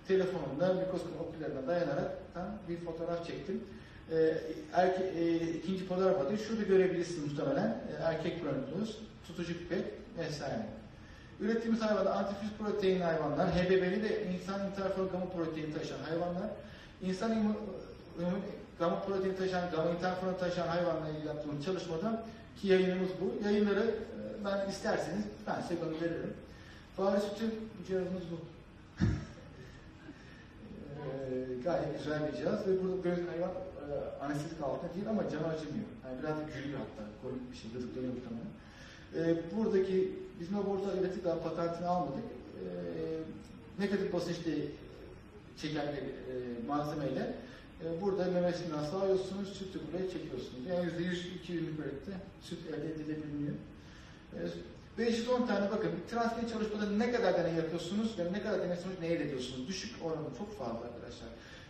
Telefonumda 0.07 0.73
mikroskop 0.73 1.21
oküllerine 1.21 1.67
dayanarak 1.67 2.11
bir 2.69 2.77
fotoğraf 2.77 3.27
çektim. 3.27 3.63
Ee, 4.11 4.37
erke, 4.73 5.03
e, 5.03 5.37
ikinci 5.37 5.85
fotoğraf 5.85 6.21
adı 6.21 6.37
şurada 6.37 6.63
görebilirsiniz 6.63 7.31
muhtemelen. 7.31 7.67
Ee, 7.67 8.03
erkek 8.03 8.41
prolaktoz, 8.41 8.99
tutucu 9.27 9.53
pipet 9.53 9.85
vesaire. 10.17 10.65
Ürettiğimiz 11.39 11.81
hayvanlar 11.81 12.11
antifüz 12.15 12.49
protein 12.59 13.01
hayvanlar, 13.01 13.47
HBB'li 13.55 14.03
ve 14.03 14.25
insan 14.33 14.67
interferon 14.67 15.09
gamma 15.11 15.29
proteini 15.29 15.73
taşıyan 15.73 15.99
hayvanlar. 15.99 16.49
İnsan 17.01 17.31
immü- 17.31 17.55
gamma 18.79 19.01
proteini 19.01 19.35
taşıyan, 19.37 19.71
gamma 19.71 19.91
interferon 19.91 20.33
taşıyan 20.33 20.67
hayvanlarla 20.67 21.19
yaptığımız 21.25 21.65
çalışmada 21.65 22.23
ki 22.61 22.67
yayınımız 22.67 23.09
bu. 23.21 23.45
Yayınları 23.45 23.79
e, 23.85 24.45
ben 24.45 24.69
isterseniz 24.69 25.25
ben 25.47 25.61
size 25.61 25.75
gönderirim. 25.75 26.33
Fare 26.97 27.19
sütü 27.19 27.45
cihazımız 27.87 28.23
bu. 28.31 28.37
Ee, 30.97 31.63
gayet 31.63 31.97
güzel 31.97 32.27
bir 32.27 32.37
cihaz 32.37 32.67
ve 32.67 32.83
burada 32.83 33.01
göz 33.03 33.17
hayvan 33.27 33.51
e, 33.89 34.23
anestezik 34.23 34.61
altında 34.61 34.93
değil 34.95 35.09
ama 35.09 35.29
canı 35.29 35.47
acımıyor. 35.47 35.89
Yani 36.03 36.15
biraz 36.19 36.37
gülüyor 36.53 36.79
hatta. 36.79 37.03
Komik 37.21 37.51
bir 37.51 37.57
şey. 37.57 37.71
Gıdıklanıyor 37.71 38.13
muhtemelen. 38.13 38.51
Ee, 39.15 39.55
buradaki 39.55 40.11
biz 40.39 40.53
laboratuvar 40.53 40.93
ürettik 41.01 41.25
daha 41.25 41.39
patentini 41.39 41.87
almadık. 41.87 42.23
Ee, 42.23 42.63
negatif 43.79 44.13
basınçlı 44.13 44.51
çeken 45.57 45.87
bir 45.87 46.01
e, 46.01 46.33
malzemeyle 46.67 47.33
e, 47.83 48.01
burada 48.01 48.25
memesinden 48.25 48.83
sağıyorsunuz, 48.83 49.53
sütü 49.53 49.79
buraya 49.87 50.09
çekiyorsunuz. 50.09 50.65
Yani 50.69 50.85
yüzde 50.85 51.03
yüz, 51.03 51.25
iki 51.35 51.53
yıllık 51.53 51.79
üretti. 51.79 52.11
Süt 52.41 52.59
elde 52.67 52.91
edilebiliyor. 52.91 53.55
E, 54.33 54.39
510 54.97 55.47
tane 55.47 55.71
bakın 55.71 55.91
transfer 56.09 56.49
çalışmada 56.49 56.89
ne 56.89 57.11
kadar 57.11 57.37
deney 57.37 57.53
yapıyorsunuz 57.53 58.19
ve 58.19 58.33
ne 58.33 58.41
kadar 58.41 58.61
deney 58.61 58.77
sonucu 58.77 59.01
ne 59.01 59.07
elde 59.07 59.23
ediyorsunuz? 59.23 59.67
Düşük 59.67 60.05
oranı 60.05 60.37
çok 60.37 60.57
fazla 60.57 60.79
arkadaşlar. 60.79 61.29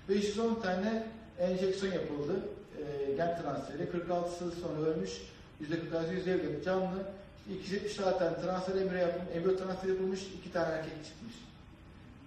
510 0.10 0.62
tane 0.62 1.08
enjeksiyon 1.40 1.94
yapıldı. 1.94 2.34
E, 2.80 3.14
gen 3.14 3.42
transferi. 3.42 3.84
46'sı 3.84 4.52
sonra 4.52 4.82
ölmüş. 4.82 5.12
%46, 5.62 6.14
%50 6.14 6.64
canlı. 6.66 7.04
270 7.50 7.96
tane 7.96 8.18
transfer 8.18 8.76
embriyo 8.82 9.02
yapılmış, 9.02 9.36
embriyo 9.36 9.58
transfer 9.58 9.90
yapılmış, 9.90 10.22
2 10.40 10.52
tane 10.52 10.74
erkek 10.74 11.06
çıkmış. 11.06 11.34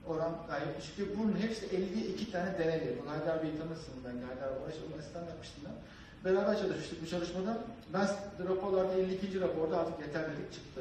Oran 0.07 0.33
gayet 0.49 0.79
düşük. 0.79 0.99
Ve 0.99 1.19
Bunun 1.19 1.37
hepsi 1.37 1.67
52 1.67 2.33
tane 2.33 2.59
deney 2.59 2.75
yapıldı. 2.75 3.09
Haydar 3.09 3.43
Bey'i 3.43 3.59
tanırsınız 3.59 3.99
ben. 4.05 4.11
Haydar 4.11 4.63
Barış, 4.63 4.77
onun 4.87 4.99
asistan 4.99 5.25
yapmıştım 5.25 5.63
ben. 5.67 5.75
Beraber 6.25 6.59
çalışmıştık 6.59 7.03
bu 7.03 7.07
çalışmada. 7.07 7.59
Ben 7.93 8.09
raporlarda 8.49 8.93
52. 8.93 9.41
raporda 9.41 9.79
artık 9.81 10.01
yeterlilik 10.07 10.53
çıktı. 10.53 10.81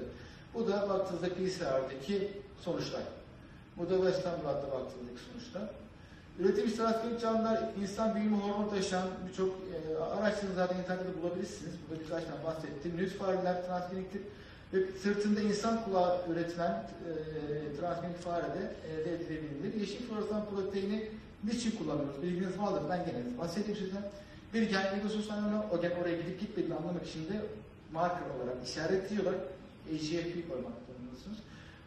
Bu 0.53 0.67
da 0.67 0.89
baktığınızda 0.89 1.29
PCR'deki 1.29 2.31
sonuçlar. 2.61 3.01
Bu 3.77 3.89
da 3.89 3.95
West 3.95 4.25
Ham 4.25 4.33
Blood'da 4.43 4.71
baktığınızdaki 4.71 5.21
sonuçlar. 5.31 5.69
Üretim 6.39 6.67
istatistik 6.67 7.21
canlılar 7.21 7.63
insan 7.81 8.15
büyüme 8.15 8.37
hormonu 8.37 8.69
taşıyan 8.69 9.07
birçok 9.29 9.49
e, 9.49 9.97
araçlarını 10.03 10.55
zaten 10.55 10.77
internette 10.77 11.21
bulabilirsiniz. 11.21 11.73
Burada 11.89 12.03
birkaç 12.03 12.23
tane 12.23 12.43
bahsettim. 12.43 12.97
Nüt 12.97 13.11
fareler 13.11 13.65
transgeniktir 13.65 14.21
ve 14.73 14.77
sırtında 15.03 15.41
insan 15.41 15.83
kulağı 15.83 16.19
üretilen 16.31 16.71
e, 16.71 17.11
transgenik 17.79 18.17
farede 18.17 18.73
elde 18.91 19.15
edilebilir. 19.15 19.79
Yeşil 19.79 20.07
floresan 20.07 20.45
proteini 20.49 21.09
niçin 21.43 21.71
kullanıyoruz? 21.71 22.23
Bilginiz 22.23 22.59
vardır. 22.59 22.81
Ben 22.89 23.05
gene 23.05 23.37
bahsedeyim 23.37 23.79
sizden. 23.79 24.03
Bir 24.53 24.61
gen 24.61 24.97
egzosus 24.97 25.29
o 25.71 25.81
gen 25.81 25.91
oraya 26.01 26.17
gidip 26.17 26.39
gitmediğini 26.39 26.75
anlamak 26.75 27.07
için 27.07 27.19
de 27.19 27.33
marker 27.93 28.25
olarak 28.37 28.67
işaretliyorlar. 28.67 29.35
AGFP 29.93 30.49
koymak 30.49 30.73
durumundasınız. 30.87 31.37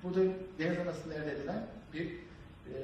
Bu 0.03 0.15
da 0.15 0.21
deniz 0.59 0.79
anasında 0.79 1.15
elde 1.15 1.33
edilen 1.33 1.67
bir 1.93 2.07
e, 2.75 2.77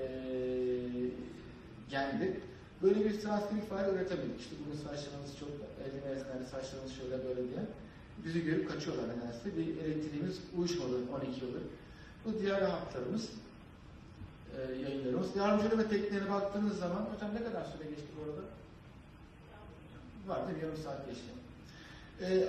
gendi. 1.91 2.41
Böyle 2.83 3.05
bir 3.05 3.21
transgenik 3.21 3.69
fare 3.69 3.91
üretemedik. 3.91 4.41
İşte 4.41 4.57
bunun 4.67 4.77
saçlarınız 4.77 5.39
çok 5.41 5.49
elde 5.49 6.09
mezunları 6.09 6.45
saçlarınız 6.45 6.93
şöyle 6.93 7.25
böyle 7.25 7.49
diye. 7.49 7.63
Bizi 8.25 8.45
görüp 8.45 8.71
kaçıyorlar 8.71 9.05
nedense. 9.05 9.57
Bir 9.57 9.77
elektriğimiz 9.85 10.39
uyuşmadı 10.57 10.93
12 11.27 11.45
yıldır. 11.45 11.63
Bu 12.25 12.41
diğer 12.41 12.63
hatlarımız, 12.63 13.31
e, 14.57 14.73
yayınlarımız. 14.73 15.37
Yardımcı 15.37 15.69
üreme 15.69 15.89
tekniğine 15.89 16.31
baktığınız 16.31 16.79
zaman, 16.79 17.09
hocam 17.15 17.35
ne 17.35 17.45
kadar 17.45 17.65
süre 17.65 17.91
geçti 17.91 18.09
bu 18.19 18.23
arada? 18.23 18.43
Var 20.27 20.49
değil 20.49 20.59
mi? 20.59 20.65
Yarım 20.65 20.83
saat 20.85 21.07
geçti. 21.07 21.31
E, 22.21 22.49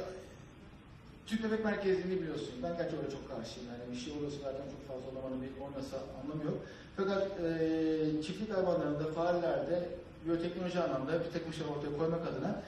Türk 1.26 1.44
Bebek 1.44 1.66
Merkezi'ni 1.66 2.22
biliyorsun. 2.22 2.54
Ben 2.64 2.78
gerçi 2.78 2.96
oraya 2.96 3.12
çok 3.12 3.30
karşıyım. 3.30 3.70
Yani 3.72 3.92
bir 3.92 3.98
şey 3.98 4.14
olursa 4.14 4.38
zaten 4.44 4.66
çok 4.74 4.88
fazla 4.88 5.08
olamanın 5.12 5.42
bir 5.42 5.62
olmasa 5.62 5.98
anlamı 6.22 6.44
yok. 6.44 6.58
Fakat 7.00 7.24
e, 7.24 8.22
çiftlik 8.24 8.58
hayvanlarında, 8.58 9.12
farelerde 9.16 9.90
biyoteknoloji 10.26 10.80
anlamda 10.80 11.12
bir 11.26 11.32
takım 11.34 11.54
şeyler 11.54 11.72
ortaya 11.72 11.98
koymak 11.98 12.22
adına 12.28 12.62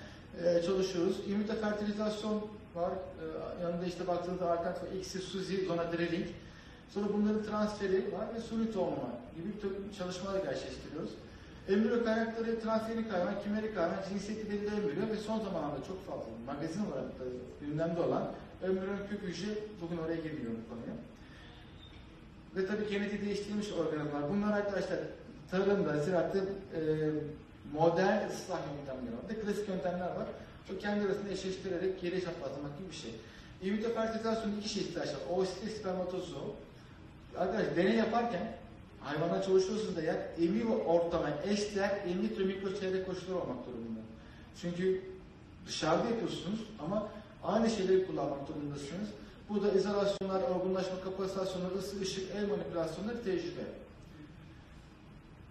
e, 0.44 0.64
çalışıyoruz. 0.64 1.16
İmmünite 1.28 1.56
fertilizasyon 1.56 2.36
var. 2.76 2.92
E, 2.92 3.24
yanında 3.64 3.86
işte 3.86 4.08
baktığınızda 4.08 4.50
Arkat 4.50 4.84
ve 4.84 5.00
X'i, 5.00 5.20
Suzi, 5.20 5.66
Zonadreling. 5.66 6.28
Sonra 6.94 7.06
bunların 7.14 7.44
transferi 7.44 7.98
var 7.98 8.26
ve 8.36 8.42
suni 8.42 8.74
tohum 8.74 8.94
var 8.94 9.16
gibi 9.36 9.48
bir 9.56 9.62
takım 9.62 9.92
çalışmalar 9.98 10.44
gerçekleştiriyoruz. 10.44 11.12
Embriyo 11.70 12.04
kaynakları 12.04 12.60
transgenik 12.60 13.14
hayvan, 13.14 13.44
kimerik 13.44 13.78
hayvan, 13.78 14.00
cinsiyeti 14.10 14.50
belli 14.50 14.66
embriyo 14.66 15.10
ve 15.14 15.18
son 15.18 15.40
zamanlarda 15.40 15.84
çok 15.88 16.08
fazla 16.08 16.30
magazin 16.46 16.86
olarak 16.86 17.20
da 17.20 17.24
gündemde 17.62 18.02
olan 18.02 18.32
embriyon 18.64 18.98
kök 19.10 19.22
hücre 19.22 19.50
bugün 19.82 19.98
oraya 19.98 20.16
girmiyor 20.16 20.52
bu 20.52 20.70
konuya. 20.70 21.11
Ve 22.56 22.68
tabii 22.68 22.90
genetiği 22.90 23.22
değiştirilmiş 23.22 23.68
organlar. 23.72 24.30
Bunlar 24.30 24.58
arkadaşlar 24.58 25.00
tarımda, 25.52 25.98
ziraatte 25.98 26.40
e, 26.40 26.82
modern 27.74 28.30
ıslah 28.30 28.60
yöntemleri 28.78 29.16
var. 29.18 29.30
Bir 29.30 29.36
klasik 29.36 29.70
yöntemler 29.70 30.08
var. 30.08 30.28
O 30.76 30.80
kendi 30.80 31.06
arasında 31.06 31.30
eşleştirerek 31.30 32.02
geri 32.02 32.16
hesaplamak 32.16 32.78
gibi 32.78 32.90
bir 32.90 32.96
şey. 32.96 33.12
In 33.62 33.78
vitro 33.78 33.90
iki 34.60 34.70
şey 34.70 34.84
ihtiyaç 34.84 35.08
var. 35.08 35.20
Oosit 35.30 35.66
ve 35.66 35.70
spermatozoa. 35.70 36.42
Arkadaşlar 37.38 37.76
deney 37.76 37.96
yaparken 37.96 38.58
hayvanla 39.00 39.42
çalışıyorsunuz 39.44 39.96
da 39.96 40.02
eğer 40.02 40.18
in 40.38 40.54
vivo 40.54 40.76
ortama 40.76 41.30
eşdeğer 41.46 42.06
in 42.08 42.22
vitro 42.22 42.46
mikro 42.46 42.80
çevre 42.80 43.04
koşulları 43.04 43.40
olmak 43.40 43.68
durumunda. 43.68 44.00
Çünkü 44.62 45.02
dışarıda 45.68 46.10
yapıyorsunuz 46.10 46.60
ama 46.80 47.08
aynı 47.44 47.70
şeyleri 47.70 48.08
kullanmak 48.08 48.48
durumundasınız. 48.48 49.10
Bu 49.54 49.64
da 49.64 49.72
izolasyonlar, 49.72 50.42
olgunlaşma 50.42 51.02
kapasitasyonları, 51.04 51.78
ısı, 51.78 52.02
ışık, 52.02 52.36
el 52.36 52.50
manipülasyonları 52.50 53.24
tecrübe. 53.24 53.62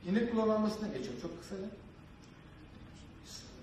İnek 0.09 0.33
kullanılmasına 0.33 0.89
geçiyor 0.89 1.15
çok 1.23 1.41
kısaca. 1.41 1.63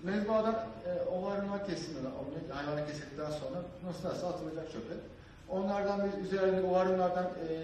Mezbahadan 0.04 0.68
e, 0.86 1.10
ovarınma 1.10 1.66
kesimini 1.66 2.08
alınıyor. 2.08 2.50
Hayvana 2.54 2.88
kesildikten 2.88 3.32
sonra 3.32 3.62
nasıl 3.86 4.10
nasıl 4.10 4.28
atılacak 4.28 4.72
çöpe. 4.72 4.94
Onlardan 5.50 6.02
biz 6.08 6.26
üzerinde 6.26 6.68
ovarınlardan 6.68 7.26
e, 7.50 7.54
e, 7.54 7.64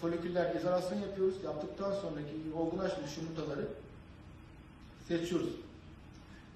foliküller 0.00 0.54
izolasyon 0.54 0.98
yapıyoruz. 0.98 1.34
Yaptıktan 1.44 1.92
sonraki 1.92 2.34
olgunlaşmış 2.56 3.16
yumurtaları 3.16 3.68
seçiyoruz. 5.08 5.65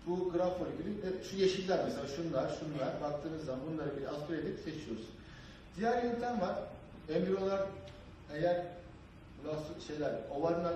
Bu 0.06 0.32
graf 0.32 0.58
folikülü, 0.58 0.90
e, 0.90 1.24
şu 1.24 1.36
yeşiller 1.36 1.80
mesela 1.84 2.06
şunlar, 2.06 2.58
şunlar 2.58 3.00
baktığınız 3.00 3.44
zaman 3.44 3.60
bunları 3.72 3.96
bir 3.96 4.06
aspire 4.06 4.38
edip 4.38 4.58
seçiyoruz. 4.58 5.04
Diğer 5.76 6.02
yöntem 6.04 6.40
var. 6.40 6.54
Embriyolar 7.08 7.60
eğer 8.34 8.66
şeyler, 9.86 10.12
ovarlar 10.30 10.74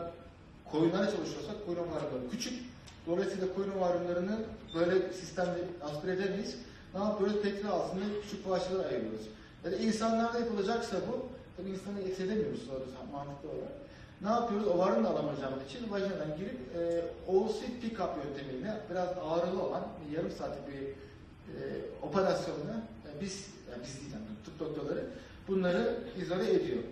koyunlara 0.70 1.10
çalışıyorsak 1.10 1.66
koyun 1.66 1.78
ovarları 1.78 2.30
küçük. 2.30 2.64
Dolayısıyla 3.06 3.54
koyun 3.54 3.70
ovarlarını 3.70 4.38
böyle 4.74 5.12
sistemde 5.12 5.58
aspire 5.82 6.12
edemeyiz. 6.12 6.56
Ne 6.94 7.00
yapıyoruz? 7.00 7.42
Petri 7.42 7.68
altında 7.68 8.04
küçük 8.22 8.44
parçalara 8.44 8.88
ayırıyoruz. 8.88 9.28
Yani 9.64 9.76
insanlarda 9.76 10.38
yapılacaksa 10.38 10.96
bu, 11.08 11.26
tabii 11.56 11.70
insanı 11.70 12.00
eksedemiyoruz 12.00 12.62
sonrası 12.62 13.12
mantıklı 13.12 13.48
olarak. 13.48 13.83
Ne 14.24 14.30
yapıyoruz? 14.30 14.66
Ovarını 14.66 15.08
alamayacağımız 15.08 15.64
için 15.64 15.90
vajinadan 15.90 16.36
girip 16.36 16.58
e, 16.76 17.04
oosit 17.32 17.82
pick-up 17.82 18.10
yöntemiyle 18.24 18.80
biraz 18.90 19.08
ağrılı 19.08 19.62
olan 19.62 19.82
yarım 20.16 20.30
saatlik 20.30 20.68
bir 20.68 20.82
e, 20.82 21.60
operasyonla 22.02 22.74
e, 23.06 23.20
biz, 23.20 23.48
yani 23.70 23.82
biz 23.84 24.00
değil 24.00 24.12
yani 24.12 24.24
tıp 24.44 24.60
doktorları 24.60 25.06
bunları 25.48 25.98
izole 26.22 26.54
ediyor. 26.54 26.82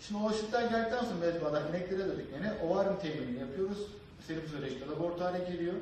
Şimdi 0.00 0.20
o 0.24 0.30
geldikten 0.52 1.04
sonra 1.04 1.18
mezbahadan 1.20 1.68
ineklere 1.68 1.98
döndük 1.98 2.26
yine 2.36 2.52
ovaryum 2.66 2.98
teminini 2.98 3.40
yapıyoruz. 3.40 3.78
Serifizolojide 4.26 4.86
laboratuvara 4.86 5.38
geliyor. 5.38 5.74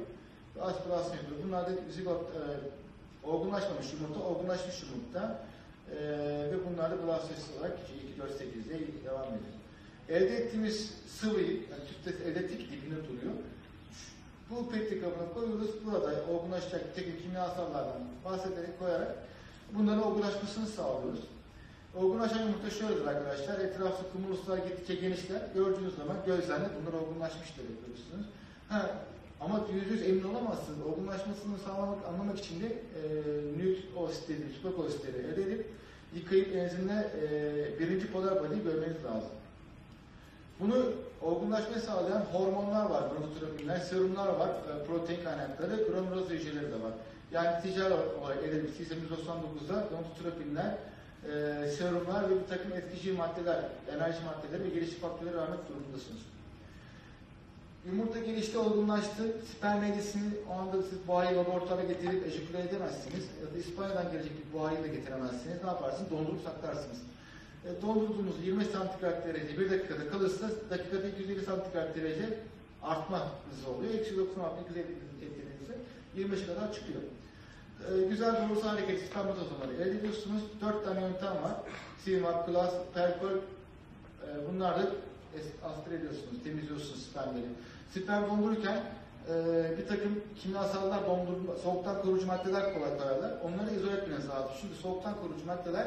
Ve 0.56 0.62
aspirasyon 0.62 1.16
yapıyor. 1.16 1.40
Bunlar 1.46 1.66
da 1.66 1.70
zigot 1.90 2.22
e, 2.22 2.40
olgunlaşmamış 3.28 3.92
yumurta, 3.92 4.20
olgunlaşmış 4.20 4.82
yumurta 4.82 5.44
e, 5.90 5.96
ve 6.52 6.56
bunlar 6.70 6.90
da 6.90 7.06
blastosis 7.06 7.44
olarak 7.58 7.78
2, 8.14 8.20
4, 8.20 8.30
8'de 8.30 9.04
devam 9.04 9.24
ediyor. 9.24 9.55
Elde 10.08 10.36
ettiğimiz 10.36 10.90
sıvıyı, 11.20 11.52
yani 11.52 11.82
tüpte 11.88 12.28
elde 12.30 12.38
ettik 12.38 12.72
dibinde 12.72 12.96
duruyor. 13.08 13.34
Bu 14.50 14.70
petri 14.70 15.00
kabına 15.00 15.34
koyuyoruz. 15.34 15.70
Burada 15.84 16.24
olgunlaşacak 16.30 16.96
teknik 16.96 17.22
kimyasallardan 17.22 18.00
bahsederek 18.24 18.78
koyarak 18.78 19.16
bunların 19.74 20.02
olgunlaşmasını 20.02 20.66
sağlıyoruz. 20.66 21.20
Olgunlaşan 21.96 22.42
yumurta 22.42 22.70
şöyledir 22.70 23.06
arkadaşlar. 23.06 23.60
Etrafı 23.60 24.12
kumuruslar 24.12 24.58
gittikçe 24.58 24.94
genişler. 24.94 25.42
Gördüğünüz 25.54 25.96
zaman 25.96 26.16
gözlerle 26.26 26.68
bunlar 26.80 27.00
olgunlaşmıştır 27.00 27.62
görürsünüz. 27.62 28.26
Ha, 28.68 28.90
ama 29.40 29.66
yüz 29.74 29.90
yüz 29.90 30.08
emin 30.08 30.24
olamazsınız. 30.24 30.86
Olgunlaşmasını 30.86 31.58
sağlamak, 31.58 31.98
anlamak 32.08 32.38
için 32.38 32.60
de 32.60 32.66
e, 32.66 33.02
nüt 33.58 33.78
ositleri, 33.96 34.52
tüpek 34.54 34.78
ositleri 34.78 35.16
elde 35.16 35.42
edip 35.42 35.66
yıkayıp 36.14 36.56
enzimle 36.56 37.10
e, 37.22 37.80
birinci 37.80 38.12
polar 38.12 38.44
body'yi 38.44 38.62
görmeniz 38.62 39.04
lazım. 39.04 39.30
Bunu 40.60 40.76
olgunlaşmayı 41.22 41.80
sağlayan 41.80 42.20
hormonlar 42.20 42.90
var, 42.90 43.02
gonadotropinler, 43.08 43.78
serumlar 43.78 44.28
var, 44.28 44.48
e, 44.48 44.86
protein 44.86 45.24
kaynakları, 45.24 45.84
glomeruloz 45.84 46.30
hücreleri 46.30 46.72
de 46.72 46.82
var. 46.82 46.92
Yani 47.32 47.62
ticari 47.62 47.94
olarak 47.94 48.44
edilmiş 48.44 48.72
1999'da 48.80 49.88
gonadotropinler, 49.90 50.74
e, 51.24 51.68
serumlar 51.70 52.30
ve 52.30 52.34
bir 52.40 52.48
takım 52.48 52.72
etkici 52.72 53.12
maddeler, 53.12 53.64
enerji 53.96 54.18
maddeleri 54.24 54.64
ve 54.64 54.68
gelişim 54.68 55.00
faktörleri 55.00 55.36
vermek 55.36 55.68
durumundasınız. 55.68 56.20
Yumurta 57.86 58.18
gelişti, 58.18 58.58
olgunlaştı. 58.58 59.22
Sperm 59.56 59.84
elisini 59.84 60.30
o 60.50 60.52
anda 60.52 60.82
siz 60.82 61.08
buhayı 61.08 61.36
laboratuvara 61.36 61.82
getirip 61.82 62.26
ejeküle 62.26 62.60
edemezsiniz. 62.60 63.24
Ya 63.42 63.54
da 63.54 63.58
İspanya'dan 63.58 64.12
gelecek 64.12 64.32
bir 64.38 64.58
buhayı 64.58 64.82
da 64.82 64.86
getiremezsiniz. 64.86 65.62
Ne 65.64 65.68
yaparsınız? 65.68 66.10
Dondurup 66.10 66.40
saklarsınız. 66.44 66.98
E, 67.66 67.82
dondurduğunuz 67.82 68.46
20 68.46 68.64
santigrat 68.64 69.26
derece 69.26 69.58
bir 69.58 69.70
dakikada 69.70 70.08
kalırsa 70.10 70.50
dakikada 70.70 71.08
250 71.08 71.44
santigrat 71.44 71.96
derece 71.96 72.38
artma 72.82 73.28
hızı 73.50 73.70
oluyor. 73.70 73.94
Eksi 73.94 74.16
96 74.16 74.62
250 74.62 74.82
ettiğinizde 74.82 75.74
25'e 76.16 76.54
kadar 76.54 76.72
çıkıyor. 76.72 77.00
E, 77.88 78.08
güzel 78.08 78.48
doğrusal 78.48 78.68
hareket 78.68 79.02
spermatozoları 79.02 79.72
elde 79.72 79.98
ediyorsunuz. 79.98 80.42
4 80.60 80.84
tane 80.84 81.00
yöntem 81.00 81.42
var. 81.42 81.56
CMAP, 82.04 82.46
Glass, 82.46 82.72
Percol 82.94 83.36
e, 83.36 84.28
bunlar 84.52 84.78
da 84.78 84.90
aspire 85.64 85.94
ediyorsunuz, 85.94 86.42
temizliyorsunuz 86.44 87.02
spermleri. 87.02 87.46
Sperm 87.94 88.30
dondururken 88.30 88.82
e, 89.30 89.34
bir 89.78 89.86
takım 89.86 90.20
kimyasallar 90.42 91.06
dondurma, 91.06 91.54
soğuktan 91.54 92.02
koruyucu 92.02 92.26
maddeler 92.26 92.74
kolay 92.74 92.98
koyarlar. 92.98 93.32
Onları 93.44 93.74
izole 93.74 93.96
etmeniz 93.96 94.28
lazım. 94.28 94.50
Çünkü 94.60 94.74
soğuktan 94.74 95.14
koruyucu 95.14 95.46
maddeler 95.46 95.86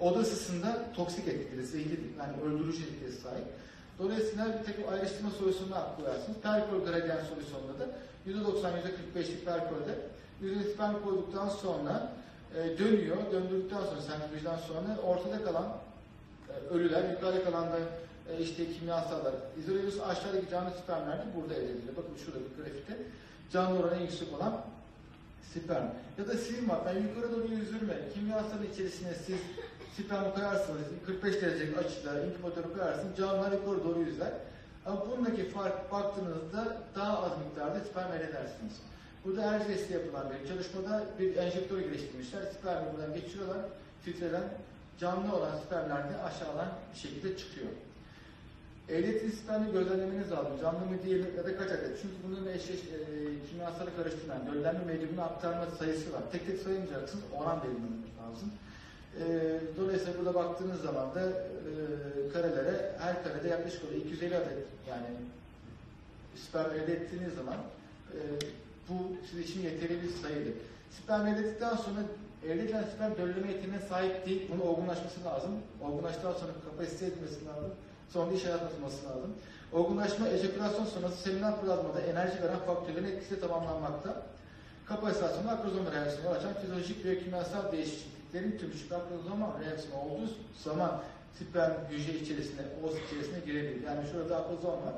oda 0.00 0.18
ısısında 0.18 0.92
toksik 0.96 1.28
etkili, 1.28 1.66
zehirli, 1.66 2.10
yani 2.18 2.42
öldürücü 2.42 2.82
etkili 2.82 3.12
sahip. 3.12 3.44
Dolayısıyla 3.98 4.46
bir 4.46 4.64
takım 4.64 4.84
ayrıştırma 4.92 5.30
solüsyonuna 5.30 5.96
koyarsınız. 5.96 6.38
Perkol 6.42 6.84
gradient 6.84 7.22
solüsyonunda 7.22 7.78
da 7.78 7.88
%90, 8.26 8.70
%45'lik 9.14 9.44
perkolde 9.44 9.98
yüzüne 10.40 10.62
sperm 10.62 11.02
koyduktan 11.04 11.48
sonra 11.48 12.12
e, 12.56 12.78
dönüyor. 12.78 13.16
Döndürdükten 13.32 13.80
sonra, 13.80 14.00
sentrifujdan 14.00 14.56
sonra 14.56 15.00
ortada 15.04 15.44
kalan 15.44 15.66
e, 16.48 16.74
ölüler, 16.74 17.10
yukarıda 17.10 17.44
kalan 17.44 17.64
da 17.64 17.78
e, 18.30 18.42
işte 18.42 18.72
kimyasallar 18.72 19.34
izole 19.58 19.78
ediyoruz. 19.78 20.00
Aşağıdaki 20.00 20.50
canlı 20.50 20.70
spermler 20.70 21.18
de 21.18 21.24
burada 21.36 21.54
elde 21.54 21.70
ediliyor. 21.70 21.96
Bakın 21.96 22.16
şurada 22.24 22.38
bir 22.40 22.62
grafikte 22.62 22.96
canlı 23.52 23.78
oranı 23.78 23.96
en 23.96 24.00
yüksek 24.00 24.32
olan 24.32 24.64
sperm. 25.54 25.86
Ya 26.18 26.28
da 26.28 26.34
sim 26.34 26.68
var. 26.68 26.78
Ben 26.86 27.02
yukarı 27.02 27.32
doğru 27.32 27.48
yüzdürme. 27.48 27.94
Kimyasalın 28.14 28.66
içerisine 28.72 29.14
siz 29.26 29.38
sperm 30.02 30.34
koyarsınız. 30.34 30.82
45 31.06 31.42
derecelik 31.42 31.78
açıda 31.78 32.24
inkübatörü 32.26 32.72
koyarsınız. 32.72 33.16
Canlılar 33.16 33.52
yukarı 33.52 33.84
doğru 33.84 34.00
yüzler. 34.00 34.32
Ama 34.86 35.06
bundaki 35.10 35.48
fark 35.48 35.92
baktığınızda 35.92 36.76
daha 36.94 37.22
az 37.22 37.32
miktarda 37.38 37.80
sperm 37.80 38.12
elde 38.12 38.24
edersiniz. 38.24 38.72
Burada 39.24 39.42
Erciyes'te 39.42 39.94
yapılan 39.94 40.26
bir 40.30 40.48
çalışmada 40.48 41.04
bir 41.18 41.36
enjektör 41.36 41.78
geliştirmişler. 41.78 42.42
Spermi 42.42 42.92
buradan 42.92 43.14
geçiriyorlar. 43.14 43.58
Filtreden 44.02 44.44
canlı 45.00 45.36
olan 45.36 45.56
spermler 45.66 46.10
de 46.10 46.22
aşağıdan 46.22 46.68
bir 46.94 46.98
şekilde 46.98 47.36
çıkıyor. 47.36 47.68
Ettiğiniz 48.88 49.38
spermi 49.38 49.72
gözlemlemeniz 49.72 50.30
lazım. 50.30 50.52
Canlı 50.62 50.78
mı 50.78 51.02
değil 51.06 51.24
ya 51.36 51.44
da 51.44 51.56
kaç 51.58 51.70
adet. 51.70 51.98
Çünkü 52.02 52.14
bunun 52.26 52.46
eşleş, 52.46 52.80
e, 52.80 52.98
kimyasalı 53.50 53.96
karıştıran, 53.96 54.52
gözlemli 54.52 54.84
medyumunu 54.86 55.22
aktarma 55.22 55.66
sayısı 55.78 56.12
var. 56.12 56.22
Tek 56.32 56.46
tek 56.46 56.60
sayamayacaksınız, 56.60 57.24
oran 57.36 57.62
belirlemeniz 57.62 58.10
lazım. 58.22 58.52
E, 59.20 59.24
dolayısıyla 59.80 60.18
burada 60.18 60.34
baktığınız 60.34 60.80
zaman 60.80 61.14
da 61.14 61.20
e, 61.20 62.32
karelere, 62.32 62.92
her 62.98 63.24
karede 63.24 63.48
yaklaşık 63.48 63.84
olarak 63.84 63.98
250 63.98 64.36
adet 64.36 64.58
yani 64.88 65.06
sperm 66.36 66.70
elde 66.70 66.92
ettiğiniz 66.92 67.34
zaman 67.34 67.56
e, 68.12 68.18
bu 68.88 68.94
sizin 69.30 69.42
için 69.42 69.60
yeterli 69.62 70.02
bir 70.02 70.08
sayıdır. 70.22 70.52
Sperm 71.02 71.26
elde 71.26 71.40
ettikten 71.40 71.76
sonra 71.76 72.00
elde 72.44 72.62
edilen 72.62 72.84
sperm 72.94 73.16
dölleme 73.16 73.52
yeteneğine 73.52 73.80
sahip 73.88 74.26
değil. 74.26 74.50
Bunun 74.52 74.60
olgunlaşması 74.60 75.24
lazım. 75.24 75.50
Olgunlaştıktan 75.82 76.32
sonra 76.32 76.52
kapasite 76.70 77.06
etmesi 77.06 77.46
lazım. 77.46 77.70
Sonra 78.12 78.32
iş 78.32 78.44
yaratması 78.44 79.06
lazım. 79.06 79.34
Olgunlaşma, 79.72 80.28
ejekülasyon 80.28 80.84
sonrası 80.84 81.16
seminer 81.22 81.60
plazmada 81.60 82.00
enerji 82.00 82.42
veren 82.42 82.58
faktörlerin 82.58 83.04
etkisi 83.04 83.40
tamamlanmakta. 83.40 84.22
Kapasitasyonu 84.86 85.50
akrozoma 85.50 85.92
reaksiyonu 85.92 86.36
açan 86.36 86.54
fizyolojik 86.54 87.04
ve 87.04 87.18
kimyasal 87.18 87.72
değişikliklerin 87.72 88.15
tümüşük 88.42 88.92
akrozoma 88.92 89.60
reaksiyonu 89.64 90.00
olduğu 90.02 90.30
zaman 90.64 91.02
sperm 91.38 91.72
hücre 91.90 92.12
içerisine, 92.18 92.60
oz 92.84 92.92
içerisine 93.06 93.38
girebilir. 93.46 93.82
Yani 93.86 94.06
şurada 94.12 94.36
akrozom 94.36 94.72
var. 94.72 94.94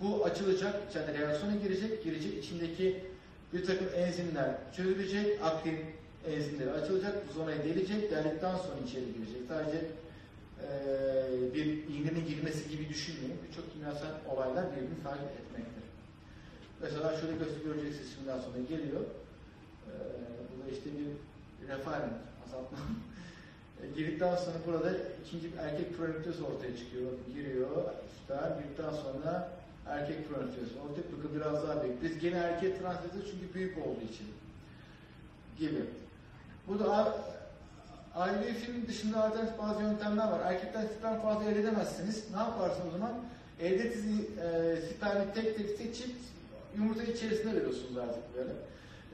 Bu 0.00 0.24
açılacak, 0.24 0.90
içeride 0.90 1.18
reaksiyona 1.18 1.56
girecek, 1.56 2.04
girecek 2.04 2.44
içindeki 2.44 3.04
bir 3.52 3.64
takım 3.64 3.86
enzimler 3.96 4.50
çözülecek, 4.76 5.42
aktin 5.44 5.78
enzimleri 6.26 6.70
açılacak, 6.70 7.14
zonaya 7.34 7.64
delecek, 7.64 8.10
deldikten 8.10 8.56
sonra 8.56 8.76
içeri 8.86 9.04
girecek. 9.14 9.42
Sadece 9.48 9.78
eee, 9.78 11.54
bir 11.54 11.66
iğnenin 11.66 12.26
girmesi 12.26 12.68
gibi 12.70 12.88
düşünmeyin. 12.88 13.36
Birçok 13.48 13.72
kimyasal 13.72 14.08
olaylar 14.28 14.64
birbirini 14.72 15.02
takip 15.02 15.30
etmektir. 15.40 15.84
Mesela 16.82 17.16
şöyle 17.20 17.32
göster 17.36 17.60
göreceksiniz 17.64 18.14
şimdiden 18.14 18.40
sonra 18.40 18.58
geliyor. 18.68 19.00
Eee 19.86 19.92
bu 20.50 20.66
da 20.66 20.70
işte 20.76 20.90
bir 20.98 21.08
referent 21.68 22.12
azaltma. 22.50 22.78
E, 23.82 23.86
Girdikten 23.96 24.36
sonra 24.36 24.56
burada 24.66 24.90
ikinci 25.26 25.50
erkek 25.58 25.96
pronüktez 25.96 26.40
ortaya 26.40 26.76
çıkıyor. 26.76 27.10
Giriyor, 27.34 27.68
süper. 28.20 28.50
Girdikten 28.58 28.90
sonra 29.02 29.48
erkek 29.86 30.28
pronüktez. 30.28 30.68
Ortaya 30.82 31.02
bakın 31.18 31.30
biraz 31.36 31.68
daha. 31.68 31.76
Biz 32.02 32.18
gene 32.18 32.36
erkek 32.36 32.80
transferi 32.80 33.24
çünkü 33.30 33.54
büyük 33.54 33.78
olduğu 33.78 34.04
için. 34.12 34.26
Gibi. 35.58 35.84
Burada 36.68 37.14
A- 38.14 38.28
IVF'in 38.30 38.86
dışında 38.88 39.24
alternatif 39.24 39.58
bazı 39.58 39.82
yöntemler 39.82 40.28
var. 40.28 40.40
Erkekten 40.44 40.86
sperm 40.86 41.20
fazla 41.22 41.50
elde 41.50 41.60
edemezsiniz. 41.60 42.24
Ne 42.30 42.38
yaparsın 42.38 42.82
o 42.88 42.90
zaman? 42.90 43.12
Elde 43.60 43.82
e, 43.82 44.76
spermi 44.76 45.34
tek 45.34 45.56
tek 45.56 45.70
seçip 45.70 46.16
yumurta 46.76 47.02
içerisine 47.02 47.54
veriyorsunuz 47.56 47.96
artık 47.98 48.22
böyle. 48.36 48.52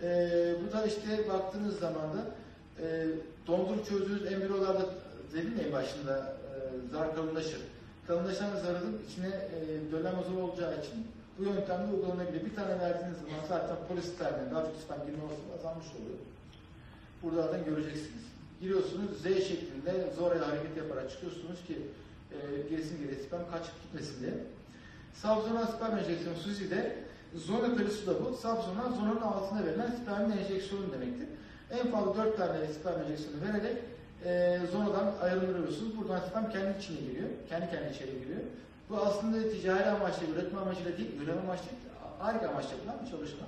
E, 0.02 0.54
bu 0.62 0.72
da 0.72 0.86
işte 0.86 1.28
baktığınız 1.28 1.78
zaman 1.78 2.02
da 2.02 2.24
e, 2.82 3.06
dondurup 3.46 3.88
çözdüğünüz 3.88 4.32
embriyolarda 4.32 4.86
dedim 5.32 5.54
en 5.66 5.72
başında 5.72 6.18
e, 6.18 6.90
zar 6.92 7.14
kalınlaşır. 7.14 7.60
Kalınlaşan 8.06 8.56
zarın 8.56 8.98
içine 9.08 9.26
e, 9.28 9.92
döllenme 9.92 10.22
zor 10.22 10.42
olacağı 10.42 10.80
için 10.80 11.06
bu 11.38 11.44
yöntemde 11.44 11.92
uygulanabilir. 11.92 12.44
Bir 12.44 12.54
tane 12.54 12.80
verdiğiniz 12.80 13.18
zaman 13.18 13.46
zaten 13.48 13.76
polisperden 13.88 14.50
daha 14.50 14.64
çok 14.64 14.76
sperm 14.76 15.06
girme 15.06 15.22
olasılığı 15.24 15.54
azalmış 15.58 15.86
oluyor. 15.86 16.18
Burada 17.22 17.42
zaten 17.42 17.64
göreceksiniz. 17.64 18.24
Giriyorsunuz 18.60 19.10
Z 19.22 19.24
şeklinde 19.24 20.12
zor 20.16 20.36
hareket 20.36 20.76
yaparak 20.76 21.10
çıkıyorsunuz 21.10 21.64
ki 21.66 21.78
e, 22.32 22.68
gerisin 22.70 22.98
geri 22.98 23.22
sperm 23.22 23.50
kaçıp 23.50 23.82
gitmesin 23.82 24.20
diye. 24.20 24.34
Subzonal 25.14 25.66
sperm 25.66 25.98
enjeksiyonu 25.98 26.36
Suzi'de 26.36 26.96
zona 27.34 27.74
perisi 27.74 28.06
da 28.06 28.24
bu. 28.24 28.24
Subzonal 28.24 28.92
zonanın 28.96 29.20
altına 29.20 29.66
verilen 29.66 29.90
spermin 30.02 30.36
enjeksiyonu 30.36 30.92
demektir. 30.92 31.28
En 31.70 31.90
fazla 31.90 32.24
4 32.24 32.36
tane 32.36 32.66
sperm 32.66 33.00
enjeksiyonu 33.00 33.36
vererek 33.42 33.76
e, 34.24 34.60
zonadan 34.72 35.12
ayrılıyorsunuz. 35.22 35.98
Buradan 35.98 36.20
sperm 36.20 36.50
kendi 36.50 36.78
içine 36.78 37.00
giriyor. 37.00 37.28
Kendi 37.48 37.70
kendi 37.70 37.94
içeri 37.94 38.10
giriyor. 38.10 38.40
Bu 38.90 38.96
aslında 38.96 39.50
ticari 39.50 39.90
amaçlı, 39.90 40.26
üretme 40.26 40.60
amacıyla 40.60 40.98
değil, 40.98 41.20
üreme 41.22 41.40
amaçlı 41.40 41.64
değil, 41.64 41.82
harika 42.18 42.48
amaçlı 42.48 42.70
yapılan 42.70 42.96
bir 43.04 43.10
çalışma. 43.10 43.46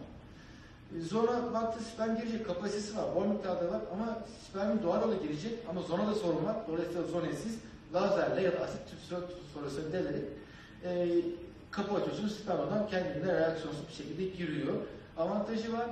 Zona 1.00 1.54
baktı 1.54 1.84
sperm 1.84 2.16
girecek 2.16 2.46
kapasitesi 2.46 2.96
var, 2.96 3.04
bol 3.14 3.26
miktarda 3.26 3.70
var 3.70 3.80
ama 3.92 4.18
spermin 4.48 4.82
doğal 4.82 5.02
yola 5.02 5.14
girecek 5.14 5.52
ama 5.70 5.82
zona 5.82 6.06
da 6.06 6.14
sorun 6.14 6.44
var. 6.44 6.56
Dolayısıyla 6.68 7.02
zonesiz 7.02 7.58
lazerle 7.94 8.42
ya 8.42 8.52
da 8.52 8.60
asit 8.60 8.80
tüp 8.90 9.20
sorusunu 9.54 9.92
delerek 9.92 10.24
e, 10.84 11.08
kapı 11.70 11.94
açıyorsunuz, 11.94 12.38
sperm 12.38 12.58
oradan 12.58 12.88
kendine 12.88 13.34
reaksiyonsuz 13.34 13.88
bir 13.88 13.94
şekilde 13.94 14.24
giriyor. 14.24 14.74
Avantajı 15.16 15.72
var. 15.72 15.86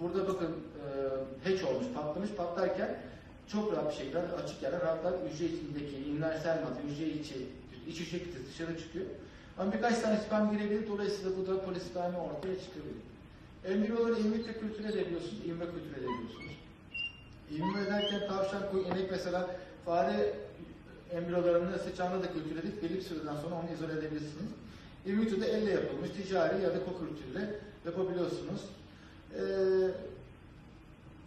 Burada 0.00 0.28
bakın 0.28 0.56
e, 0.86 1.48
hatch 1.48 1.64
olmuş, 1.64 1.86
patlamış, 1.94 2.30
patlarken 2.30 2.98
çok 3.52 3.72
rahat 3.72 3.90
bir 3.92 3.96
şekilde 3.96 4.18
açık 4.18 4.62
yerden 4.62 4.80
rahatlar 4.80 5.14
hücre 5.32 5.44
içindeki 5.44 5.96
inlersel 5.96 6.62
madde, 6.62 6.92
hücre 6.92 7.06
içi, 7.06 7.46
iç 7.88 8.00
hücre 8.00 8.18
kitlesi 8.18 8.46
dışarı 8.48 8.78
çıkıyor. 8.78 9.06
Ama 9.58 9.72
birkaç 9.72 9.98
tane 9.98 10.16
sperm 10.16 10.52
girebilir, 10.52 10.88
dolayısıyla 10.88 11.30
bu 11.38 11.46
da 11.46 11.64
polispermi 11.64 12.16
ortaya 12.16 12.54
çıkabilir. 12.60 12.96
Embriyoları 13.64 14.20
in 14.20 14.32
vitro 14.32 14.60
kültür 14.60 14.84
edebiliyorsunuz, 14.84 15.46
in 15.46 15.54
vitro 15.54 15.66
kültür 15.72 15.92
edebiliyorsunuz. 15.92 16.56
In 17.50 17.68
vitro 17.68 17.80
ederken 17.80 18.28
tavşan, 18.28 18.70
koyun, 18.70 18.84
inek 18.84 19.10
mesela 19.10 19.50
fare 19.84 20.34
embriyolarını 21.12 21.78
sıçağında 21.78 22.22
da 22.22 22.32
kültür 22.32 22.56
edip 22.56 22.82
belli 22.82 22.94
bir 22.94 23.02
süreden 23.02 23.36
sonra 23.36 23.54
onu 23.54 23.74
izole 23.74 23.92
edebilirsiniz. 23.92 24.50
In 25.06 25.20
vitro'da 25.20 25.46
elle 25.46 25.70
yapılmış 25.70 26.10
ticari 26.10 26.62
ya 26.62 26.74
da 26.74 26.84
kokültürle 26.84 27.54
yapabiliyorsunuz. 27.86 28.60
Ee, 29.34 29.40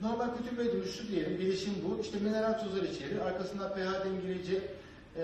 normal 0.02 0.30
kültür 0.38 0.58
ve 0.58 0.88
şu 0.88 1.08
diyelim, 1.08 1.40
bilişim 1.40 1.74
bu. 1.84 2.02
İşte 2.02 2.20
mineral 2.20 2.60
tuzlar 2.60 2.84
içerir. 2.84 3.20
Arkasında 3.20 3.74
pH 3.74 4.06
dengeleyici 4.06 4.62
e, 5.18 5.24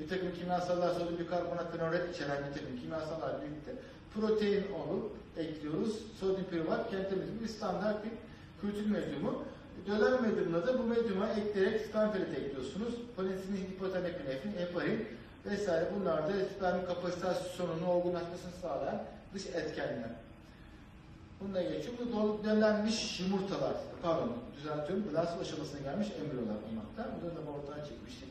bir 0.00 0.08
takım 0.08 0.34
kimyasallar, 0.40 0.94
sodyum 0.94 1.18
bikarbonat, 1.18 1.72
fenolet 1.72 2.14
içeren 2.14 2.38
bir 2.48 2.52
takım 2.60 2.80
kimyasallar 2.80 3.42
birlikte 3.42 3.72
protein 4.14 4.64
olup 4.72 5.12
ekliyoruz. 5.36 5.96
Sodyum 6.20 6.44
piruvat, 6.50 6.90
kentemid 6.90 7.40
bir 7.42 7.48
standart 7.48 8.04
bir 8.04 8.10
kültür 8.60 8.90
medyumu. 8.90 9.42
Dölen 9.86 10.22
medyumuna 10.22 10.66
da 10.66 10.78
bu 10.78 10.82
medyuma 10.82 11.28
ekleyerek 11.28 11.80
sperm 11.80 12.12
feleti 12.12 12.40
ekliyorsunuz. 12.40 12.94
Polisinin 13.16 13.56
hipotenepinefrin, 13.56 14.52
heparin 14.52 15.06
vesaire 15.46 15.86
bunlar 15.96 16.28
da 16.28 16.32
sperm 16.56 16.86
kapasitasyonunun 16.86 17.82
olgunlaşmasını 17.82 18.52
sağlayan 18.62 19.02
dış 19.34 19.46
etkenler. 19.46 20.10
Bunda 21.40 21.62
geçiyor. 21.62 21.94
Bu 22.00 22.12
dolu- 22.16 22.44
döllenmiş 22.44 23.20
yumurtalar, 23.20 23.72
pardon 24.02 24.32
düzeltiyorum, 24.56 25.04
blasf 25.12 25.40
aşamasına 25.40 25.80
gelmiş 25.80 26.08
embriyolar 26.20 26.56
olmakta. 26.68 27.08
Bu 27.16 27.26
da 27.26 27.40
laboratuvar 27.40 27.88
çekmiştik. 27.88 28.28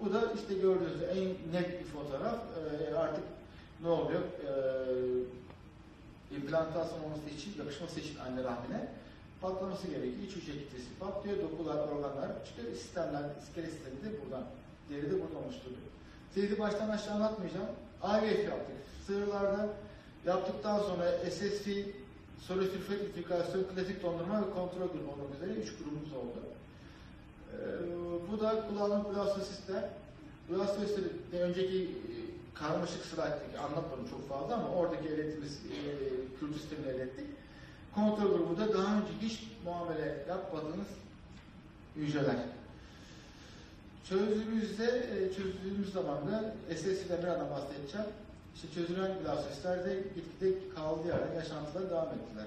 Bu 0.00 0.12
da 0.14 0.22
işte 0.34 0.54
gördüğünüz 0.54 1.02
en 1.02 1.24
net 1.52 1.80
bir 1.80 1.84
fotoğraf. 1.86 2.34
Ee, 2.34 2.94
artık 2.94 3.24
ne 3.82 3.88
oluyor? 3.88 4.20
Ee, 4.20 6.36
implantasyon 6.36 6.98
olması 7.04 7.28
için, 7.36 7.58
yapışması 7.58 8.00
için 8.00 8.18
anne 8.18 8.44
rahmine 8.44 8.88
patlaması 9.40 9.86
gerekiyor. 9.86 10.22
İç 10.28 10.36
hücre 10.36 10.52
kitlesi 10.52 10.98
patlıyor, 11.00 11.36
dokular, 11.42 11.76
organlar 11.88 12.28
çıkıyor. 12.46 12.76
Sistemler, 12.76 13.22
iskelet 13.42 13.70
sistemi 13.72 13.96
de 14.04 14.20
buradan, 14.24 14.44
deri 14.90 15.02
de 15.10 15.14
buradan 15.22 15.44
oluşturuyor. 15.44 15.80
Sizi 16.34 16.58
baştan 16.58 16.88
aşağı 16.88 17.14
anlatmayacağım. 17.14 17.66
IVF 18.04 18.44
yaptık. 18.44 18.76
Sığırlarda 19.06 19.68
yaptıktan 20.26 20.78
sonra 20.78 21.04
SST, 21.30 21.66
solüsülfet 22.48 23.02
itifikasyon, 23.02 23.64
klasik 23.74 24.02
dondurma 24.02 24.40
ve 24.40 24.50
kontrol 24.54 24.88
grubu 24.92 25.10
olmak 25.12 25.34
üzere 25.36 25.50
3 25.50 25.76
grubumuz 25.78 26.12
oldu. 26.12 26.40
Ee, 27.52 27.58
bu 28.30 28.40
da 28.40 28.66
kullanılan 28.68 29.04
blastosistler. 29.04 29.84
Blastosistleri 30.50 31.04
de 31.32 31.42
önceki 31.42 31.82
e, 31.82 31.88
karmaşık 32.54 33.04
slayttaki 33.04 33.58
anlatmadım 33.58 34.08
çok 34.10 34.28
fazla 34.28 34.54
ama 34.54 34.68
oradaki 34.68 35.08
elde 35.08 35.22
ettiğimiz 35.22 35.52
e, 35.52 35.78
kültür 36.40 36.60
sistemini 36.60 37.02
ettik. 37.02 37.26
Kontrol 37.94 38.32
grubu 38.32 38.58
da 38.58 38.74
daha 38.74 38.96
önce 38.96 39.12
hiç 39.22 39.48
muamele 39.64 40.24
yapmadığınız 40.28 40.88
hücreler. 41.96 42.36
Çözdüğümüzde, 44.08 44.84
e, 44.84 45.34
çözdüğümüz 45.34 45.92
zaman 45.92 46.32
da 46.32 46.54
SSC'den 46.76 47.22
bir 47.22 47.28
adam 47.28 47.50
bahsedeceğim. 47.50 48.06
İşte 48.54 48.68
çözülen 48.74 49.10
blastosistler 49.24 49.84
de 49.84 50.02
gitgide 50.14 50.68
kaldığı 50.74 51.08
yerde 51.08 51.34
yaşantılara 51.34 51.90
devam 51.90 52.08
ettiler. 52.08 52.46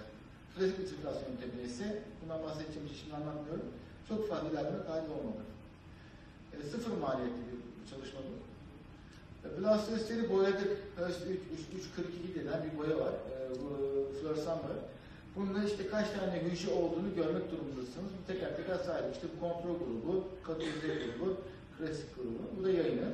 Klasik 0.56 0.80
itifikasyon 0.80 1.32
yöntemi 1.32 1.64
ise, 1.64 2.04
bundan 2.22 2.44
bahsedeceğim 2.44 2.88
için 2.88 3.12
anlatmıyorum. 3.12 3.70
Çok 4.10 4.30
fazla 4.30 4.50
ilerleme 4.50 4.86
kaydı 4.88 5.12
olmadı. 5.18 5.44
E, 6.54 6.64
sıfır 6.64 6.98
maliyetli 6.98 7.42
bir 7.52 7.90
çalışma 7.92 8.20
bu. 8.28 8.36
E, 9.48 9.62
blastosistleri 9.62 10.30
boyadık. 10.30 10.72
Höst 10.98 11.22
342 11.74 12.36
denen 12.36 12.60
bir 12.64 12.78
boya 12.78 12.98
var. 13.00 13.14
E, 13.14 13.36
bu 13.62 13.70
floresan 14.22 14.58
var. 14.58 14.78
Bunda 15.36 15.64
işte 15.64 15.88
kaç 15.88 16.08
tane 16.10 16.40
hücre 16.42 16.72
olduğunu 16.72 17.16
görmek 17.16 17.52
durumundasınız. 17.52 18.12
Bu 18.18 18.28
teker 18.28 18.58
teker 18.58 18.78
saydık. 18.78 19.16
İşte 19.16 19.28
bu 19.36 19.40
kontrol 19.40 19.76
grubu, 19.80 20.24
katalize 20.44 20.88
grubu, 20.88 21.38
klasik 21.78 22.16
grubu. 22.16 22.40
Bu 22.60 22.64
da 22.64 22.72
yayını. 22.72 23.10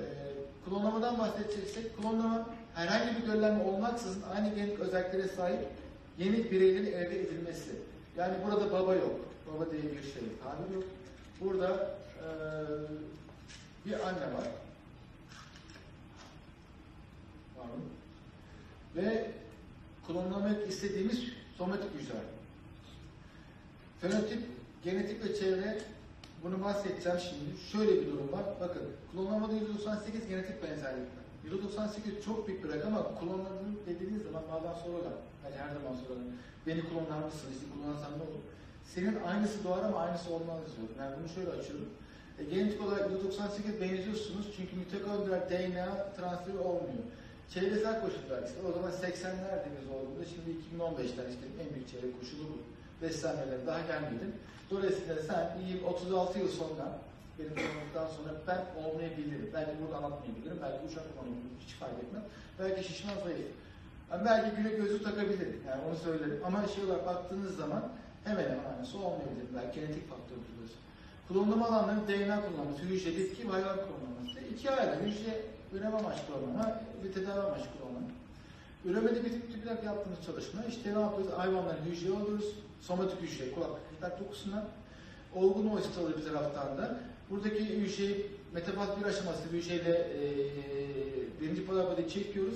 Ee, 0.00 0.68
klonlamadan 0.68 1.18
bahsedeceksek, 1.18 1.96
klonlama 1.96 2.48
herhangi 2.74 3.22
bir 3.22 3.26
döllenme 3.28 3.64
olmaksızın 3.64 4.22
aynı 4.34 4.54
genetik 4.54 4.80
özelliklere 4.80 5.28
sahip 5.28 5.60
yeni 6.18 6.50
bireylerin 6.50 6.86
elde 6.86 7.20
edilmesi. 7.20 7.70
Yani 8.16 8.34
burada 8.44 8.72
baba 8.72 8.94
yok. 8.94 9.20
Baba 9.46 9.70
diye 9.70 9.82
bir 9.82 10.02
şey 10.02 10.22
tabir 10.42 10.74
yok. 10.74 10.84
Burada 11.40 11.98
eee, 12.22 12.86
bir 13.86 13.92
anne 14.08 14.20
var. 14.34 14.48
Pardon. 17.56 17.80
Ve 18.96 19.30
klonlamak 20.06 20.68
istediğimiz 20.68 21.20
somatik 21.58 21.90
hücreler. 21.94 22.22
Fenotip, 24.00 24.40
genetik 24.84 25.24
ve 25.24 25.34
çevre 25.34 25.78
bunu 26.42 26.64
bahsedeceğim 26.64 27.18
şimdi. 27.28 27.50
Şöyle 27.72 28.00
bir 28.00 28.06
durum 28.06 28.32
var. 28.32 28.44
Bakın 28.60 28.82
klonlamada 29.12 29.52
%98 29.52 30.28
genetik 30.28 30.62
benzerlik 30.62 31.08
var. 31.16 31.24
%98 31.46 32.24
çok 32.24 32.48
büyük 32.48 32.64
bir 32.64 32.68
rakam 32.68 32.94
ama 32.94 33.20
klonladığını 33.20 33.74
dediğiniz 33.86 34.22
zaman 34.22 34.42
bazen 34.52 34.74
soruyorlar. 34.82 35.16
Hani 35.42 35.56
her 35.62 35.70
zaman 35.76 35.94
soruyorlar. 36.00 36.26
Beni 36.66 36.80
klonlar 36.88 37.20
mısın? 37.24 37.48
İşte 37.52 37.66
klonlansam 37.72 38.12
ne 38.18 38.22
olur? 38.28 38.42
Senin 38.94 39.16
aynısı 39.30 39.64
doğar 39.64 39.82
ama 39.84 39.98
aynısı 40.04 40.28
olmaz 40.34 40.60
diyor. 40.76 40.88
Yani 41.00 41.12
bunu 41.18 41.28
şöyle 41.28 41.50
açıyorum. 41.50 41.88
E, 42.38 42.44
genetik 42.44 42.80
olarak 42.84 43.10
%98 43.10 43.80
benziyorsunuz 43.80 44.46
çünkü 44.56 44.76
mitokondrial 44.76 45.42
DNA 45.50 46.12
transferi 46.16 46.58
olmuyor. 46.58 47.04
Çevresel 47.54 48.00
koşullar 48.00 48.42
işte 48.48 48.58
o 48.68 48.72
zaman 48.72 48.90
80'lerde 48.90 49.68
biz 49.76 49.86
olduğunda 49.94 50.24
şimdi 50.32 50.50
2015'ten 50.64 51.26
işte 51.34 51.44
en 51.62 51.68
büyük 51.74 51.88
çevre 51.90 52.08
koşulu 52.20 52.44
bu. 52.52 52.58
Beslenmeler 53.02 53.66
daha 53.66 53.80
gelmedi. 53.80 54.26
Dolayısıyla 54.70 55.16
sen 55.22 55.58
iyi 55.66 55.84
36 55.84 56.38
yıl 56.38 56.48
sonra 56.48 56.86
benim 57.38 57.50
sorumluluktan 57.50 58.06
sonra 58.16 58.30
ben 58.48 58.60
olmayabilirim. 58.82 59.50
Belki 59.54 59.70
burada 59.82 59.96
anlatmayabilirim. 59.96 60.58
Belki 60.62 60.78
uçak 60.86 61.04
kullanabilirim. 61.10 61.56
Hiç 61.66 61.74
fark 61.74 61.98
etmez. 62.02 62.22
Belki 62.58 62.88
şişman 62.88 63.18
zayıf. 63.24 63.50
Yani 64.10 64.24
belki 64.24 64.56
güne 64.56 64.70
gözlük 64.70 65.04
takabilirim. 65.04 65.60
Yani 65.68 65.80
onu 65.88 65.96
söylerim. 65.96 66.40
Ama 66.46 66.68
şey 66.68 66.84
olarak 66.84 67.06
baktığınız 67.06 67.56
zaman 67.56 67.82
hemen 68.24 68.44
hemen 68.44 68.64
aynısı 68.72 68.98
olmayabilir. 68.98 69.46
Belki 69.56 69.80
genetik 69.80 70.08
faktör 70.10 70.36
biliyorsun. 70.46 70.80
Kullanılma 71.28 71.66
alanları 71.66 72.08
DNA 72.08 72.38
kullanması, 72.46 72.82
hücre, 72.82 73.10
bitki 73.16 73.48
ve 73.48 73.52
hayvan 73.52 73.78
kullanılması. 73.84 74.40
İki 74.52 74.70
ayrı. 74.70 75.00
Hücre 75.04 75.32
üreme 75.72 75.96
amaçlı 75.96 76.26
kullanma 76.26 76.80
ve 77.04 77.12
tedavi 77.12 77.40
amaçlı 77.40 77.66
kullanma. 77.74 78.00
Üremede 78.84 79.24
bir 79.24 79.30
tip 79.30 79.52
tüpler 79.52 79.82
yaptığımız 79.82 80.18
çalışma. 80.26 80.64
İşte 80.64 80.94
ne 80.94 81.00
yapıyoruz? 81.00 81.32
Hayvanların 81.36 81.84
hücre 81.84 82.16
alıyoruz. 82.16 82.54
Somatik 82.80 83.20
hücre, 83.22 83.52
kulak, 83.54 83.70
gıdak 83.96 84.20
dokusundan. 84.20 84.64
Olgun 85.34 85.66
oysit 85.66 85.98
alıyor 85.98 86.18
bir 86.18 86.24
taraftan 86.24 86.78
da. 86.78 87.00
Buradaki 87.30 87.64
hücreyi 87.64 88.26
metabat 88.52 89.00
bir 89.00 89.04
aşaması 89.04 89.42
hücreyle 89.52 89.92
e, 89.92 90.20
birinci 91.40 91.66
parabada 91.66 92.08
çekiyoruz 92.08 92.54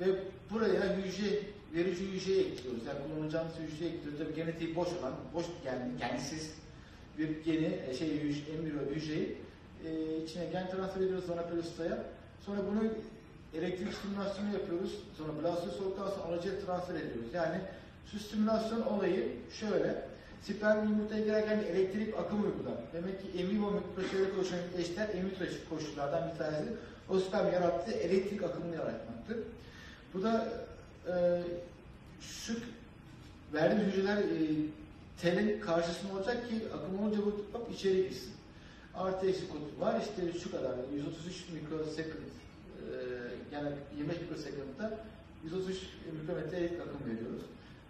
ve 0.00 0.06
buraya 0.50 0.96
hücre, 0.96 1.38
verici 1.74 2.04
hücre 2.12 2.38
ekliyoruz. 2.38 2.86
Yani 2.86 2.98
kullanacağımız 3.06 3.52
hücre 3.58 3.86
ekliyoruz. 3.86 4.18
Tabii 4.18 4.34
genetiği 4.34 4.76
boş 4.76 4.88
olan, 4.88 5.12
boş 5.34 5.44
yani 5.66 5.82
gensiz 5.98 6.54
bir 7.18 7.44
geni, 7.44 7.80
e, 7.88 7.94
şey 7.94 8.20
hücre, 8.20 8.52
embriyo 8.52 8.80
hücreyi 8.94 9.36
e, 9.84 10.16
içine 10.24 10.46
gen 10.46 10.70
transfer 10.70 11.00
ediyoruz 11.00 11.26
zona 11.26 11.42
peristaya. 11.42 12.04
Sonra 12.46 12.58
bunu 12.70 12.90
elektrik 13.54 13.94
stimülasyonu 13.94 14.52
yapıyoruz. 14.52 14.98
Sonra 15.18 15.42
blastoz 15.42 15.72
soğuktan 15.72 16.10
sonra 16.10 16.24
aracıya 16.28 16.54
transfer 16.66 16.94
ediyoruz. 16.94 17.34
Yani 17.34 17.60
şu 18.12 18.18
stimülasyon 18.18 18.82
olayı 18.82 19.32
şöyle. 19.60 20.05
Sperm 20.42 20.88
yumurtaya 20.88 21.24
girerken 21.24 21.60
bir 21.60 21.66
elektrik 21.66 22.18
akım 22.18 22.44
uygular. 22.44 22.74
Demek 22.92 23.22
ki 23.22 23.48
vivo 23.48 23.70
mikroşehirde 23.70 24.36
koşan 24.36 24.58
eşler 24.78 25.08
vitro 25.08 25.44
koşullardan 25.70 26.30
bir 26.30 26.38
tanesi. 26.38 26.72
O 27.08 27.18
sperm 27.18 27.52
yarattığı 27.52 27.92
elektrik 27.92 28.42
akımını 28.42 28.74
yaratmaktır. 28.74 29.38
Bu 30.14 30.22
da 30.22 30.48
e, 31.08 31.42
şu 32.20 32.52
verdiğimiz 33.54 33.86
hücreler 33.86 34.16
e, 34.16 34.24
telin 35.22 35.60
karşısında 35.60 36.12
olacak 36.12 36.48
ki 36.48 36.54
akım 36.74 36.98
olunca 36.98 37.18
bu 37.18 37.44
hop 37.52 37.72
içeri 37.74 37.96
girsin. 37.96 38.32
Artı 38.94 39.26
eksi 39.26 39.48
kutu 39.48 39.80
var 39.80 40.00
işte 40.00 40.38
şu 40.38 40.50
kadar 40.50 40.74
133 40.96 41.44
mikrosecond 41.48 42.12
e, 42.12 42.96
yani 43.52 43.68
25 43.98 44.20
mikrosekundda 44.20 44.98
133 45.44 45.78
mikrometre 46.20 46.56
elektrik 46.56 46.80
akım 46.80 47.10
veriyoruz. 47.10 47.42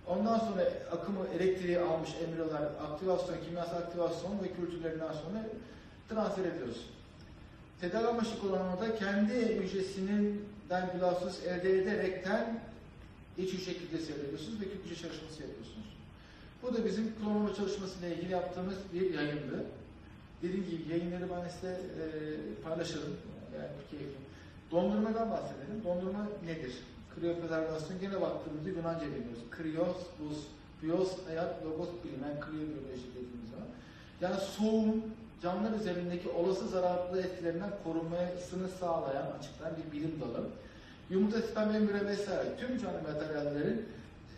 Ondan 0.07 0.39
sonra 0.39 0.63
akımı 0.93 1.27
elektriği 1.39 1.79
almış 1.79 2.11
embriyolar 2.25 2.63
aktivasyon, 2.63 3.37
kimyasal 3.45 3.77
aktivasyon 3.77 4.43
ve 4.43 4.53
kültürlerinden 4.53 5.13
sonra 5.13 5.47
transfer 6.09 6.45
ediyoruz. 6.45 6.87
Tedavi 7.81 8.07
amaçlı 8.07 8.41
kullanımda 8.41 8.97
kendi 8.97 9.35
hücresinden 9.35 10.91
blastoz 11.01 11.41
elde 11.47 11.79
ederekten 11.79 12.61
iç 13.39 13.53
hücre 13.53 13.73
kitlesi 13.73 14.13
elde 14.13 14.25
ediyorsunuz 14.27 14.61
ve 14.61 14.65
kök 14.65 14.85
hücre 14.85 14.95
çalışması 14.95 15.43
yapıyorsunuz. 15.43 15.87
Bu 16.63 16.75
da 16.75 16.85
bizim 16.85 17.15
klonlama 17.15 17.55
çalışmasıyla 17.55 18.09
ilgili 18.09 18.33
yaptığımız 18.33 18.77
bir 18.95 19.15
yayındı. 19.15 19.65
Dediğim 20.43 20.65
gibi 20.65 20.93
yayınları 20.93 21.31
ben 21.31 21.49
size 21.49 21.69
e, 21.69 22.05
paylaşırım. 22.65 23.17
Yani 23.55 23.69
keyifli. 23.91 24.17
Dondurmadan 24.71 25.31
bahsedelim. 25.31 25.85
Dondurma 25.85 26.29
nedir? 26.45 26.75
Kriyopreservasyon 27.21 28.01
gene 28.01 28.21
baktığımızda 28.21 28.69
Yunanca 28.69 29.07
biliyoruz. 29.07 29.45
Kriyos, 29.51 29.97
buz, 30.21 30.47
bios, 30.83 31.27
hayat, 31.27 31.65
logos 31.65 31.89
bilim. 32.05 32.21
Yani 32.29 32.41
kriyobiyoloji 32.41 33.07
dediğimiz 33.15 33.51
zaman. 33.51 33.69
Yani 34.21 34.37
soğuğun 34.41 35.05
canlılar 35.43 35.81
üzerindeki 35.81 36.29
olası 36.29 36.69
zararlı 36.69 37.23
etkilerinden 37.23 37.71
korunmasını 37.85 38.69
sağlayan 38.81 39.27
açıklayan 39.39 39.77
bir 39.77 39.93
bilim 39.93 40.21
dalı. 40.21 40.49
Yumurta, 41.11 41.43
sperm, 41.43 41.75
embriyo 41.75 42.07
vesaire 42.07 42.57
tüm 42.57 42.79
canlı 42.79 43.03
materyallerin 43.03 43.87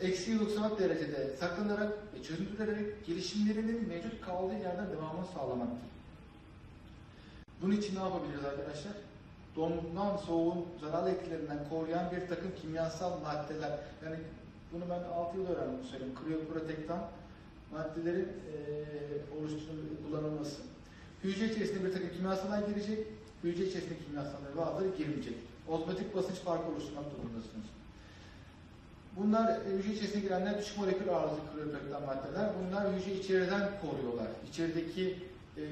eksi 0.00 0.40
90 0.40 0.78
derecede 0.78 1.36
saklanarak 1.40 1.92
ve 2.14 2.22
çözüntülerek 2.22 3.06
gelişimlerinin 3.06 3.88
mevcut 3.88 4.20
kaldığı 4.20 4.54
yerden 4.54 4.90
devamını 4.90 5.26
sağlamaktır. 5.34 5.88
Bunun 7.62 7.76
için 7.76 7.94
ne 7.94 7.98
yapabiliriz 7.98 8.44
arkadaşlar? 8.44 8.92
Dondan, 9.58 10.16
soğuğun 10.16 10.64
zararlı 10.80 11.10
etkilerinden 11.10 11.58
koruyan 11.70 12.10
bir 12.12 12.28
takım 12.28 12.50
kimyasal 12.62 13.20
maddeler. 13.20 13.78
Yani 14.04 14.16
bunu 14.72 14.84
ben 14.90 15.02
6 15.14 15.38
yıl 15.38 15.46
öğrendim 15.46 15.84
söyleyeyim. 15.90 16.14
Kriyoprotektan 16.24 17.00
maddelerin 17.72 18.28
e, 18.28 18.54
oluşturulması, 19.38 20.02
kullanılması. 20.06 20.56
Hücre 21.24 21.46
içerisinde 21.46 21.84
bir 21.84 21.92
takım 21.92 22.10
kimyasallar 22.16 22.68
girecek, 22.68 23.06
hücre 23.44 23.64
içerisinde 23.64 23.98
kimyasallar 24.06 24.56
bazıları 24.56 24.96
girmeyecek. 24.96 25.34
Ozmotik 25.68 26.14
basınç 26.14 26.36
farkı 26.36 26.70
oluşturmak 26.72 27.04
durumundasınız. 27.04 27.66
Bunlar 29.16 29.60
hücre 29.78 29.92
içerisine 29.92 30.20
girenler 30.22 30.58
düşük 30.58 30.78
molekül 30.78 31.08
ağırlıklı 31.08 31.52
kriyoprotektan 31.54 32.02
maddeler. 32.02 32.50
Bunlar 32.60 32.94
hücre 32.94 33.14
içeriden 33.14 33.70
koruyorlar. 33.80 34.28
İçerideki 34.50 35.16
e, 35.56 35.62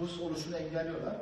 buz 0.00 0.20
oluşunu 0.20 0.56
engelliyorlar. 0.56 1.16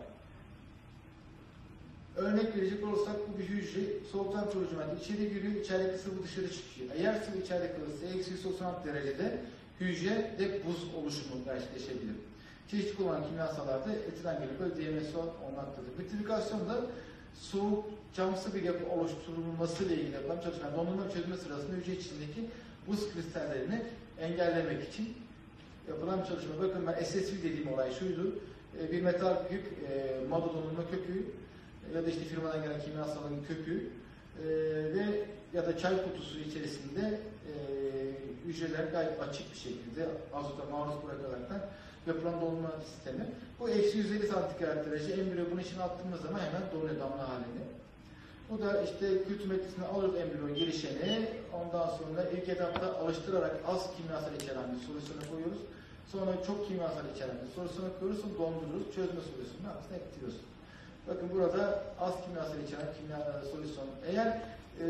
Örnek 2.18 2.56
verecek 2.56 2.84
olursak 2.84 3.16
bu 3.28 3.38
bir 3.38 3.44
hücre 3.44 3.80
soğuktan 4.12 4.44
madde 4.44 5.00
içeri 5.00 5.34
giriyor, 5.34 5.52
içerideki 5.54 5.98
sıvı 5.98 6.22
dışarı 6.22 6.50
çıkıyor. 6.52 6.88
Eğer 6.96 7.14
sıvı 7.14 7.36
içeride 7.42 7.72
kalırsa 7.72 8.18
eksi 8.18 8.30
196 8.32 8.88
derecede 8.88 9.40
hücrede 9.80 10.60
buz 10.66 10.94
oluşumu 10.94 11.44
gerçekleşebilir. 11.44 12.16
Çeşitli 12.70 12.96
kullanılan 12.96 13.26
kimyasallarda 13.26 13.92
etilen 13.92 14.36
glikol, 14.36 14.76
DMSO 14.76 15.20
olmaktadır. 15.20 15.90
Vitrifikasyonda 15.98 16.86
soğuk 17.34 17.84
camsı 18.14 18.54
bir 18.54 18.62
yapı 18.62 18.90
oluşturulması 18.90 19.84
ile 19.84 19.94
ilgili 19.94 20.14
yapılan 20.14 20.40
çalışma, 20.40 20.76
dondurma 20.76 21.10
çözümü 21.10 21.36
sırasında 21.36 21.76
hücre 21.76 21.92
içindeki 21.92 22.50
buz 22.86 23.12
kristallerini 23.12 23.82
engellemek 24.20 24.88
için 24.88 25.14
yapılan 25.88 26.24
çalışma. 26.24 26.62
Bakın 26.62 26.86
ben 26.86 27.04
SSV 27.04 27.42
dediğim 27.42 27.72
olay 27.72 27.94
şuydu. 27.94 28.38
E, 28.80 28.92
Bir 28.92 29.02
metal 29.02 29.36
yük, 29.52 29.64
e, 29.90 30.16
mado 30.28 30.54
dondurma 30.54 30.90
köpüğü 30.90 31.24
ya 31.94 32.06
da 32.06 32.08
işte 32.08 32.24
firmadan 32.24 32.62
gelen 32.62 32.80
kimyasalın 32.80 33.44
köpüğü 33.48 33.90
e, 34.42 34.48
ve 34.94 35.24
ya 35.52 35.66
da 35.66 35.78
çay 35.78 36.04
kutusu 36.04 36.38
içerisinde 36.38 37.20
e, 37.50 37.52
hücreler 38.46 38.84
gayet 38.84 39.20
açık 39.20 39.52
bir 39.52 39.58
şekilde 39.58 40.08
azota 40.34 40.64
maruz 40.70 40.94
bırakaraktan 41.04 41.60
yapılan 42.06 42.40
donma 42.40 42.72
sistemi. 42.90 43.26
Bu 43.60 43.68
eksi 43.68 43.98
150 43.98 44.26
santigrat 44.26 44.86
derece 44.86 45.12
embriyo 45.12 45.44
bunun 45.50 45.60
içine 45.60 45.82
attığımız 45.82 46.20
zaman 46.20 46.40
hemen 46.40 46.62
donuyor 46.72 47.00
damla 47.00 47.28
halinde. 47.28 47.64
Bu 48.50 48.62
da 48.62 48.82
işte 48.82 49.24
kültür 49.24 49.50
alıyoruz 49.94 50.20
embriyon 50.20 50.54
gelişeni. 50.54 51.28
Ondan 51.52 51.86
sonra 51.86 52.30
ilk 52.36 52.48
etapta 52.48 52.98
alıştırarak 52.98 53.56
az 53.66 53.96
kimyasal 53.96 54.34
içeren 54.34 54.68
bir 54.74 54.86
solüsyona 54.86 55.30
koyuyoruz. 55.30 55.58
Sonra 56.12 56.30
çok 56.46 56.68
kimyasal 56.68 57.04
içeren 57.14 57.36
bir 57.42 57.54
solüsyona 57.56 57.88
koyuyoruz. 57.98 58.22
Sonra 58.22 58.38
donduruyoruz. 58.38 58.94
Çözme 58.94 59.20
solüsyonunu 59.30 59.70
aslında 59.78 59.96
ektiriyoruz. 60.00 60.38
Bakın 61.08 61.30
burada 61.34 61.82
az 62.00 62.14
kimyasal 62.24 62.60
içeren 62.66 62.88
kimya 63.00 63.42
solüsyon. 63.52 63.86
Eğer 64.08 64.26
e, 64.26 64.84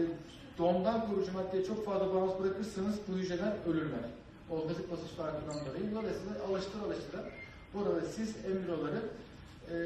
dondan 0.59 1.07
koruyucu 1.07 1.33
maddeye 1.33 1.65
çok 1.65 1.87
fazla 1.87 2.07
maruz 2.07 2.39
bırakırsanız 2.41 2.97
bu 3.09 3.13
hücreler 3.13 3.53
ölürler. 3.69 4.05
Ozmotik 4.51 4.93
basınç 4.93 5.11
farkından 5.11 5.67
dolayı. 5.67 5.95
Dolayısıyla 5.95 6.35
alıştır 6.49 6.81
alıştıra 6.87 7.21
burada 7.75 8.01
siz 8.01 8.37
embriyoları 8.45 9.01
e, 9.73 9.77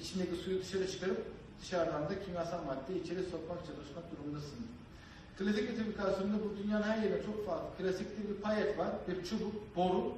içindeki 0.00 0.36
suyu 0.36 0.62
dışarı 0.62 0.90
çıkarıp 0.90 1.24
dışarıdan 1.60 2.02
da 2.02 2.20
kimyasal 2.24 2.64
maddeyi 2.64 3.02
içeri 3.02 3.22
sokmak 3.22 3.58
çalışmak 3.66 4.04
durumundasınız. 4.12 4.68
Klasik 5.38 5.68
vitrifikasyonda 5.70 6.36
bu 6.44 6.62
dünyanın 6.62 6.82
her 6.82 7.02
yerinde 7.02 7.22
çok 7.26 7.46
farklı. 7.46 7.68
Klasikte 7.78 8.28
bir 8.28 8.42
payet 8.42 8.78
var, 8.78 8.90
bir 9.08 9.24
çubuk, 9.24 9.76
boru, 9.76 10.12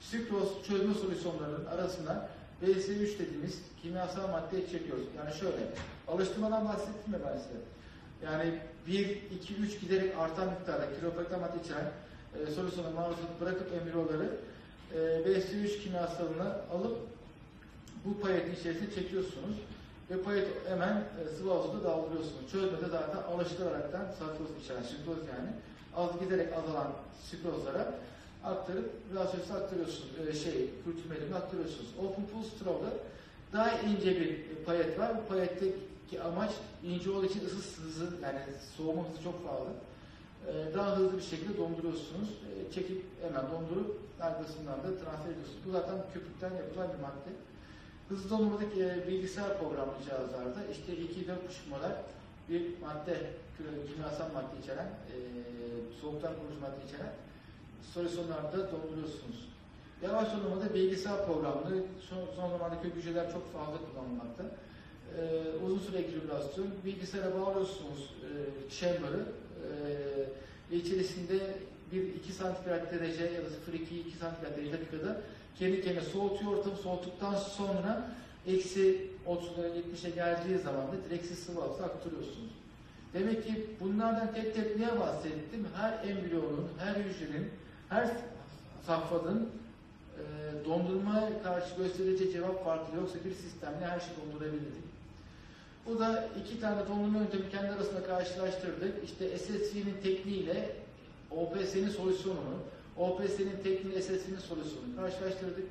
sikroz 0.00 0.48
çözme 0.68 0.94
solüsyonlarının 0.94 1.66
arasına 1.66 2.28
BS3 2.62 3.18
dediğimiz 3.18 3.58
kimyasal 3.82 4.28
madde 4.28 4.66
çekiyoruz. 4.70 5.04
Yani 5.16 5.34
şöyle, 5.34 5.56
alıştırmadan 6.08 6.68
bahsettim 6.68 7.12
ya 7.12 7.18
ben 7.26 7.38
size. 7.38 7.60
Yani 8.24 8.58
1, 8.86 9.22
2, 9.40 9.54
3 9.54 9.80
giderek 9.80 10.18
artan 10.18 10.48
miktarda 10.48 10.86
madde 11.38 11.64
içeren 11.64 11.92
e, 12.38 12.50
solüsyona 12.50 12.90
maruz 12.90 13.16
bırakıp 13.40 13.72
embriyoları 13.72 14.36
e, 14.94 14.98
BS3 14.98 15.82
kimyasalını 15.82 16.54
alıp 16.72 16.98
bu 18.04 18.20
payetin 18.20 18.54
içerisine 18.54 18.94
çekiyorsunuz 18.94 19.56
ve 20.10 20.22
payet 20.22 20.48
hemen 20.68 20.94
e, 20.96 21.36
sıvı 21.38 21.50
havuzuda 21.50 21.84
daldırıyorsunuz. 21.84 22.52
Çözmede 22.52 22.88
zaten 22.90 23.22
alıştıraraktan 23.22 24.04
sakroz 24.18 24.64
içeren, 24.64 24.82
sikroz 24.82 25.18
yani 25.18 25.50
az 25.96 26.20
giderek 26.20 26.52
azalan 26.52 26.92
sikrozlara 27.30 27.94
aktarıp 28.44 28.90
rasyosu 29.14 29.54
aktarıyorsunuz, 29.54 30.28
e, 30.28 30.32
şey, 30.32 30.70
kültür 30.84 31.10
medyumuna 31.10 31.36
aktarıyorsunuz. 31.36 31.90
Open 31.98 32.26
pool 32.26 32.42
straw'da 32.42 32.90
daha 33.52 33.78
ince 33.78 34.20
bir 34.20 34.64
payet 34.64 34.98
var. 34.98 35.12
Bu 35.16 35.28
payette 35.28 35.66
ki 36.10 36.22
amaç 36.22 36.50
ince 36.84 37.10
olduğu 37.10 37.26
için 37.26 37.44
ısı 37.44 37.82
hızı 37.82 38.04
yani 38.22 38.40
soğuma 38.76 39.08
hızı 39.08 39.22
çok 39.22 39.46
fazla. 39.46 39.70
Ee, 40.46 40.74
daha 40.74 40.96
hızlı 40.96 41.16
bir 41.16 41.22
şekilde 41.22 41.58
donduruyorsunuz. 41.58 42.28
Ee, 42.28 42.72
çekip 42.72 43.04
hemen 43.22 43.50
dondurup 43.50 43.98
arkasından 44.20 44.78
da 44.78 44.98
transfer 45.00 45.30
ediyorsunuz. 45.30 45.58
Bu 45.66 45.70
zaten 45.70 45.96
köpükten 46.14 46.52
yapılan 46.54 46.88
bir 46.88 47.02
madde. 47.02 47.30
Hızlı 48.08 48.30
dondurmadaki 48.30 48.84
e, 48.84 49.08
bilgisayar 49.08 49.58
programlı 49.58 49.92
cihazlarda 50.04 50.60
işte 50.72 50.92
2-4,5 50.92 51.04
model 51.70 51.96
bir 52.48 52.80
madde, 52.80 53.16
kimyasal 53.88 54.32
madde 54.34 54.62
içeren, 54.62 54.86
e, 54.86 55.16
soğuktan 56.00 56.32
koruyucu 56.36 56.60
madde 56.60 56.86
içeren 56.88 57.12
solüsyonlarda 57.94 58.72
donduruyorsunuz. 58.72 59.48
Yavaş 60.02 60.28
dondurmada 60.32 60.74
bilgisayar 60.74 61.26
programlı, 61.26 61.82
son, 62.08 62.18
son 62.36 62.50
zamanda 62.50 62.82
kök 62.82 62.94
hücreler 62.96 63.32
çok 63.32 63.52
fazla 63.52 63.78
kullanılmakta. 63.86 64.44
Ee, 64.44 65.64
uzun 65.66 65.78
süre 65.78 65.98
ekülübrasyon, 65.98 66.66
bilgisayara 66.84 67.40
bağlıyorsunuz 67.40 68.14
e, 68.24 68.30
chamber'ı 68.70 69.26
ve 70.70 70.76
içerisinde 70.76 71.38
1-2 71.92 72.32
santigrat 72.32 72.92
derece 72.92 73.24
ya 73.24 73.42
da 73.42 73.48
0-2-2 73.48 74.18
santigrat 74.20 74.56
derece 74.56 74.72
dakikada 74.72 75.20
kendi 75.58 75.82
kendine 75.82 76.04
soğutuyor 76.04 76.52
ortamı 76.52 76.76
soğuttuktan 76.76 77.34
sonra 77.34 78.10
eksi 78.46 79.06
30'lara 79.26 79.68
70'e 79.68 80.10
geldiği 80.10 80.58
zaman 80.58 80.86
da 80.86 81.04
direkt 81.08 81.26
siz 81.26 81.38
sıvı 81.38 81.60
hapse 81.60 81.84
aktarıyorsunuz. 81.84 82.50
Demek 83.14 83.46
ki 83.46 83.66
bunlardan 83.80 84.34
tek 84.34 84.54
tek 84.54 84.76
niye 84.76 85.00
bahsettim? 85.00 85.66
Her 85.76 86.08
embriyonun, 86.08 86.68
her 86.78 86.94
hücrenin, 86.94 87.50
her 87.90 88.10
safhadın 88.86 89.48
e, 90.18 90.22
dondurmaya 90.64 91.42
karşı 91.42 91.76
göstereceği 91.76 92.32
cevap 92.32 92.64
farklı. 92.64 92.96
Yoksa 92.96 93.18
bir 93.24 93.34
sistemle 93.34 93.86
her 93.86 94.00
şeyi 94.00 94.12
dondurabilirdik. 94.16 94.90
Bu 95.86 95.98
da 95.98 96.28
iki 96.44 96.60
tane 96.60 96.88
dondurma 96.88 97.18
yöntemi 97.18 97.50
kendi 97.50 97.68
arasında 97.68 98.02
karşılaştırdık. 98.02 99.04
İşte 99.04 99.38
SSV'nin 99.38 99.96
tekniğiyle 100.02 100.76
OPS'nin 101.30 101.88
solüsyonunu, 101.88 102.56
OPS'nin 102.96 103.56
tekniğiyle 103.62 104.02
SSV'nin 104.02 104.38
solüsyonunu 104.38 104.96
karşılaştırdık. 104.96 105.64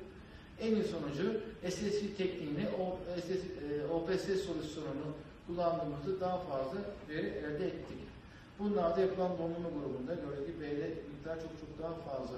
En 0.60 0.74
iyi 0.74 0.84
sonucu 0.84 1.40
SSV 1.70 2.16
tekniğini 2.16 2.68
o 2.80 2.98
SS, 3.20 3.30
e, 3.30 3.86
OPS 3.92 4.24
solüsyonunu 4.24 5.10
kullandığımızda 5.46 6.20
daha 6.20 6.38
fazla 6.38 6.78
veri 7.08 7.26
elde 7.26 7.66
ettik. 7.66 8.09
Bunlar 8.60 8.96
da 8.96 9.00
yapılan 9.00 9.30
dondurma 9.38 9.68
grubunda 9.68 10.14
gördüğü 10.14 10.46
gibi 10.46 10.60
B'de 10.60 10.94
miktar 11.12 11.40
çok 11.40 11.50
çok 11.60 11.78
daha 11.82 11.94
fazla. 11.94 12.36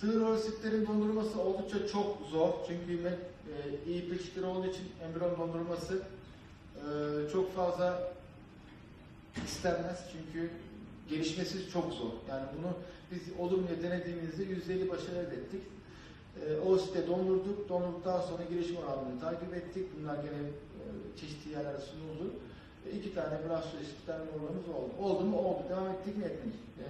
Sığır 0.00 0.20
orositlerin 0.20 0.86
dondurulması 0.86 1.40
oldukça 1.40 1.86
çok 1.88 2.18
zor. 2.30 2.50
Çünkü 2.66 2.92
e, 3.48 3.90
iyi 3.90 4.08
peçetleri 4.08 4.46
olduğu 4.46 4.66
için 4.66 4.84
embriyon 5.04 5.38
dondurulması 5.38 6.02
e, 6.76 6.82
çok 7.32 7.54
fazla 7.54 8.12
istenmez. 9.44 10.04
Çünkü 10.12 10.50
gelişmesi 11.08 11.70
çok 11.70 11.92
zor. 11.92 12.12
Yani 12.28 12.46
bunu 12.58 12.72
biz 13.12 13.22
diye 13.68 13.82
denediğimizde 13.82 14.44
%50 14.44 14.88
başarı 14.88 15.16
elde 15.16 15.34
ettik. 15.34 15.62
E, 16.46 16.56
o 16.56 16.78
site 16.78 17.06
dondurduk. 17.06 17.68
Dondurduktan 17.68 18.20
sonra 18.20 18.42
gelişim 18.50 18.76
oranını 18.76 19.20
takip 19.20 19.54
ettik. 19.54 19.86
Bunlar 19.98 20.14
gene 20.14 20.38
e, 20.38 20.82
çeşitli 21.20 21.50
yerlere 21.50 21.78
sunuldu. 21.78 22.32
İki 22.96 23.14
tane 23.14 23.38
biraz 23.44 23.64
süreçlikten 23.64 24.14
oranımız 24.14 24.68
oldu. 24.68 24.92
Oldu 25.02 25.24
mu? 25.24 25.38
Oldu. 25.38 25.62
Devam 25.70 25.86
ettik 25.88 26.16
mi? 26.16 26.24
Etmedik. 26.24 26.60
E, 26.80 26.86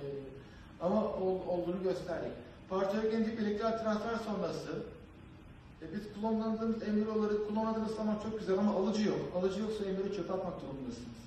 ama 0.80 1.14
ol, 1.14 1.38
olduğunu 1.48 1.82
gösterdik. 1.82 2.32
Parçagenetik 2.68 3.40
elektrik 3.40 3.60
transfer 3.60 4.16
sonrası 4.26 4.82
e, 5.82 5.84
biz 5.92 6.12
klonlandığımız 6.12 6.82
embriyoları 6.82 7.48
klonladığınız 7.48 7.96
zaman 7.96 8.16
çok 8.22 8.38
güzel 8.38 8.58
ama 8.58 8.74
alıcı 8.74 9.08
yok. 9.08 9.18
Alıcı 9.36 9.60
yoksa 9.60 9.84
embriyo 9.84 10.14
çöpe 10.14 10.32
atmak 10.32 10.62
durumundasınız. 10.62 11.18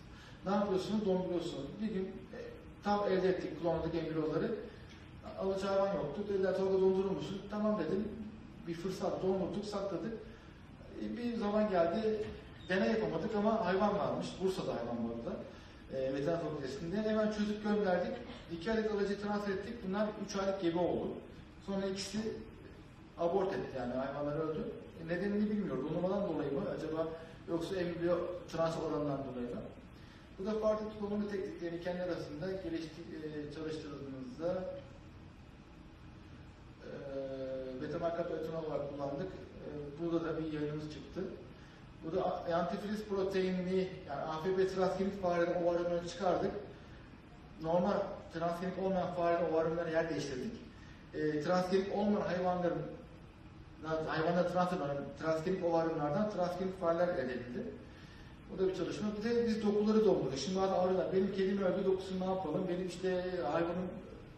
Ne 0.45 0.51
yapıyorsunuz? 0.51 1.05
Donduruyorsunuz. 1.05 1.67
Bir 1.81 1.87
gün 1.87 2.03
e, 2.03 2.39
tam 2.83 3.07
elde 3.07 3.29
ettik 3.29 3.61
klonladık 3.61 3.95
embriyoları. 3.95 4.55
Alıcı 5.39 5.67
hayvan 5.67 5.95
yoktu. 5.95 6.21
Dediler 6.29 6.57
Tolga 6.57 6.73
dondurur 6.73 7.11
musun? 7.11 7.41
Tamam 7.51 7.79
dedim. 7.79 8.07
Bir 8.67 8.73
fırsat 8.73 9.23
dondurduk, 9.23 9.65
sakladık. 9.65 10.13
E, 11.01 11.17
bir 11.17 11.37
zaman 11.37 11.69
geldi. 11.69 12.25
Deney 12.71 12.91
yapamadık 12.91 13.35
ama 13.35 13.65
hayvan 13.65 13.99
varmış. 13.99 14.27
Bursa'da 14.41 14.71
hayvan 14.73 14.97
bu 15.03 15.07
arada. 15.13 15.33
E, 15.93 16.13
veteriner 16.13 16.41
fakültesinde. 16.41 17.09
Hemen 17.09 17.31
çözüp 17.31 17.63
gönderdik. 17.63 18.13
İki 18.51 18.71
aylık 18.71 18.91
alıcı 18.91 19.21
transfer 19.21 19.53
ettik. 19.53 19.73
Bunlar 19.87 20.07
üç 20.25 20.35
aylık 20.35 20.61
gebe 20.61 20.79
oldu. 20.79 21.07
Sonra 21.65 21.85
ikisi 21.85 22.19
abort 23.17 23.53
etti 23.53 23.77
yani 23.77 23.93
hayvanlar 23.93 24.35
öldü. 24.35 24.63
E, 25.03 25.07
nedenini 25.07 25.49
bilmiyorum. 25.49 25.89
Donurmadan 25.89 26.29
dolayı 26.29 26.51
mı 26.51 26.61
acaba 26.77 27.07
yoksa 27.49 27.75
embriyo 27.75 28.17
transfer 28.51 28.81
oranından 28.81 29.19
dolayı 29.27 29.55
mı? 29.55 29.61
Bu 30.39 30.45
da 30.45 30.59
farklı 30.59 30.85
kullanımı 30.99 31.29
tekniklerini 31.31 31.81
kendi 31.81 32.01
arasında 32.01 32.51
gelişti, 32.51 33.01
e, 33.15 33.53
çalıştırdığımızda 33.55 34.63
e, 36.87 36.91
beta-markat 37.81 38.31
öğretim 38.31 38.55
olarak 38.55 38.89
kullandık. 38.89 39.31
E, 39.31 39.69
burada 39.99 40.25
da 40.25 40.39
bir 40.39 40.53
yayınımız 40.53 40.93
çıktı. 40.93 41.21
Bu 42.05 42.15
da 42.15 42.55
antifriz 42.55 43.03
proteinini 43.05 43.89
yani 44.07 44.21
AFP 44.21 44.75
transgenik 44.75 45.21
farelerin 45.21 45.63
ovaryumlarını 45.63 46.07
çıkardık. 46.07 46.51
Normal 47.61 47.97
transgenik 48.33 48.79
olmayan 48.83 49.13
farelerin 49.13 49.53
ovaryumlarına 49.53 49.91
yer 49.91 50.09
değiştirdik. 50.09 50.53
E, 51.13 51.41
transgenik 51.41 51.95
olmayan 51.97 52.21
hayvanların 52.21 52.81
hayvanlar 54.07 54.53
transfer 54.53 54.77
transgenik 55.19 55.65
ovaryumlardan 55.65 56.29
transgenik 56.29 56.79
fareler 56.79 57.07
elde 57.07 57.33
edildi. 57.33 57.63
Bu 58.53 58.59
da 58.59 58.67
bir 58.67 58.75
çalışma. 58.75 59.07
Bir 59.17 59.29
de 59.29 59.47
biz 59.47 59.63
dokuları 59.63 60.05
doldurduk. 60.05 60.37
Şimdi 60.37 60.57
bazı 60.57 60.75
arıyorlar. 60.75 61.13
Benim 61.13 61.31
kedim 61.31 61.57
öldü, 61.57 61.85
dokusunu 61.85 62.19
ne 62.19 62.25
yapalım? 62.25 62.67
Benim 62.69 62.87
işte 62.87 63.25
hayvanım, 63.51 63.87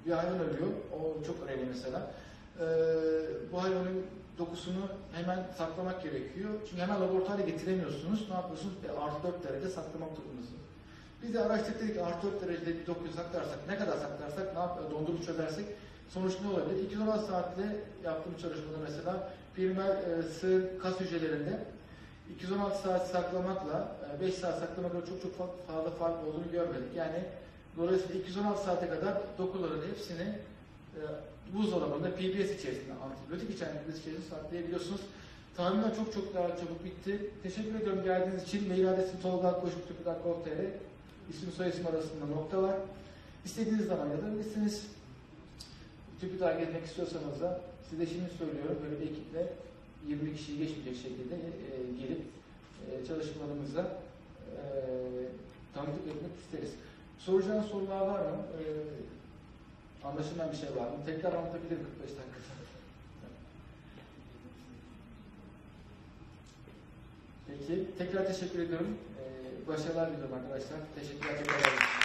bir 0.06 0.12
hayvan 0.12 0.40
ölüyor. 0.40 0.68
O 0.94 1.24
çok 1.24 1.36
önemli 1.48 1.66
mesela. 1.66 2.12
Ee, 2.60 2.66
bu 3.52 3.64
hayvanın 3.64 4.06
dokusunu 4.38 4.84
hemen 5.14 5.40
saklamak 5.58 6.04
gerekiyor. 6.04 6.50
Çünkü 6.70 6.82
hemen 6.82 7.02
laboratuvara 7.02 7.42
getiremiyorsunuz. 7.42 8.30
Ne 8.30 8.36
yapıyorsunuz? 8.36 8.74
Bir 8.84 8.90
artı 9.06 9.28
4 9.28 9.44
derece 9.44 9.70
saklamak 9.70 10.18
durumundasınız. 10.18 10.64
Biz 11.24 11.34
de 11.34 11.40
araştırdık 11.42 11.94
ki 11.94 12.02
artı 12.04 12.28
4 12.32 12.42
derecede 12.42 12.80
bir 12.80 12.88
dokuyu 12.88 13.12
saklarsak, 13.12 13.60
ne 13.70 13.78
kadar 13.78 13.98
saklarsak, 13.98 14.54
ne 14.54 14.60
yap 14.60 14.92
dondurup 14.92 15.26
çözersek 15.26 15.66
sonuç 16.10 16.34
ne 16.42 16.48
olabilir? 16.50 16.84
216 16.84 17.26
saatte 17.26 17.62
yaptığım 18.04 18.38
çalışmada 18.42 18.78
mesela 18.84 19.30
primer 19.56 19.90
e, 19.90 20.24
sığır 20.24 20.80
kas 20.80 21.00
hücrelerinde 21.00 21.60
216 22.36 22.82
saat 22.82 23.08
saklamakla 23.08 23.96
e, 24.18 24.22
5 24.22 24.34
saat 24.34 24.60
saklamakla 24.60 25.00
çok 25.06 25.22
çok 25.22 25.32
fa- 25.40 25.74
fazla 25.74 25.92
fark 25.92 26.28
olduğunu 26.28 26.52
görmedik. 26.52 26.96
Yani 26.96 27.24
dolayısıyla 27.78 28.22
216 28.22 28.64
saate 28.64 28.90
kadar 28.90 29.18
dokuların 29.38 29.82
hepsini 29.90 30.38
e, 30.96 31.02
buzdolabında 31.54 32.16
PBS 32.16 32.60
içerisinde 32.60 32.94
antibiyotik 33.04 33.50
PBS 33.50 34.00
içerisinde 34.00 34.30
saklayabiliyorsunuz. 34.30 35.02
Tahminler 35.58 35.96
çok 35.96 36.14
çok 36.14 36.34
daha 36.34 36.48
çabuk 36.48 36.86
bitti. 36.86 37.30
Teşekkür 37.44 37.76
ediyorum 37.76 38.04
geldiğiniz 38.04 38.44
için. 38.44 38.68
Mail 38.68 38.90
adresim 38.90 39.22
Tolga 39.22 39.60
Koşuk 39.62 39.88
Tüpüdak.tr 39.88 40.66
İsim 41.30 41.52
soy 41.52 41.70
isim 41.70 41.88
arasında 41.88 42.26
nokta 42.26 42.64
var. 42.64 42.76
İstediğiniz 43.46 43.86
zaman 43.86 44.10
yazabilirsiniz. 44.10 44.88
TÜBİTAK'a 46.22 46.60
gezmek 46.60 46.86
istiyorsanız 46.86 47.42
da 47.42 47.62
size 47.90 48.06
şimdi 48.06 48.30
söylüyorum 48.38 48.78
böyle 48.84 49.02
bir 49.02 49.06
ekiple 49.12 49.54
20 50.08 50.36
kişiyi 50.36 50.58
geçmeyecek 50.58 50.96
şekilde 50.96 51.36
e, 51.36 51.70
gelip 52.02 52.22
e, 52.84 53.06
çalışmalarımıza 53.08 53.82
e, 53.82 54.62
tanıklık 55.74 56.08
etmek 56.08 56.32
isteriz. 56.46 56.70
Soracağınız 57.20 57.66
sorular 57.66 58.02
var 58.02 58.20
mı? 58.20 58.38
E, 58.60 58.64
anlaşılmayan 60.06 60.52
bir 60.52 60.58
şey 60.58 60.70
var 60.70 60.88
mı? 60.88 60.98
Tekrar 61.06 61.34
anlatabilirim 61.34 61.86
45 62.00 62.18
dakikada. 62.18 62.44
Peki, 67.48 67.86
tekrar 67.98 68.28
teşekkür 68.28 68.60
ediyorum. 68.60 68.98
E, 69.20 69.24
başarılar 69.68 70.12
diliyorum 70.12 70.36
arkadaşlar. 70.36 70.80
Teşekkürler 70.96 71.38
tekrar. 71.38 72.03